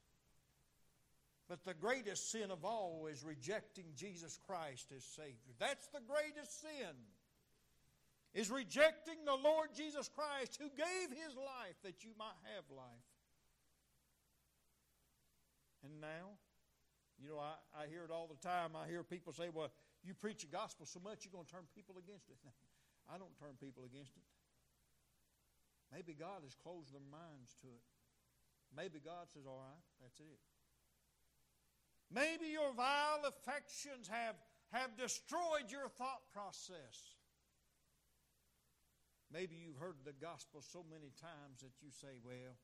But 1.49 1.65
the 1.65 1.73
greatest 1.73 2.31
sin 2.31 2.51
of 2.51 2.63
all 2.63 3.09
is 3.11 3.21
rejecting 3.21 3.83
Jesus 3.97 4.39
Christ 4.47 4.93
as 4.95 5.03
Savior. 5.03 5.51
That's 5.59 5.87
the 5.87 5.99
greatest 6.07 6.61
sin. 6.61 6.95
Is 8.33 8.49
rejecting 8.49 9.25
the 9.25 9.35
Lord 9.35 9.75
Jesus 9.75 10.07
Christ 10.07 10.57
who 10.57 10.69
gave 10.69 11.09
his 11.09 11.35
life 11.35 11.75
that 11.83 12.05
you 12.05 12.11
might 12.17 12.39
have 12.55 12.63
life. 12.71 12.87
And 15.83 15.99
now, 15.99 16.39
you 17.21 17.27
know, 17.27 17.39
I, 17.39 17.83
I 17.83 17.87
hear 17.87 18.05
it 18.05 18.09
all 18.09 18.27
the 18.27 18.39
time. 18.47 18.71
I 18.73 18.87
hear 18.87 19.03
people 19.03 19.33
say, 19.33 19.49
well, 19.53 19.69
you 20.01 20.13
preach 20.13 20.43
the 20.43 20.47
gospel 20.47 20.85
so 20.85 21.01
much 21.03 21.25
you're 21.25 21.33
going 21.33 21.45
to 21.45 21.51
turn 21.51 21.67
people 21.75 21.95
against 21.99 22.29
it. 22.29 22.37
I 23.13 23.17
don't 23.17 23.37
turn 23.37 23.59
people 23.59 23.83
against 23.83 24.15
it. 24.15 24.23
Maybe 25.93 26.13
God 26.17 26.41
has 26.43 26.55
closed 26.55 26.91
their 26.91 27.05
minds 27.11 27.53
to 27.61 27.67
it. 27.67 27.85
Maybe 28.75 28.99
God 28.99 29.29
says, 29.31 29.43
all 29.45 29.61
right, 29.61 29.85
that's 30.01 30.19
it. 30.19 30.41
Maybe 32.09 32.51
your 32.51 32.73
vile 32.73 33.21
affections 33.27 34.07
have, 34.07 34.35
have 34.71 34.97
destroyed 34.97 35.69
your 35.69 35.89
thought 35.89 36.25
process. 36.33 37.13
Maybe 39.31 39.55
you've 39.55 39.77
heard 39.77 39.97
the 40.05 40.13
gospel 40.13 40.61
so 40.61 40.83
many 40.89 41.11
times 41.21 41.61
that 41.61 41.73
you 41.81 41.89
say, 41.91 42.17
well, 42.23 42.57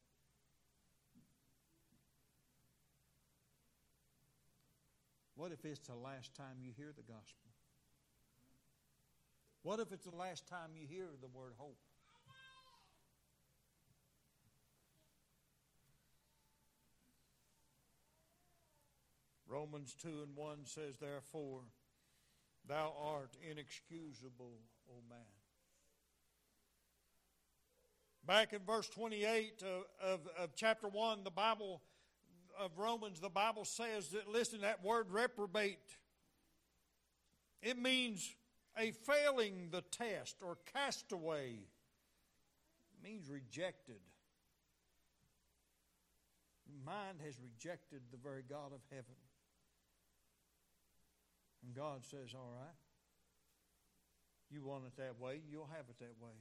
what 5.35 5.51
if 5.51 5.65
it's 5.65 5.87
the 5.87 5.95
last 5.95 6.35
time 6.35 6.57
you 6.61 6.71
hear 6.75 6.93
the 6.95 7.03
gospel? 7.03 7.49
What 9.61 9.79
if 9.79 9.91
it's 9.91 10.05
the 10.05 10.15
last 10.15 10.47
time 10.47 10.71
you 10.73 10.87
hear 10.87 11.07
the 11.21 11.27
word 11.27 11.53
hope? 11.57 11.77
Romans 19.49 19.95
2 20.01 20.07
and 20.07 20.35
1 20.35 20.57
says, 20.65 20.97
Therefore, 20.99 21.61
thou 22.67 22.93
art 23.03 23.35
inexcusable, 23.49 24.59
O 24.89 24.93
man. 25.09 25.19
Back 28.27 28.53
in 28.53 28.59
verse 28.59 28.87
28 28.89 29.63
of, 29.63 29.83
of, 30.03 30.19
of, 30.37 30.55
chapter 30.55 30.87
1, 30.87 31.23
the 31.23 31.31
Bible 31.31 31.81
of 32.59 32.77
Romans, 32.77 33.19
the 33.19 33.29
Bible 33.29 33.65
says 33.65 34.09
that, 34.09 34.29
listen, 34.29 34.61
that 34.61 34.83
word 34.83 35.09
reprobate, 35.09 35.97
it 37.63 37.77
means 37.77 38.35
a 38.77 38.91
failing 38.91 39.69
the 39.71 39.81
test 39.81 40.43
or 40.43 40.59
castaway. 40.73 41.53
It 41.53 43.03
means 43.03 43.27
rejected. 43.29 43.99
Mind 46.85 47.19
has 47.25 47.35
rejected 47.41 48.01
the 48.11 48.17
very 48.17 48.43
God 48.47 48.73
of 48.73 48.81
heaven. 48.89 49.15
And 51.65 51.75
God 51.75 52.05
says, 52.05 52.33
All 52.33 52.51
right, 52.55 52.77
you 54.49 54.63
want 54.63 54.83
it 54.85 54.97
that 54.97 55.19
way, 55.19 55.41
you'll 55.49 55.69
have 55.75 55.85
it 55.89 55.99
that 55.99 56.15
way. 56.21 56.35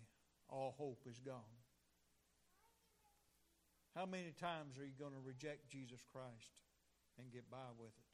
All 0.49 0.75
hope 0.79 1.03
is 1.09 1.19
gone. 1.19 1.59
How 3.95 4.07
many 4.07 4.33
times 4.41 4.79
are 4.79 4.85
you 4.85 4.93
going 4.99 5.13
to 5.13 5.27
reject 5.27 5.69
Jesus 5.69 6.05
Christ 6.13 6.61
and 7.19 7.33
get 7.33 7.51
by 7.51 7.69
with 7.79 7.89
it? 7.89 8.09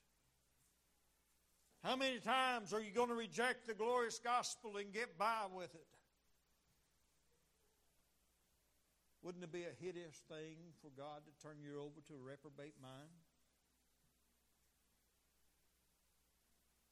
How 1.86 1.96
many 1.96 2.18
times 2.18 2.72
are 2.72 2.80
you 2.80 2.90
going 2.90 3.11
to 3.11 3.14
reject 3.14 3.66
the 3.66 3.74
glorious 3.74 4.18
gospel 4.18 4.78
and 4.78 4.90
get 4.92 5.18
by 5.18 5.44
with 5.55 5.74
it? 5.74 5.86
Wouldn't 9.22 9.44
it 9.44 9.52
be 9.52 9.64
a 9.64 9.84
hideous 9.84 10.22
thing 10.28 10.57
for 10.80 10.88
God 10.96 11.20
to 11.24 11.42
turn 11.46 11.57
you 11.61 11.80
over 11.80 12.00
to 12.09 12.14
a 12.14 12.22
reprobate 12.24 12.74
mind? 12.80 13.24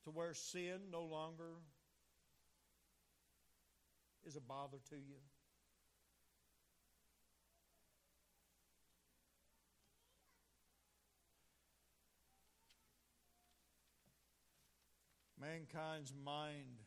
To 0.05 0.11
where 0.11 0.35
sin 0.35 0.91
no 0.91 1.03
longer 1.03 1.55
is 4.25 4.37
a 4.37 4.41
bother 4.41 4.79
to 4.91 4.97
you? 4.97 5.19
Mankind's 15.41 16.13
mind 16.25 16.79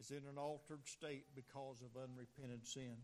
is 0.00 0.10
in 0.10 0.26
an 0.28 0.36
altered 0.36 0.86
state 0.86 1.26
because 1.34 1.80
of 1.80 2.00
unrepented 2.00 2.66
sin. 2.66 2.96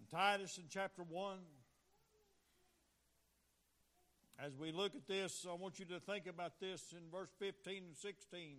In 0.00 0.06
Titus 0.10 0.58
in 0.58 0.64
chapter 0.68 1.02
1, 1.02 1.38
as 4.44 4.56
we 4.56 4.70
look 4.70 4.94
at 4.94 5.08
this, 5.08 5.46
I 5.48 5.54
want 5.54 5.78
you 5.78 5.84
to 5.86 5.98
think 5.98 6.26
about 6.26 6.60
this 6.60 6.92
in 6.92 7.10
verse 7.10 7.30
15 7.40 7.82
and 7.88 7.96
16. 7.96 8.56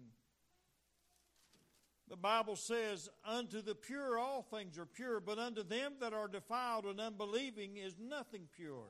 The 2.09 2.17
Bible 2.17 2.55
says, 2.55 3.07
Unto 3.23 3.61
the 3.61 3.75
pure 3.75 4.17
all 4.17 4.41
things 4.41 4.77
are 4.77 4.85
pure, 4.85 5.19
but 5.19 5.39
unto 5.39 5.63
them 5.63 5.93
that 6.01 6.13
are 6.13 6.27
defiled 6.27 6.85
and 6.85 6.99
unbelieving 6.99 7.77
is 7.77 7.95
nothing 7.99 8.47
pure. 8.55 8.89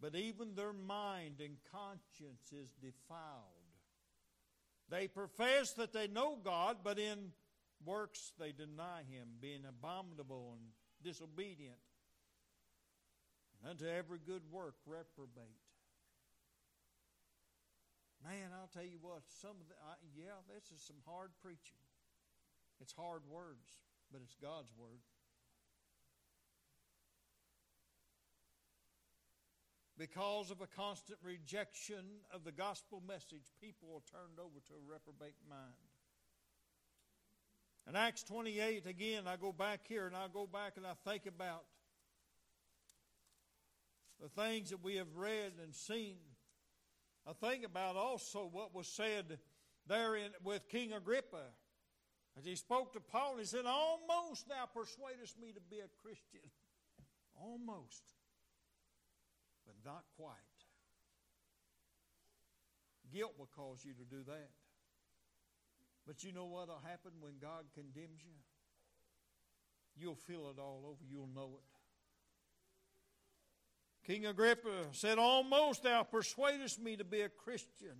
But 0.00 0.14
even 0.14 0.54
their 0.54 0.72
mind 0.72 1.40
and 1.40 1.56
conscience 1.72 2.52
is 2.52 2.70
defiled. 2.80 3.42
They 4.88 5.08
profess 5.08 5.72
that 5.72 5.92
they 5.92 6.06
know 6.06 6.38
God, 6.42 6.78
but 6.84 6.98
in 6.98 7.32
works 7.84 8.32
they 8.38 8.52
deny 8.52 9.02
Him, 9.10 9.28
being 9.40 9.64
abominable 9.68 10.56
and 10.58 10.68
disobedient. 11.02 11.76
And 13.60 13.70
unto 13.70 13.86
every 13.86 14.20
good 14.24 14.42
work 14.50 14.76
reprobate. 14.86 15.65
Man, 18.26 18.50
I'll 18.58 18.66
tell 18.74 18.82
you 18.82 18.98
what, 19.00 19.22
some 19.40 19.54
of 19.54 19.68
the, 19.70 19.78
I, 19.86 19.94
yeah, 20.18 20.34
this 20.50 20.74
is 20.74 20.82
some 20.82 20.98
hard 21.06 21.30
preaching. 21.40 21.78
It's 22.80 22.92
hard 22.92 23.22
words, 23.30 23.70
but 24.10 24.20
it's 24.24 24.34
God's 24.42 24.72
word. 24.76 24.98
Because 29.96 30.50
of 30.50 30.60
a 30.60 30.66
constant 30.66 31.20
rejection 31.22 32.04
of 32.34 32.42
the 32.42 32.50
gospel 32.50 33.00
message, 33.06 33.46
people 33.62 33.88
are 33.94 34.04
turned 34.10 34.40
over 34.40 34.58
to 34.58 34.72
a 34.74 34.90
reprobate 34.90 35.38
mind. 35.48 35.86
In 37.88 37.94
Acts 37.94 38.24
28, 38.24 38.86
again, 38.86 39.22
I 39.28 39.36
go 39.36 39.52
back 39.52 39.82
here 39.88 40.04
and 40.04 40.16
I 40.16 40.26
go 40.34 40.48
back 40.48 40.72
and 40.76 40.84
I 40.84 40.94
think 41.08 41.26
about 41.26 41.62
the 44.20 44.28
things 44.28 44.70
that 44.70 44.82
we 44.82 44.96
have 44.96 45.14
read 45.14 45.52
and 45.62 45.72
seen. 45.72 46.16
I 47.26 47.32
think 47.32 47.64
about 47.64 47.96
also 47.96 48.48
what 48.50 48.74
was 48.74 48.86
said 48.86 49.38
there 49.88 50.14
in, 50.16 50.30
with 50.44 50.68
King 50.68 50.92
Agrippa. 50.92 51.42
As 52.38 52.44
he 52.44 52.54
spoke 52.54 52.92
to 52.92 53.00
Paul, 53.00 53.36
he 53.38 53.44
said, 53.44 53.64
Almost 53.66 54.48
thou 54.48 54.66
persuadest 54.72 55.40
me 55.40 55.52
to 55.52 55.60
be 55.60 55.78
a 55.78 55.88
Christian. 56.02 56.48
Almost. 57.40 58.04
But 59.66 59.74
not 59.84 60.04
quite. 60.16 60.36
Guilt 63.12 63.34
will 63.38 63.48
cause 63.56 63.84
you 63.84 63.92
to 63.94 64.04
do 64.04 64.22
that. 64.26 64.50
But 66.06 66.22
you 66.22 66.32
know 66.32 66.44
what 66.44 66.68
will 66.68 66.82
happen 66.86 67.12
when 67.20 67.34
God 67.40 67.64
condemns 67.74 68.22
you? 68.22 68.38
You'll 69.98 70.14
feel 70.14 70.52
it 70.54 70.60
all 70.60 70.84
over. 70.86 71.02
You'll 71.08 71.30
know 71.34 71.58
it. 71.58 71.75
King 74.06 74.26
Agrippa 74.26 74.70
said, 74.92 75.18
Almost 75.18 75.82
thou 75.82 76.04
persuadest 76.04 76.80
me 76.80 76.96
to 76.96 77.04
be 77.04 77.22
a 77.22 77.28
Christian. 77.28 77.96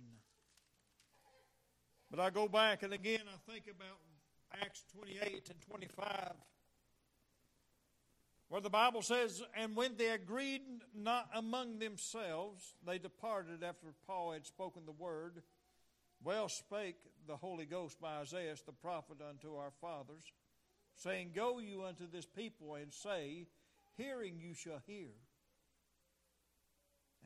But 2.09 2.21
I 2.21 2.29
go 2.29 2.47
back 2.47 2.83
and 2.83 2.93
again 2.93 3.23
I 3.27 3.51
think 3.51 3.65
about 3.65 3.97
Acts 4.61 4.85
28 4.95 5.49
and 5.49 5.61
25, 5.61 6.31
where 8.47 8.61
the 8.61 8.69
Bible 8.69 9.01
says, 9.01 9.43
And 9.57 9.75
when 9.75 9.97
they 9.97 10.11
agreed 10.11 10.61
not 10.95 11.29
among 11.35 11.79
themselves, 11.79 12.75
they 12.85 12.97
departed 12.97 13.61
after 13.61 13.87
Paul 14.05 14.31
had 14.31 14.45
spoken 14.45 14.83
the 14.85 14.93
word. 14.93 15.43
Well 16.23 16.47
spake 16.47 16.95
the 17.27 17.35
Holy 17.35 17.65
Ghost 17.65 17.99
by 17.99 18.15
Isaiah 18.15 18.55
the 18.65 18.71
prophet 18.71 19.17
unto 19.27 19.57
our 19.57 19.71
fathers, 19.81 20.23
saying, 20.95 21.31
Go 21.35 21.59
you 21.59 21.83
unto 21.83 22.09
this 22.09 22.25
people 22.25 22.75
and 22.75 22.93
say, 22.93 23.47
Hearing 23.97 24.39
you 24.39 24.53
shall 24.53 24.81
hear, 24.87 25.09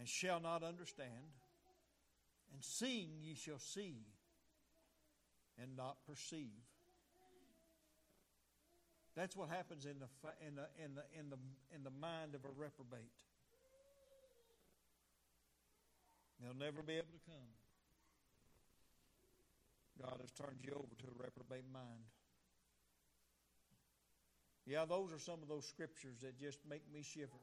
and 0.01 0.09
shall 0.09 0.39
not 0.39 0.63
understand, 0.63 1.29
and 2.51 2.63
seeing 2.63 3.09
ye 3.21 3.35
shall 3.35 3.59
see, 3.59 3.97
and 5.61 5.77
not 5.77 5.97
perceive. 6.07 6.65
That's 9.15 9.37
what 9.37 9.49
happens 9.49 9.85
in 9.85 9.99
the, 9.99 10.07
in 10.47 10.55
the, 10.55 10.65
in 10.83 10.95
the, 10.95 11.03
in 11.19 11.29
the, 11.29 11.37
in 11.75 11.83
the 11.83 11.91
mind 12.01 12.33
of 12.33 12.43
a 12.45 12.47
reprobate. 12.57 13.13
They'll 16.41 16.57
never 16.57 16.81
be 16.81 16.93
able 16.93 17.13
to 17.13 17.21
come. 17.29 17.51
God 20.01 20.17
has 20.19 20.31
turned 20.31 20.61
you 20.63 20.71
over 20.73 20.95
to 20.97 21.05
a 21.05 21.23
reprobate 21.23 21.71
mind. 21.71 22.09
Yeah, 24.65 24.85
those 24.85 25.13
are 25.13 25.19
some 25.19 25.43
of 25.43 25.47
those 25.47 25.67
scriptures 25.67 26.21
that 26.23 26.39
just 26.39 26.57
make 26.67 26.91
me 26.91 27.03
shiver. 27.03 27.37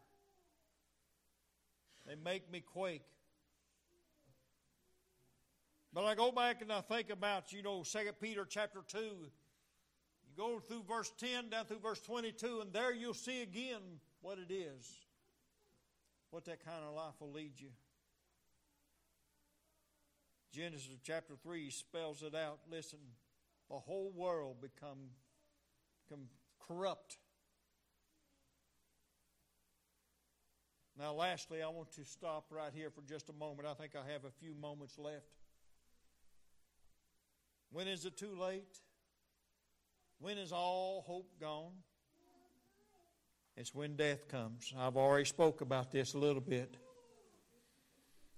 They 2.09 2.15
make 2.25 2.51
me 2.51 2.61
quake. 2.61 3.05
But 5.93 6.05
I 6.05 6.15
go 6.15 6.33
back 6.33 6.63
and 6.63 6.73
I 6.73 6.81
think 6.81 7.11
about, 7.11 7.53
you 7.53 7.63
know, 7.63 7.83
2 7.83 7.99
Peter 8.19 8.47
chapter 8.49 8.81
2. 8.89 8.99
You 8.99 9.31
go 10.35 10.59
through 10.59 10.85
verse 10.89 11.13
10 11.19 11.51
down 11.51 11.67
through 11.67 11.81
verse 11.81 12.01
22, 12.01 12.61
and 12.63 12.73
there 12.73 12.95
you'll 12.95 13.13
see 13.13 13.43
again 13.43 13.83
what 14.23 14.39
it 14.39 14.51
is, 14.51 14.91
what 16.31 16.47
that 16.47 16.65
kind 16.65 16.83
of 16.89 16.95
life 16.95 17.15
will 17.21 17.33
lead 17.33 17.53
you. 17.59 17.69
Genesis 20.51 20.97
chapter 21.05 21.35
3 21.43 21.69
spells 21.69 22.23
it 22.23 22.35
out. 22.35 22.61
Listen, 22.71 23.01
the 23.69 23.77
whole 23.77 24.11
world 24.17 24.63
become, 24.63 25.11
become 26.07 26.25
corrupt. 26.67 27.19
Now, 30.99 31.13
lastly, 31.13 31.63
I 31.63 31.69
want 31.69 31.93
to 31.93 32.05
stop 32.05 32.47
right 32.51 32.73
here 32.75 32.91
for 32.91 33.03
just 33.03 33.29
a 33.29 33.33
moment. 33.33 33.69
I 33.69 33.75
think 33.75 33.93
I 33.95 34.13
have 34.13 34.25
a 34.25 34.33
few 34.41 34.53
moments 34.61 34.99
left. 34.99 35.29
When 37.71 37.87
is 37.87 38.05
it 38.05 38.17
too 38.17 38.35
late? 38.41 38.81
When 40.19 40.39
is 40.39 40.51
all 40.51 41.05
hope 41.07 41.31
gone? 41.41 41.71
It's 43.57 43.73
when 43.73 43.95
death 43.95 44.27
comes. 44.27 44.75
I've 44.77 44.97
already 44.97 45.25
spoke 45.25 45.61
about 45.61 45.93
this 45.93 46.15
a 46.15 46.19
little 46.19 46.41
bit. 46.41 46.77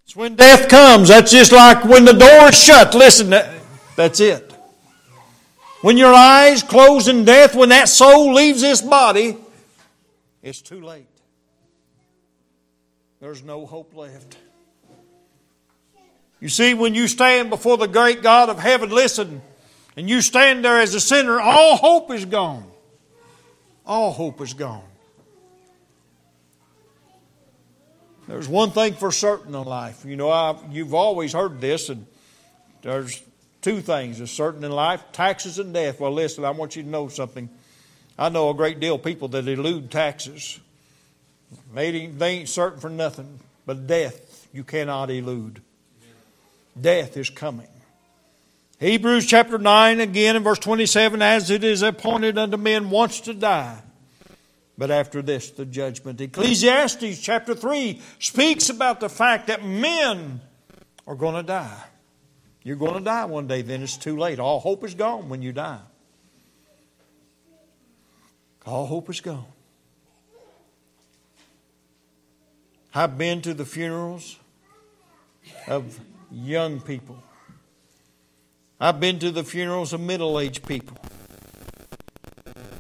It's 0.05 0.15
when 0.15 0.35
death 0.35 0.69
comes. 0.69 1.09
That's 1.09 1.31
just 1.31 1.53
like 1.53 1.85
when 1.85 2.05
the 2.05 2.13
door 2.13 2.49
is 2.49 2.63
shut. 2.63 2.95
Listen, 2.95 3.31
that's 3.97 4.21
it. 4.21 4.53
When 5.81 5.97
your 5.97 6.13
eyes 6.13 6.63
close 6.63 7.09
in 7.09 7.25
death, 7.25 7.55
when 7.55 7.71
that 7.71 7.89
soul 7.89 8.35
leaves 8.35 8.61
this 8.61 8.83
body, 8.83 9.39
it's 10.43 10.61
too 10.61 10.83
late. 10.83 11.10
There's 13.21 13.43
no 13.43 13.67
hope 13.67 13.95
left. 13.95 14.37
You 16.41 16.49
see, 16.49 16.73
when 16.73 16.95
you 16.95 17.07
stand 17.07 17.51
before 17.51 17.77
the 17.77 17.87
great 17.87 18.23
God 18.23 18.49
of 18.49 18.59
heaven, 18.59 18.89
listen, 18.89 19.43
and 19.97 20.09
you 20.09 20.23
stand 20.23 20.65
there 20.65 20.81
as 20.81 20.95
a 20.95 21.01
sinner, 21.01 21.39
all 21.39 21.77
hope 21.77 22.11
is 22.11 22.25
gone. 22.25 22.65
All 23.85 24.11
hope 24.11 24.41
is 24.41 24.55
gone. 24.55 24.85
There's 28.27 28.49
one 28.49 28.71
thing 28.71 28.95
for 28.95 29.13
certain 29.13 29.55
in 29.55 29.65
life. 29.65 30.05
You 30.05 30.17
know, 30.17 30.31
I've, 30.31 30.57
you've 30.71 30.95
always 30.95 31.33
heard 31.33 31.61
this, 31.61 31.89
and 31.89 32.07
there's 32.81 33.21
two 33.61 33.81
things 33.81 34.21
that's 34.21 34.31
certain 34.31 34.65
in 34.65 34.71
life 34.71 35.03
taxes 35.13 35.59
and 35.59 35.75
death. 35.75 36.01
Well, 36.01 36.13
listen, 36.13 36.45
I 36.45 36.51
want 36.51 36.77
you 36.77 36.85
to 36.85 36.89
know 36.89 37.09
something. 37.09 37.51
I 38.19 38.29
know 38.29 38.49
a 38.49 38.55
great 38.55 38.81
deal 38.81 38.95
of 38.95 39.05
people 39.05 39.29
that 39.29 39.47
elude 39.47 39.91
taxes. 39.91 40.61
They 41.73 42.11
ain't, 42.21 42.49
certain 42.49 42.81
for 42.81 42.91
nothing, 42.91 43.41
but 43.67 43.87
death 43.87 44.49
you 44.53 44.65
cannot 44.65 45.11
elude. 45.11 45.63
Death 46.81 47.17
is 47.17 47.31
coming. 47.31 47.69
Hebrews 48.79 49.27
chapter 49.27 49.59
9, 49.59 50.01
again 50.01 50.37
in 50.37 50.43
verse 50.43 50.59
27, 50.59 51.21
as 51.21 51.51
it 51.51 51.65
is 51.65 51.83
appointed 51.83 52.39
unto 52.39 52.57
men 52.57 52.91
once 52.91 53.21
to 53.23 53.35
die 53.35 53.83
but 54.81 54.91
after 54.91 55.21
this, 55.21 55.51
the 55.51 55.67
judgment. 55.67 56.23
Ecclesiastes 56.23 57.21
chapter 57.21 57.55
3 57.55 58.01
speaks 58.19 58.71
about 58.71 58.99
the 58.99 59.11
fact 59.11 59.49
that 59.49 59.63
men 59.63 60.41
are 61.07 61.15
going 61.15 61.35
to 61.35 61.43
die. 61.43 61.85
You're 62.63 62.77
going 62.77 62.95
to 62.95 63.05
die 63.05 63.27
one 63.27 63.47
day, 63.47 63.61
then 63.61 63.83
it's 63.83 63.99
too 63.99 64.17
late. 64.17 64.41
All 64.41 64.59
hope 64.59 64.83
is 64.83 64.95
gone 64.95 65.29
when 65.29 65.43
you 65.43 65.53
die. 65.53 65.81
All 68.65 68.87
hope 68.87 69.11
is 69.11 69.21
gone. 69.21 69.45
I've 72.93 73.17
been 73.17 73.41
to 73.43 73.55
the 73.55 73.65
funerals 73.65 74.37
of 75.69 76.01
young 76.31 76.81
people. 76.81 77.23
I've 78.81 78.99
been 78.99 79.21
to 79.21 79.31
the 79.31 79.45
funerals 79.45 79.93
of 79.93 80.01
middle 80.01 80.41
aged 80.41 80.67
people. 80.67 80.99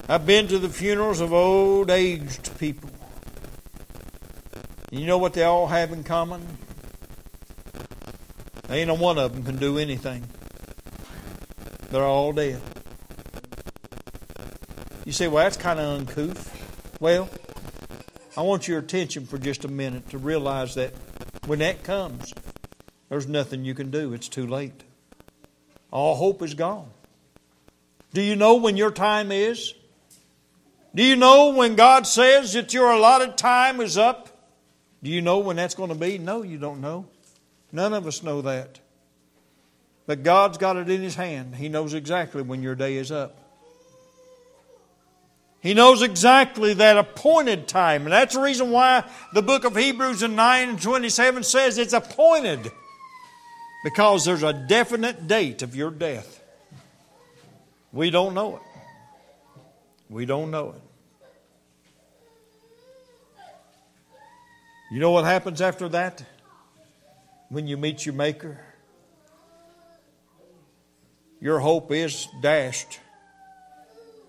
I've 0.08 0.26
been 0.26 0.48
to 0.48 0.58
the 0.58 0.68
funerals 0.68 1.20
of 1.20 1.32
old 1.32 1.90
aged 1.90 2.58
people. 2.58 2.90
You 4.90 5.06
know 5.06 5.18
what 5.18 5.34
they 5.34 5.44
all 5.44 5.68
have 5.68 5.92
in 5.92 6.02
common? 6.02 6.44
Ain't 8.68 8.90
a 8.90 8.94
one 8.94 9.18
of 9.18 9.32
them 9.32 9.44
can 9.44 9.58
do 9.58 9.78
anything. 9.78 10.24
They're 11.90 12.02
all 12.02 12.32
dead. 12.32 12.60
You 15.04 15.12
say, 15.12 15.28
well, 15.28 15.44
that's 15.44 15.56
kind 15.56 15.78
of 15.78 16.00
uncouth. 16.00 16.56
Well, 16.98 17.28
I 18.40 18.42
want 18.42 18.66
your 18.66 18.78
attention 18.78 19.26
for 19.26 19.36
just 19.36 19.66
a 19.66 19.68
minute 19.68 20.08
to 20.08 20.16
realize 20.16 20.74
that 20.76 20.94
when 21.44 21.58
that 21.58 21.82
comes, 21.82 22.32
there's 23.10 23.28
nothing 23.28 23.66
you 23.66 23.74
can 23.74 23.90
do. 23.90 24.14
It's 24.14 24.28
too 24.28 24.46
late. 24.46 24.82
All 25.90 26.14
hope 26.14 26.40
is 26.40 26.54
gone. 26.54 26.88
Do 28.14 28.22
you 28.22 28.36
know 28.36 28.54
when 28.54 28.78
your 28.78 28.92
time 28.92 29.30
is? 29.30 29.74
Do 30.94 31.02
you 31.02 31.16
know 31.16 31.50
when 31.50 31.74
God 31.74 32.06
says 32.06 32.54
that 32.54 32.72
your 32.72 32.90
allotted 32.90 33.36
time 33.36 33.78
is 33.78 33.98
up? 33.98 34.30
Do 35.02 35.10
you 35.10 35.20
know 35.20 35.40
when 35.40 35.56
that's 35.56 35.74
going 35.74 35.90
to 35.90 35.94
be? 35.94 36.16
No, 36.16 36.42
you 36.42 36.56
don't 36.56 36.80
know. 36.80 37.08
None 37.72 37.92
of 37.92 38.06
us 38.06 38.22
know 38.22 38.40
that. 38.40 38.80
But 40.06 40.22
God's 40.22 40.56
got 40.56 40.78
it 40.78 40.88
in 40.88 41.02
His 41.02 41.16
hand. 41.16 41.56
He 41.56 41.68
knows 41.68 41.92
exactly 41.92 42.40
when 42.40 42.62
your 42.62 42.74
day 42.74 42.96
is 42.96 43.12
up. 43.12 43.36
He 45.60 45.74
knows 45.74 46.00
exactly 46.00 46.72
that 46.74 46.96
appointed 46.96 47.68
time. 47.68 48.04
And 48.04 48.12
that's 48.12 48.34
the 48.34 48.40
reason 48.40 48.70
why 48.70 49.04
the 49.34 49.42
book 49.42 49.64
of 49.64 49.76
Hebrews 49.76 50.22
in 50.22 50.34
9 50.34 50.68
and 50.70 50.80
27 50.80 51.42
says 51.42 51.76
it's 51.76 51.92
appointed. 51.92 52.72
Because 53.84 54.24
there's 54.24 54.42
a 54.42 54.52
definite 54.52 55.26
date 55.28 55.62
of 55.62 55.76
your 55.76 55.90
death. 55.90 56.42
We 57.92 58.10
don't 58.10 58.34
know 58.34 58.56
it. 58.56 58.62
We 60.08 60.24
don't 60.26 60.50
know 60.50 60.74
it. 60.76 60.82
You 64.90 64.98
know 64.98 65.12
what 65.12 65.24
happens 65.24 65.60
after 65.60 65.88
that? 65.90 66.24
When 67.48 67.66
you 67.66 67.76
meet 67.76 68.04
your 68.06 68.14
Maker? 68.14 68.60
Your 71.40 71.58
hope 71.58 71.92
is 71.92 72.28
dashed. 72.42 72.98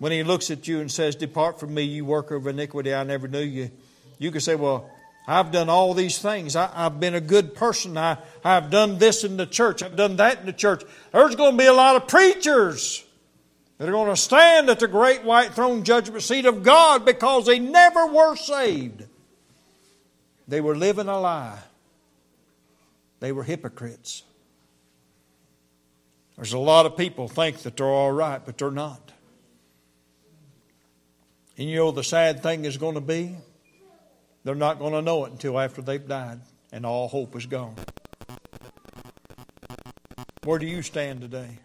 When 0.02 0.10
He 0.10 0.24
looks 0.24 0.50
at 0.50 0.66
you 0.66 0.80
and 0.80 0.90
says, 0.90 1.14
Depart 1.14 1.60
from 1.60 1.74
me, 1.74 1.84
you 1.84 2.04
worker 2.04 2.34
of 2.34 2.48
iniquity, 2.48 2.92
I 2.92 3.04
never 3.04 3.28
knew 3.28 3.38
you. 3.38 3.70
You 4.18 4.32
can 4.32 4.40
say, 4.40 4.56
Well, 4.56 4.90
I've 5.28 5.52
done 5.52 5.68
all 5.68 5.94
these 5.94 6.18
things. 6.18 6.56
I, 6.56 6.66
have 6.74 6.98
been 6.98 7.14
a 7.14 7.20
good 7.20 7.54
person. 7.54 7.96
I, 7.96 8.16
I've 8.44 8.68
done 8.68 8.98
this 8.98 9.22
in 9.22 9.36
the 9.36 9.46
church. 9.46 9.80
I've 9.80 9.94
done 9.94 10.16
that 10.16 10.40
in 10.40 10.46
the 10.46 10.52
church. 10.52 10.82
There's 11.12 11.36
going 11.36 11.52
to 11.52 11.56
be 11.56 11.66
a 11.66 11.72
lot 11.72 11.94
of 11.94 12.08
preachers 12.08 13.04
that 13.78 13.88
are 13.88 13.92
going 13.92 14.08
to 14.08 14.16
stand 14.16 14.68
at 14.70 14.80
the 14.80 14.88
great 14.88 15.22
white 15.22 15.54
throne 15.54 15.84
judgment 15.84 16.24
seat 16.24 16.46
of 16.46 16.64
God 16.64 17.04
because 17.04 17.46
they 17.46 17.60
never 17.60 18.04
were 18.08 18.34
saved. 18.34 19.04
They 20.48 20.60
were 20.60 20.74
living 20.74 21.06
a 21.06 21.20
lie. 21.20 21.60
They 23.20 23.30
were 23.30 23.44
hypocrites. 23.44 24.24
There's 26.34 26.54
a 26.54 26.58
lot 26.58 26.86
of 26.86 26.96
people 26.96 27.28
think 27.28 27.58
that 27.58 27.76
they're 27.76 27.86
all 27.86 28.10
right, 28.10 28.44
but 28.44 28.58
they're 28.58 28.72
not. 28.72 29.11
And 31.58 31.68
you 31.68 31.76
know 31.76 31.90
the 31.90 32.04
sad 32.04 32.42
thing 32.42 32.64
is 32.64 32.76
going 32.76 32.94
to 32.94 33.00
be? 33.00 33.36
they're 34.44 34.54
not 34.54 34.78
going 34.78 34.92
to 34.92 35.02
know 35.02 35.24
it 35.24 35.32
until 35.32 35.58
after 35.58 35.82
they've 35.82 36.06
died 36.06 36.40
and 36.72 36.84
all 36.84 37.08
hope 37.08 37.36
is 37.36 37.46
gone. 37.46 37.76
Where 40.44 40.58
do 40.58 40.66
you 40.66 40.82
stand 40.82 41.20
today? 41.20 41.58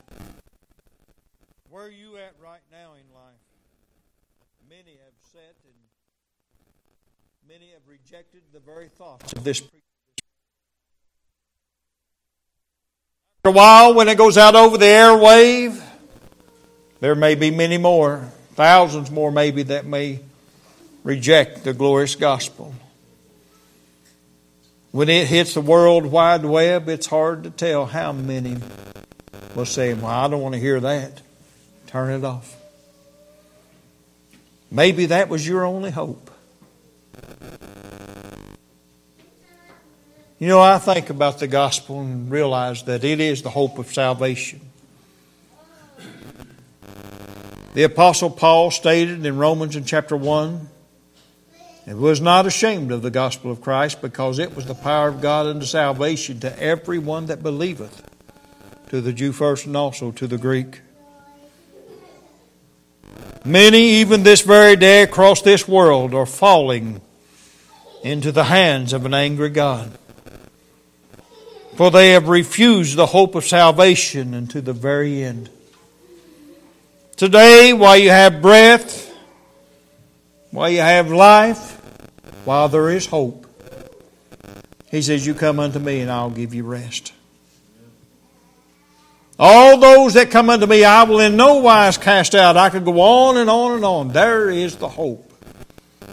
Where 1.69 1.85
are 1.85 1.89
you 1.89 2.17
at 2.17 2.33
right 2.41 2.61
now 2.71 2.93
in 2.93 3.13
life? 3.15 3.33
Many 4.69 4.97
have 5.03 5.13
sat 5.31 5.55
and 5.65 5.73
many 7.49 7.71
have 7.71 7.81
rejected 7.88 8.41
the 8.53 8.59
very 8.59 8.89
thoughts 8.89 9.33
of 9.33 9.43
this. 9.43 9.61
Preacher. 9.61 9.83
After 13.43 13.49
a 13.49 13.51
while, 13.51 13.93
when 13.93 14.07
it 14.09 14.17
goes 14.17 14.38
out 14.38 14.55
over 14.55 14.77
the 14.77 14.85
airwave, 14.85 15.81
there 16.99 17.15
may 17.15 17.33
be 17.33 17.49
many 17.49 17.77
more, 17.77 18.31
thousands 18.58 19.12
more 19.12 19.32
maybe, 19.32 19.64
that 19.64 19.86
may 19.86 20.20
reject 21.03 21.64
the 21.64 21.74
glorious 21.74 22.16
gospel. 22.16 22.74
When 24.91 25.10
it 25.10 25.28
hits 25.28 25.53
the 25.53 25.62
World 25.62 26.08
Wide 26.08 26.43
Web, 26.43 26.89
it's 26.89 27.05
hard 27.05 27.43
to 27.43 27.51
tell 27.51 27.86
how 27.86 28.12
many 28.12 28.58
will 29.55 29.66
say, 29.66 29.93
Well, 29.93 30.08
I 30.08 30.28
don't 30.28 30.41
want 30.41 30.55
to 30.55 30.60
hear 30.60 30.80
that. 30.80 31.22
Turn 31.86 32.12
it 32.12 32.26
off. 32.26 32.55
Maybe 34.72 35.05
that 35.05 35.30
was 35.30 35.47
your 35.47 35.64
only 35.64 35.91
hope. 35.91 36.32
You 40.39 40.47
know, 40.47 40.60
I 40.60 40.80
think 40.80 41.12
about 41.12 41.39
the 41.39 41.47
gospel 41.47 42.01
and 42.01 42.30
realize 42.32 42.84
that 42.84 43.03
it 43.03 43.20
is 43.20 43.43
the 43.43 43.49
hope 43.49 43.78
of 43.78 43.93
salvation. 43.93 44.66
The 47.78 47.84
Apostle 47.84 48.32
Paul 48.32 48.71
stated 48.71 49.23
in 49.23 49.38
Romans 49.38 49.75
in 49.75 49.86
chapter 49.86 50.17
1 50.17 50.67
it 51.86 51.95
was 51.95 52.19
not 52.19 52.47
ashamed 52.47 52.91
of 52.91 53.03
the 53.03 53.11
gospel 53.11 53.51
of 53.51 53.61
Christ 53.61 54.01
because 54.01 54.39
it 54.39 54.55
was 54.55 54.65
the 54.65 54.73
power 54.73 55.09
of 55.09 55.21
God 55.21 55.45
unto 55.45 55.63
salvation 55.67 56.39
to 56.39 56.59
every 56.59 56.97
one 56.97 57.28
that 57.28 57.43
believeth, 57.43 58.01
to 58.89 58.99
the 58.99 59.13
Jew 59.13 59.32
first 59.32 59.67
and 59.67 59.78
also 59.78 60.11
to 60.13 60.25
the 60.25 60.39
Greek. 60.39 60.82
Many, 63.45 63.82
even 64.01 64.23
this 64.23 64.41
very 64.41 64.75
day 64.75 65.03
across 65.03 65.43
this 65.43 65.67
world, 65.67 66.15
are 66.15 66.25
falling 66.25 66.99
into 68.03 68.32
the 68.32 68.45
hands 68.45 68.91
of 68.91 69.05
an 69.05 69.13
angry 69.13 69.49
God. 69.49 69.99
For 71.75 71.91
they 71.91 72.13
have 72.13 72.28
refused 72.28 72.95
the 72.95 73.05
hope 73.05 73.36
of 73.36 73.45
salvation 73.45 74.34
unto 74.34 74.61
the 74.61 74.73
very 74.73 75.21
end. 75.23 75.51
Today, 77.18 77.74
while 77.74 77.97
you 77.97 78.11
have 78.11 78.43
breath, 78.43 79.11
while 80.51 80.70
you 80.70 80.82
have 80.82 81.11
life, 81.11 81.74
while 82.45 82.70
there 82.70 82.91
is 82.91 83.07
hope. 83.07 83.47
He 84.91 85.01
says, 85.01 85.26
You 85.26 85.34
come 85.34 85.59
unto 85.59 85.80
me 85.80 86.01
and 86.01 86.11
I'll 86.11 86.30
give 86.30 86.53
you 86.53 86.63
rest. 86.63 87.13
All 89.39 89.80
those 89.80 90.13
that 90.13 90.30
come 90.30 90.51
unto 90.51 90.68
me, 90.68 90.84
I 90.84 91.03
will 91.03 91.20
in 91.20 91.36
no 91.36 91.55
wise 91.55 91.97
cast 91.97 92.36
out. 92.36 92.55
I 92.55 92.70
could 92.70 92.86
go 92.86 93.01
on 93.01 93.38
and 93.38 93.49
on 93.49 93.72
and 93.74 93.84
on. 93.84 94.09
There 94.09 94.51
is 94.51 94.76
the 94.76 94.88
hope. 94.88 95.34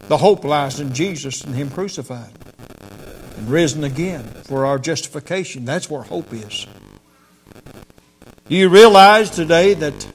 The 0.09 0.17
hope 0.17 0.43
lies 0.43 0.81
in 0.81 0.95
Jesus 0.95 1.45
and 1.45 1.55
Him 1.55 1.69
crucified 1.69 2.33
and 3.37 3.49
risen 3.51 3.85
again 3.85 4.25
for 4.25 4.65
our 4.65 4.79
justification. 4.79 5.67
That's 5.67 5.91
where 5.91 6.03
hope 6.03 6.33
is. 6.33 6.67
Do 8.49 8.57
you 8.57 8.71
realize 8.71 9.29
today 9.29 9.75
that 9.75 10.07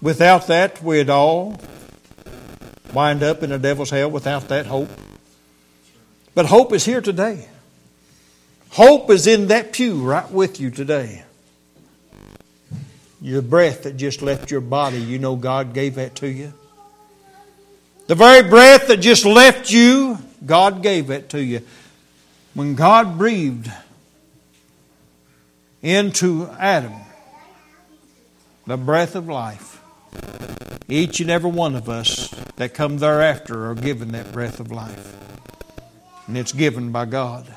without 0.00 0.46
that, 0.46 0.82
we'd 0.82 1.10
all 1.10 1.60
wind 2.92 3.22
up 3.22 3.42
in 3.42 3.52
a 3.52 3.58
devil's 3.58 3.90
hell 3.90 4.10
without 4.10 4.48
that 4.48 4.66
hope? 4.66 4.88
But 6.34 6.46
hope 6.46 6.72
is 6.72 6.84
here 6.84 7.00
today. 7.00 7.48
Hope 8.70 9.10
is 9.10 9.26
in 9.26 9.48
that 9.48 9.72
pew 9.72 10.00
right 10.00 10.30
with 10.30 10.60
you 10.60 10.70
today. 10.70 11.24
Your 13.20 13.42
breath 13.42 13.82
that 13.82 13.96
just 13.96 14.22
left 14.22 14.50
your 14.50 14.60
body, 14.60 14.98
you 14.98 15.18
know 15.18 15.36
God 15.36 15.74
gave 15.74 15.96
that 15.96 16.14
to 16.16 16.28
you. 16.28 16.52
The 18.06 18.14
very 18.14 18.48
breath 18.48 18.88
that 18.88 18.98
just 18.98 19.24
left 19.24 19.70
you, 19.70 20.18
God 20.44 20.82
gave 20.82 21.10
it 21.10 21.28
to 21.30 21.42
you. 21.42 21.62
When 22.54 22.74
God 22.74 23.18
breathed 23.18 23.70
into 25.82 26.48
Adam 26.58 26.94
the 28.70 28.76
breath 28.76 29.16
of 29.16 29.28
life, 29.28 29.82
each 30.88 31.18
and 31.18 31.28
every 31.28 31.50
one 31.50 31.74
of 31.74 31.88
us 31.88 32.28
that 32.54 32.72
come 32.72 32.98
thereafter 32.98 33.68
are 33.68 33.74
given 33.74 34.12
that 34.12 34.30
breath 34.30 34.60
of 34.60 34.70
life 34.70 35.16
and 36.28 36.38
it's 36.38 36.52
given 36.52 36.92
by 36.92 37.04
God. 37.04 37.52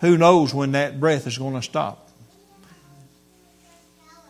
Who 0.00 0.18
knows 0.18 0.52
when 0.52 0.72
that 0.72 0.98
breath 0.98 1.28
is 1.28 1.38
going 1.38 1.54
to 1.54 1.62
stop? 1.62 2.08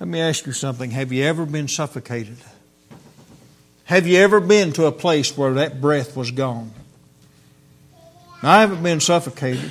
Let 0.01 0.07
me 0.07 0.21
ask 0.21 0.45
you 0.45 0.53
something. 0.53 0.91
Have 0.91 1.13
you 1.13 1.25
ever 1.25 1.47
been 1.47 1.67
suffocated? 1.67 2.37
Have 3.85 4.07
you 4.07 4.19
ever 4.19 4.39
been 4.39 4.75
to 4.75 4.85
a 4.85 4.93
place 4.93 5.35
where 5.35 5.55
that 5.55 5.81
breath 5.81 6.15
was 6.15 6.31
gone? 6.31 6.73
Now, 8.43 8.51
I 8.51 8.61
haven't 8.61 8.83
been 8.83 9.01
suffocated, 9.01 9.71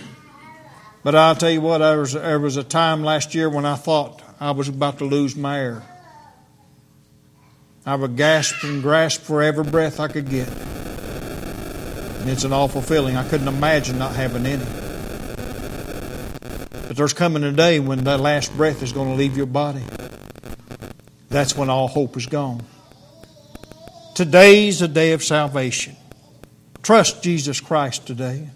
but 1.04 1.14
I'll 1.14 1.36
tell 1.36 1.52
you 1.52 1.62
what, 1.62 1.78
there 1.78 2.00
was, 2.00 2.14
there 2.14 2.40
was 2.40 2.58
a 2.58 2.64
time 2.64 3.04
last 3.04 3.36
year 3.36 3.48
when 3.48 3.68
I 3.68 3.76
thought 3.76 4.23
I 4.44 4.52
was 4.52 4.68
about 4.68 4.98
to 4.98 5.06
lose 5.06 5.38
my 5.38 5.58
air. 5.58 5.84
I 7.86 7.96
would 7.96 8.18
gasp 8.18 8.62
and 8.66 8.82
grasp 8.82 9.22
for 9.22 9.42
every 9.42 9.64
breath 9.64 10.02
I 10.02 10.10
could 10.10 10.30
get. 10.30 10.50
And 10.50 12.30
it's 12.30 12.44
an 12.44 12.52
awful 12.52 12.82
feeling. 12.82 13.16
I 13.16 13.26
couldn't 13.30 13.48
imagine 13.48 13.98
not 13.98 14.18
having 14.18 14.46
any. 14.46 14.66
But 16.88 16.98
there's 16.98 17.14
coming 17.14 17.46
a 17.46 17.54
day 17.54 17.80
when 17.80 18.04
that 18.04 18.20
last 18.20 18.54
breath 18.58 18.84
is 18.84 18.92
going 18.92 19.12
to 19.12 19.16
leave 19.16 19.38
your 19.38 19.46
body. 19.46 19.84
That's 21.30 21.56
when 21.56 21.70
all 21.70 21.88
hope 21.88 22.18
is 22.18 22.26
gone. 22.26 22.66
Today's 24.14 24.82
a 24.82 24.90
day 24.90 25.14
of 25.14 25.24
salvation. 25.24 25.96
Trust 26.82 27.24
Jesus 27.24 27.62
Christ 27.62 28.06
today. 28.06 28.50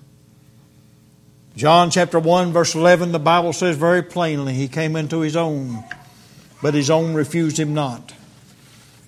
John 1.57 1.89
chapter 1.89 2.19
1, 2.19 2.53
verse 2.53 2.75
11, 2.75 3.11
the 3.11 3.17
Bible 3.17 3.51
says 3.51 3.75
very 3.75 4.03
plainly, 4.03 4.53
He 4.53 4.67
came 4.67 4.95
into 4.95 5.21
His 5.21 5.35
own, 5.35 5.83
but 6.61 6.75
His 6.75 6.91
own 6.91 7.15
refused 7.15 7.57
Him 7.57 7.73
not. 7.73 8.13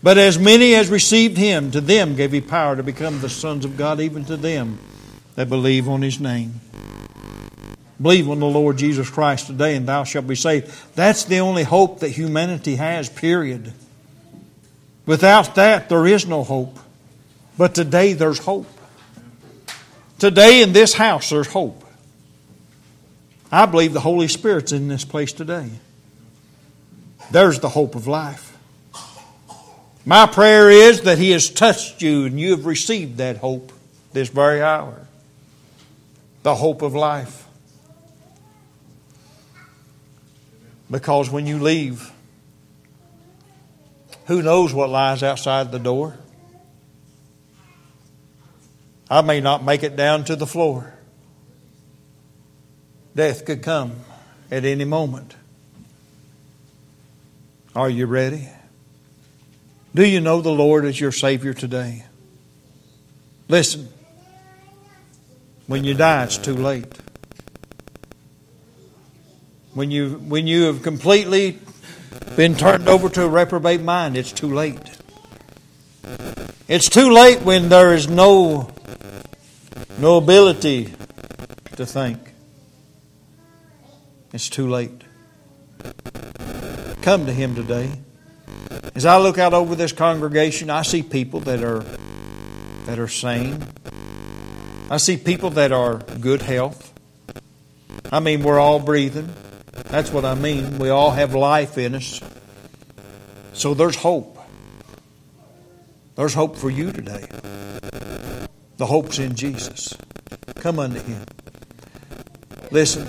But 0.01 0.17
as 0.17 0.39
many 0.39 0.73
as 0.73 0.89
received 0.89 1.37
him, 1.37 1.69
to 1.71 1.81
them 1.81 2.15
gave 2.15 2.31
he 2.31 2.41
power 2.41 2.75
to 2.75 2.81
become 2.81 3.21
the 3.21 3.29
sons 3.29 3.65
of 3.65 3.77
God, 3.77 3.99
even 3.99 4.25
to 4.25 4.37
them 4.37 4.79
that 5.35 5.49
believe 5.49 5.87
on 5.87 6.01
his 6.01 6.19
name. 6.19 6.61
Believe 8.01 8.29
on 8.29 8.39
the 8.39 8.47
Lord 8.47 8.77
Jesus 8.77 9.09
Christ 9.09 9.47
today, 9.47 9.75
and 9.75 9.87
thou 9.87 10.05
shalt 10.05 10.25
be 10.25 10.35
saved. 10.35 10.71
That's 10.95 11.25
the 11.25 11.41
only 11.41 11.63
hope 11.63 11.99
that 11.99 12.09
humanity 12.09 12.77
has, 12.77 13.09
period. 13.09 13.73
Without 15.05 15.53
that, 15.55 15.89
there 15.89 16.07
is 16.07 16.25
no 16.25 16.43
hope. 16.43 16.79
But 17.57 17.75
today, 17.75 18.13
there's 18.13 18.39
hope. 18.39 18.67
Today, 20.17 20.63
in 20.63 20.71
this 20.71 20.93
house, 20.93 21.29
there's 21.29 21.47
hope. 21.47 21.83
I 23.51 23.65
believe 23.65 23.93
the 23.93 23.99
Holy 23.99 24.27
Spirit's 24.27 24.71
in 24.71 24.87
this 24.87 25.03
place 25.03 25.33
today. 25.33 25.69
There's 27.31 27.59
the 27.59 27.69
hope 27.69 27.95
of 27.95 28.07
life. 28.07 28.57
My 30.05 30.25
prayer 30.25 30.69
is 30.69 31.01
that 31.01 31.17
He 31.17 31.31
has 31.31 31.49
touched 31.49 32.01
you 32.01 32.25
and 32.25 32.39
you 32.39 32.51
have 32.51 32.65
received 32.65 33.17
that 33.17 33.37
hope 33.37 33.71
this 34.13 34.29
very 34.29 34.61
hour 34.61 35.05
the 36.43 36.55
hope 36.55 36.81
of 36.81 36.95
life. 36.95 37.45
Because 40.89 41.29
when 41.29 41.45
you 41.45 41.59
leave, 41.59 42.11
who 44.25 44.41
knows 44.41 44.73
what 44.73 44.89
lies 44.89 45.21
outside 45.21 45.71
the 45.71 45.79
door? 45.79 46.17
I 49.09 49.21
may 49.21 49.41
not 49.41 49.63
make 49.63 49.83
it 49.83 49.95
down 49.95 50.23
to 50.25 50.35
the 50.35 50.47
floor. 50.47 50.93
Death 53.19 53.43
could 53.43 53.61
come 53.61 53.99
at 54.49 54.63
any 54.63 54.85
moment. 54.85 55.35
Are 57.75 57.89
you 57.89 58.05
ready? 58.05 58.47
Do 59.93 60.07
you 60.07 60.21
know 60.21 60.39
the 60.39 60.53
Lord 60.53 60.85
as 60.85 60.97
your 61.01 61.11
Savior 61.11 61.53
today? 61.53 62.05
Listen, 63.49 63.89
when 65.67 65.83
you 65.83 65.95
die, 65.95 66.23
it's 66.23 66.37
too 66.37 66.53
late. 66.53 66.85
When 69.73 69.91
you, 69.91 70.11
when 70.11 70.47
you 70.47 70.67
have 70.67 70.81
completely 70.81 71.59
been 72.37 72.55
turned 72.55 72.87
over 72.87 73.09
to 73.09 73.23
a 73.23 73.27
reprobate 73.27 73.81
mind, 73.81 74.15
it's 74.15 74.31
too 74.31 74.53
late. 74.53 74.97
It's 76.69 76.87
too 76.87 77.11
late 77.11 77.41
when 77.41 77.67
there 77.67 77.93
is 77.93 78.07
no, 78.07 78.71
no 79.97 80.15
ability 80.15 80.93
to 81.75 81.85
think. 81.85 82.28
It's 84.31 84.49
too 84.49 84.69
late. 84.69 85.03
Come 87.01 87.25
to 87.25 87.33
Him 87.33 87.55
today. 87.55 87.91
As 88.93 89.05
I 89.05 89.17
look 89.17 89.37
out 89.37 89.53
over 89.53 89.75
this 89.75 89.91
congregation, 89.91 90.69
I 90.69 90.83
see 90.83 91.01
people 91.01 91.39
that 91.41 91.63
are 91.63 91.83
that 92.85 92.99
are 92.99 93.07
sane. 93.07 93.65
I 94.89 94.97
see 94.97 95.17
people 95.17 95.51
that 95.51 95.71
are 95.71 95.97
good 95.97 96.41
health. 96.41 96.93
I 98.11 98.19
mean, 98.19 98.43
we're 98.43 98.59
all 98.59 98.79
breathing. 98.79 99.33
That's 99.85 100.11
what 100.11 100.25
I 100.25 100.35
mean. 100.35 100.79
We 100.79 100.89
all 100.89 101.11
have 101.11 101.33
life 101.33 101.77
in 101.77 101.95
us. 101.95 102.21
So 103.53 103.73
there's 103.73 103.95
hope. 103.95 104.37
There's 106.15 106.33
hope 106.33 106.57
for 106.57 106.69
you 106.69 106.91
today. 106.91 107.25
The 108.77 108.85
hope's 108.85 109.19
in 109.19 109.35
Jesus. 109.35 109.95
Come 110.55 110.79
unto 110.79 110.99
Him. 110.99 111.23
Listen, 112.71 113.07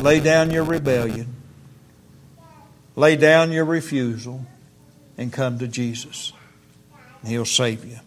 lay 0.00 0.20
down 0.20 0.50
your 0.50 0.64
rebellion, 0.64 1.34
lay 2.96 3.16
down 3.16 3.52
your 3.52 3.64
refusal, 3.64 4.46
and 5.16 5.32
come 5.32 5.58
to 5.58 5.68
Jesus. 5.68 6.32
He'll 7.26 7.44
save 7.44 7.84
you. 7.84 7.98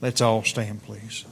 Let's 0.00 0.20
all 0.20 0.44
stand, 0.44 0.82
please. 0.84 1.24